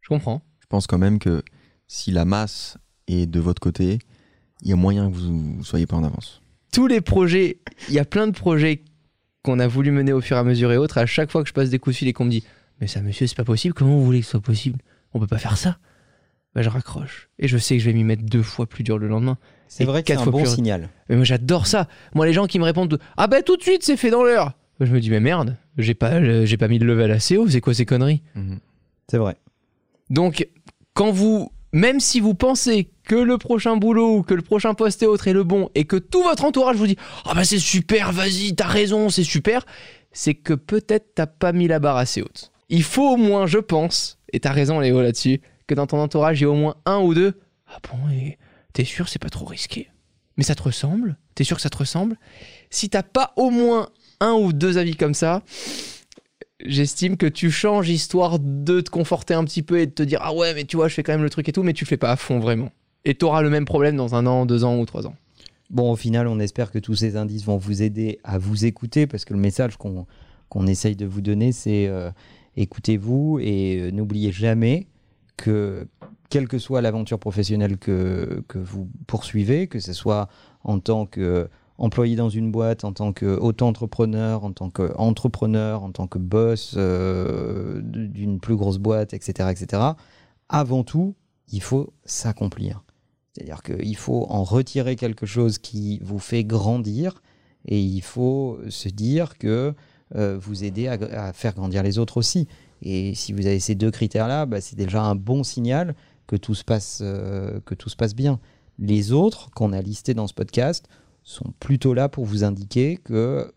Je 0.00 0.08
comprends. 0.08 0.42
Je 0.60 0.66
pense 0.66 0.86
quand 0.86 0.98
même 0.98 1.18
que 1.18 1.42
si 1.86 2.10
la 2.10 2.24
masse 2.24 2.78
est 3.08 3.26
de 3.26 3.40
votre 3.40 3.60
côté, 3.60 3.98
il 4.62 4.70
y 4.70 4.72
a 4.72 4.76
moyen 4.76 5.10
que 5.10 5.14
vous, 5.16 5.56
vous 5.56 5.64
soyez 5.64 5.86
pas 5.86 5.96
en 5.96 6.04
avance. 6.04 6.40
tous 6.72 6.86
les 6.86 7.00
projets, 7.00 7.58
il 7.88 7.94
y 7.94 7.98
a 7.98 8.04
plein 8.04 8.26
de 8.26 8.32
projets 8.32 8.82
qu'on 9.42 9.58
a 9.58 9.66
voulu 9.66 9.90
mener 9.90 10.12
au 10.12 10.20
fur 10.20 10.36
et 10.36 10.40
à 10.40 10.44
mesure 10.44 10.72
et 10.72 10.76
autres. 10.76 10.98
À 10.98 11.06
chaque 11.06 11.30
fois 11.30 11.42
que 11.42 11.48
je 11.48 11.52
passe 11.54 11.68
des 11.70 11.78
coups 11.78 11.94
de 11.96 11.98
fil 11.98 12.08
et 12.08 12.12
qu'on 12.12 12.24
me 12.24 12.30
dit 12.30 12.44
Mais 12.80 12.86
ça, 12.86 13.02
monsieur, 13.02 13.26
c'est 13.26 13.36
pas 13.36 13.44
possible, 13.44 13.74
comment 13.74 13.96
vous 13.96 14.04
voulez 14.04 14.20
que 14.20 14.24
ce 14.24 14.30
soit 14.32 14.40
possible? 14.40 14.78
On 15.14 15.20
peut 15.20 15.26
pas 15.26 15.38
faire 15.38 15.56
ça. 15.58 15.78
Bah, 16.54 16.62
je 16.62 16.68
raccroche. 16.68 17.28
Et 17.38 17.48
je 17.48 17.58
sais 17.58 17.76
que 17.76 17.82
je 17.82 17.86
vais 17.90 17.94
m'y 17.94 18.04
mettre 18.04 18.22
deux 18.24 18.42
fois 18.42 18.66
plus 18.66 18.84
dur 18.84 18.98
le 18.98 19.08
lendemain. 19.08 19.38
C'est 19.68 19.84
vrai 19.84 20.02
que 20.02 20.12
c'est 20.12 20.20
un 20.20 20.24
bon 20.26 20.42
plus- 20.42 20.54
signal. 20.54 20.90
Mais 21.08 21.16
moi, 21.16 21.24
j'adore 21.24 21.66
ça. 21.66 21.88
Moi, 22.14 22.26
les 22.26 22.32
gens 22.34 22.46
qui 22.46 22.58
me 22.58 22.64
répondent 22.64 22.98
Ah 23.16 23.26
bah 23.26 23.42
tout 23.42 23.56
de 23.56 23.62
suite, 23.62 23.82
c'est 23.82 23.96
fait 23.96 24.10
dans 24.10 24.22
l'heure. 24.22 24.52
Je 24.80 24.92
me 24.92 25.00
dis 25.00 25.10
Mais 25.10 25.20
merde, 25.20 25.56
j'ai 25.78 25.94
pas, 25.94 26.12
euh, 26.14 26.44
j'ai 26.46 26.56
pas 26.56 26.68
mis 26.68 26.78
de 26.78 26.84
level 26.84 27.10
assez 27.10 27.36
haut, 27.36 27.48
c'est 27.48 27.60
quoi 27.60 27.72
ces 27.74 27.86
conneries? 27.86 28.22
C'est 29.08 29.18
vrai. 29.18 29.36
Donc, 30.10 30.48
quand 30.94 31.10
vous 31.10 31.50
même 31.72 32.00
si 32.00 32.20
vous 32.20 32.34
pensez 32.34 32.90
que 33.04 33.14
le 33.14 33.38
prochain 33.38 33.76
boulot 33.76 34.18
ou 34.18 34.22
que 34.22 34.34
le 34.34 34.42
prochain 34.42 34.74
poste 34.74 35.02
et 35.02 35.06
autre 35.06 35.28
est 35.28 35.32
le 35.32 35.42
bon 35.42 35.70
et 35.74 35.84
que 35.84 35.96
tout 35.96 36.22
votre 36.22 36.44
entourage 36.44 36.76
vous 36.76 36.86
dit 36.86 36.98
Ah 37.24 37.34
bah 37.34 37.44
c'est 37.44 37.58
super, 37.58 38.12
vas-y, 38.12 38.54
t'as 38.54 38.66
raison, 38.66 39.08
c'est 39.08 39.24
super, 39.24 39.64
c'est 40.12 40.34
que 40.34 40.52
peut-être 40.52 41.14
t'as 41.14 41.26
pas 41.26 41.52
mis 41.52 41.68
la 41.68 41.78
barre 41.78 41.96
assez 41.96 42.20
haute. 42.20 42.52
Il 42.68 42.82
faut 42.82 43.14
au 43.14 43.16
moins, 43.16 43.46
je 43.46 43.58
pense, 43.58 44.18
et 44.32 44.40
t'as 44.40 44.52
raison 44.52 44.80
Léo 44.80 45.00
là-dessus, 45.00 45.40
que 45.66 45.74
dans 45.74 45.86
ton 45.86 45.98
entourage 45.98 46.40
il 46.40 46.42
y 46.42 46.44
ait 46.44 46.46
au 46.46 46.54
moins 46.54 46.76
un 46.84 46.98
ou 46.98 47.14
deux 47.14 47.40
Ah 47.66 47.78
bon, 47.90 48.10
et 48.10 48.38
t'es 48.72 48.84
sûr 48.84 49.08
c'est 49.08 49.18
pas 49.18 49.30
trop 49.30 49.46
risqué? 49.46 49.88
Mais 50.36 50.44
ça 50.44 50.54
te 50.54 50.62
ressemble? 50.62 51.16
T'es 51.34 51.44
sûr 51.44 51.56
que 51.56 51.62
ça 51.62 51.70
te 51.70 51.78
ressemble? 51.78 52.16
Si 52.70 52.88
t'as 52.90 53.02
pas 53.02 53.32
au 53.36 53.50
moins 53.50 53.88
un 54.20 54.32
ou 54.32 54.52
deux 54.52 54.78
avis 54.78 54.96
comme 54.96 55.14
ça, 55.14 55.42
j'estime 56.64 57.16
que 57.16 57.26
tu 57.26 57.50
changes 57.50 57.88
histoire 57.88 58.38
de 58.38 58.80
te 58.80 58.90
conforter 58.90 59.34
un 59.34 59.44
petit 59.44 59.62
peu 59.62 59.80
et 59.80 59.86
de 59.86 59.92
te 59.92 60.02
dire 60.02 60.20
ah 60.22 60.34
ouais 60.34 60.54
mais 60.54 60.64
tu 60.64 60.76
vois 60.76 60.88
je 60.88 60.94
fais 60.94 61.02
quand 61.02 61.12
même 61.12 61.22
le 61.22 61.30
truc 61.30 61.48
et 61.48 61.52
tout 61.52 61.62
mais 61.62 61.72
tu 61.72 61.84
le 61.84 61.88
fais 61.88 61.96
pas 61.96 62.10
à 62.10 62.16
fond 62.16 62.38
vraiment. 62.38 62.70
Et 63.04 63.14
tu 63.14 63.24
auras 63.24 63.42
le 63.42 63.50
même 63.50 63.64
problème 63.64 63.96
dans 63.96 64.14
un 64.14 64.26
an 64.26 64.46
deux 64.46 64.64
ans 64.64 64.78
ou 64.78 64.86
trois 64.86 65.06
ans. 65.06 65.14
Bon, 65.70 65.90
au 65.90 65.96
final, 65.96 66.28
on 66.28 66.38
espère 66.38 66.70
que 66.70 66.78
tous 66.78 66.94
ces 66.94 67.16
indices 67.16 67.44
vont 67.44 67.56
vous 67.56 67.82
aider 67.82 68.20
à 68.24 68.38
vous 68.38 68.66
écouter 68.66 69.06
parce 69.06 69.24
que 69.24 69.32
le 69.32 69.40
message 69.40 69.76
qu'on 69.76 70.06
qu'on 70.50 70.66
essaye 70.66 70.96
de 70.96 71.06
vous 71.06 71.22
donner, 71.22 71.50
c'est 71.50 71.86
euh, 71.86 72.10
écoutez-vous 72.56 73.38
et 73.40 73.78
euh, 73.78 73.90
n'oubliez 73.90 74.32
jamais 74.32 74.86
que, 75.38 75.88
quelle 76.28 76.46
que 76.46 76.58
soit 76.58 76.82
l'aventure 76.82 77.18
professionnelle 77.18 77.78
que, 77.78 78.44
que 78.48 78.58
vous 78.58 78.86
poursuivez, 79.06 79.66
que 79.66 79.80
ce 79.80 79.94
soit 79.94 80.28
en 80.62 80.78
tant 80.78 81.06
qu'employé 81.82 82.14
dans 82.14 82.28
une 82.28 82.52
boîte, 82.52 82.84
en 82.84 82.92
tant 82.92 83.12
qu'auto-entrepreneur, 83.12 84.44
en 84.44 84.52
tant 84.52 84.70
qu'entrepreneur, 84.70 85.82
en 85.82 85.90
tant 85.90 86.06
que 86.06 86.18
boss 86.18 86.74
euh, 86.76 87.80
d'une 87.82 88.38
plus 88.38 88.54
grosse 88.54 88.78
boîte, 88.78 89.14
etc., 89.14 89.48
etc., 89.50 89.82
avant 90.48 90.84
tout, 90.84 91.16
il 91.50 91.60
faut 91.60 91.92
s'accomplir. 92.04 92.84
C'est-à-dire 93.32 93.62
qu'il 93.62 93.96
faut 93.96 94.26
en 94.28 94.44
retirer 94.44 94.94
quelque 94.94 95.26
chose 95.26 95.58
qui 95.58 95.98
vous 96.04 96.20
fait 96.20 96.44
grandir 96.44 97.20
et 97.66 97.80
il 97.80 98.02
faut 98.02 98.60
se 98.68 98.88
dire 98.88 99.36
que 99.38 99.74
euh, 100.14 100.38
vous 100.38 100.62
aidez 100.62 100.86
à, 100.86 100.92
à 100.92 101.32
faire 101.32 101.54
grandir 101.54 101.82
les 101.82 101.98
autres 101.98 102.16
aussi. 102.16 102.46
Et 102.82 103.14
si 103.16 103.32
vous 103.32 103.46
avez 103.46 103.58
ces 103.58 103.74
deux 103.74 103.90
critères-là, 103.90 104.46
bah, 104.46 104.60
c'est 104.60 104.76
déjà 104.76 105.02
un 105.02 105.16
bon 105.16 105.42
signal 105.42 105.96
que 106.28 106.36
tout 106.36 106.54
se 106.54 106.62
passe, 106.62 107.00
euh, 107.02 107.58
que 107.64 107.74
tout 107.74 107.88
se 107.88 107.96
passe 107.96 108.14
bien. 108.14 108.38
Les 108.78 109.12
autres 109.12 109.50
qu'on 109.50 109.72
a 109.72 109.80
listés 109.80 110.14
dans 110.14 110.28
ce 110.28 110.34
podcast 110.34 110.88
sont 111.24 111.52
plutôt 111.60 111.94
là 111.94 112.08
pour 112.08 112.24
vous 112.24 112.44
indiquer 112.44 112.96
que 112.96 113.52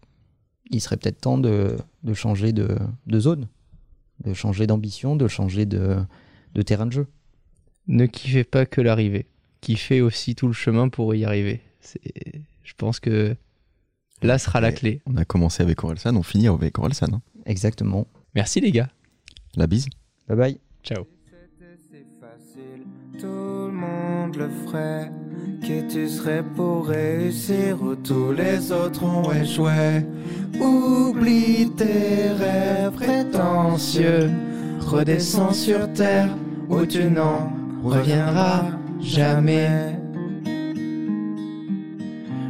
il 0.71 0.82
serait 0.82 0.97
peut-être 0.97 1.21
temps 1.21 1.38
de, 1.38 1.78
de 2.04 2.13
changer 2.13 2.51
de, 2.54 2.78
de 3.08 3.19
zone, 3.19 3.47
de 4.23 4.34
changer 4.34 4.65
d'ambition, 4.67 5.15
de 5.15 5.28
changer 5.28 5.65
de, 5.65 5.97
de 6.54 6.62
terrain 6.62 6.86
de 6.88 6.91
jeu. 6.91 7.08
ne 7.88 8.06
kiffez 8.08 8.43
pas 8.43 8.65
que 8.65 8.82
l'arrivée 8.82 9.28
kiffez 9.62 10.01
aussi 10.01 10.36
tout 10.36 10.47
le 10.47 10.54
chemin 10.54 10.89
pour 10.89 11.13
y 11.15 11.25
arriver 11.25 11.62
C'est- 11.82 12.41
je 12.63 12.73
pense 12.78 12.99
que 12.99 13.36
là 14.21 14.38
sera 14.39 14.62
la 14.62 14.71
clé 14.71 15.01
On 15.06 15.17
a 15.17 15.25
commencé 15.25 15.62
avec 15.63 15.84
Orelsan, 15.84 16.15
on 16.15 16.23
finit 16.23 16.47
avec 16.47 16.78
Orelsan. 16.80 17.08
hein. 17.13 17.21
Exactement. 17.45 18.08
merci 18.36 18.60
les 18.62 18.71
gars 18.71 18.89
La 19.56 19.67
bise 19.67 19.88
Bye 20.28 20.38
bye. 20.38 20.60
ciao 20.84 21.06
C'était 21.25 21.78
si 21.78 22.06
facile, 22.19 22.84
tout 23.19 23.25
le 23.67 23.71
monde 23.71 24.36
le 24.36 24.49
ferait. 24.49 25.12
Qui 25.65 25.82
tu 25.88 26.08
serais 26.08 26.43
pour 26.56 26.86
réussir 26.86 27.82
où 27.82 27.95
tous 27.95 28.32
les 28.34 28.71
autres 28.71 29.04
ont 29.04 29.32
échoué. 29.34 30.06
Oublie 30.62 31.71
tes 31.75 32.30
rêves 32.38 32.91
prétentieux, 32.91 34.30
redescends 34.80 35.54
sur 35.54 35.91
terre 35.93 36.30
où 36.69 36.86
tu 36.86 37.06
n'en 37.06 37.51
reviendras 37.84 38.65
jamais. 39.01 39.97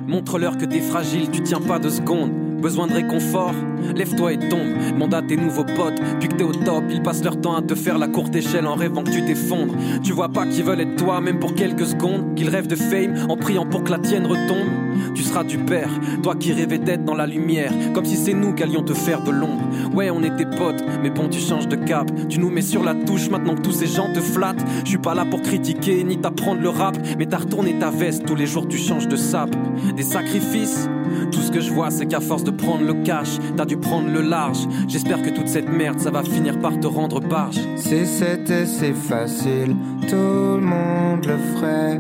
Montre-leur 0.10 0.58
que 0.58 0.66
t'es 0.66 0.82
fragile, 0.82 1.30
tu 1.32 1.42
tiens 1.42 1.62
pas 1.62 1.80
deux 1.80 1.92
secondes. 1.92 2.45
Besoin 2.62 2.88
de 2.88 2.94
réconfort 2.94 3.54
Lève-toi 3.96 4.34
et 4.34 4.40
tombe. 4.50 4.74
Demande 4.94 5.28
tes 5.28 5.38
nouveaux 5.38 5.64
potes, 5.64 6.02
puis 6.20 6.30
que 6.30 6.36
t'es 6.36 6.44
au 6.44 6.54
top, 6.54 6.84
ils 6.90 7.02
passent 7.02 7.24
leur 7.24 7.40
temps 7.40 7.56
à 7.56 7.62
te 7.62 7.76
faire 7.76 7.98
la 7.98 8.08
courte 8.08 8.36
échelle 8.36 8.66
en 8.66 8.76
rêvant 8.76 9.04
que 9.04 9.12
tu 9.12 9.24
t'effondres. 9.24 9.76
Tu 10.04 10.14
vois 10.14 10.30
pas 10.30 10.46
qu'ils 10.48 10.64
veulent 10.64 10.82
être 10.82 10.96
toi, 10.96 11.22
même 11.22 11.40
pour 11.40 11.54
quelques 11.54 11.86
secondes. 11.86 12.36
Qu'ils 12.36 12.50
rêvent 12.50 12.68
de 12.68 12.76
fame 12.76 13.16
en 13.30 13.38
priant 13.38 13.66
pour 13.66 13.84
que 13.84 13.92
la 13.92 14.00
tienne 14.00 14.26
retombe. 14.26 14.68
Tu 15.14 15.24
seras 15.24 15.44
du 15.44 15.58
père, 15.58 15.90
toi 16.24 16.36
qui 16.36 16.52
rêvais 16.52 16.78
d'être 16.78 17.06
dans 17.06 17.16
la 17.16 17.28
lumière, 17.28 17.72
comme 17.94 18.06
si 18.06 18.16
c'est 18.16 18.34
nous 18.34 18.54
qu'allions 18.54 18.84
te 18.84 18.94
faire 18.94 19.24
de 19.24 19.32
l'ombre. 19.32 19.64
Ouais, 19.94 20.10
on 20.10 20.24
était 20.24 20.46
potes, 20.46 20.84
mais 21.02 21.10
bon, 21.10 21.30
tu 21.30 21.40
changes 21.40 21.68
de 21.68 21.76
cap. 21.76 22.10
Tu 22.30 22.40
nous 22.40 22.50
mets 22.50 22.62
sur 22.62 22.84
la 22.84 22.96
touche 22.96 23.30
maintenant 23.30 23.56
que 23.56 23.62
tous 23.62 23.72
ces 23.72 23.88
gens 23.88 24.12
te 24.12 24.20
flattent. 24.20 24.66
Je 24.84 24.90
suis 24.90 24.98
pas 24.98 25.14
là 25.14 25.26
pour 25.26 25.42
critiquer 25.42 26.04
ni 26.04 26.18
t'apprendre 26.18 26.62
le 26.62 26.70
rap, 26.70 26.98
mais 27.18 27.26
t'as 27.26 27.38
retourné 27.38 27.78
ta 27.80 27.90
veste, 27.90 28.26
tous 28.26 28.36
les 28.36 28.46
jours 28.46 28.68
tu 28.68 28.78
changes 28.78 29.08
de 29.08 29.16
sap. 29.16 29.50
Des 29.96 30.04
sacrifices, 30.04 30.90
tout 31.32 31.42
ce 31.42 31.52
que 31.52 31.60
je 31.60 31.72
vois, 31.72 31.92
c'est 31.92 32.06
qu'à 32.06 32.20
force 32.20 32.44
de 32.44 32.52
prendre 32.52 32.86
le 32.86 32.94
cash, 33.04 33.38
t'as 33.56 33.66
dû 33.66 33.78
prendre 33.78 34.10
le 34.10 34.22
large. 34.22 34.68
J'espère 34.88 35.22
que 35.22 35.30
toute 35.30 35.48
cette 35.48 35.70
merde, 35.70 36.00
ça 36.00 36.12
va 36.12 36.24
finir 36.24 36.60
par 36.60 36.80
te 36.80 36.88
rendre 36.88 37.20
barge. 37.20 37.60
Si 37.76 38.06
c'était 38.06 38.66
si 38.66 38.94
facile, 38.94 39.76
tout 40.08 40.16
le 40.16 40.62
monde 40.62 41.26
le 41.26 41.38
ferait. 41.38 42.00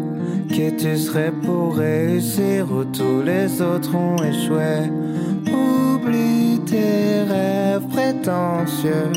Qui 0.49 0.75
tu 0.77 0.95
serais 0.95 1.31
pour 1.31 1.75
réussir 1.75 2.71
où 2.71 2.83
tous 2.85 3.21
les 3.23 3.61
autres 3.61 3.93
ont 3.95 4.15
échoué. 4.23 4.89
Oublie 5.47 6.61
tes 6.65 7.23
rêves 7.23 7.87
prétentieux. 7.89 9.11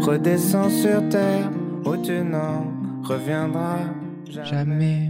Redescends 0.00 0.70
sur 0.70 1.08
terre 1.08 1.50
où 1.84 1.96
tu 1.96 2.22
n'en 2.22 2.64
reviendras 3.02 3.80
jamais. 4.30 4.46
jamais 4.46 5.09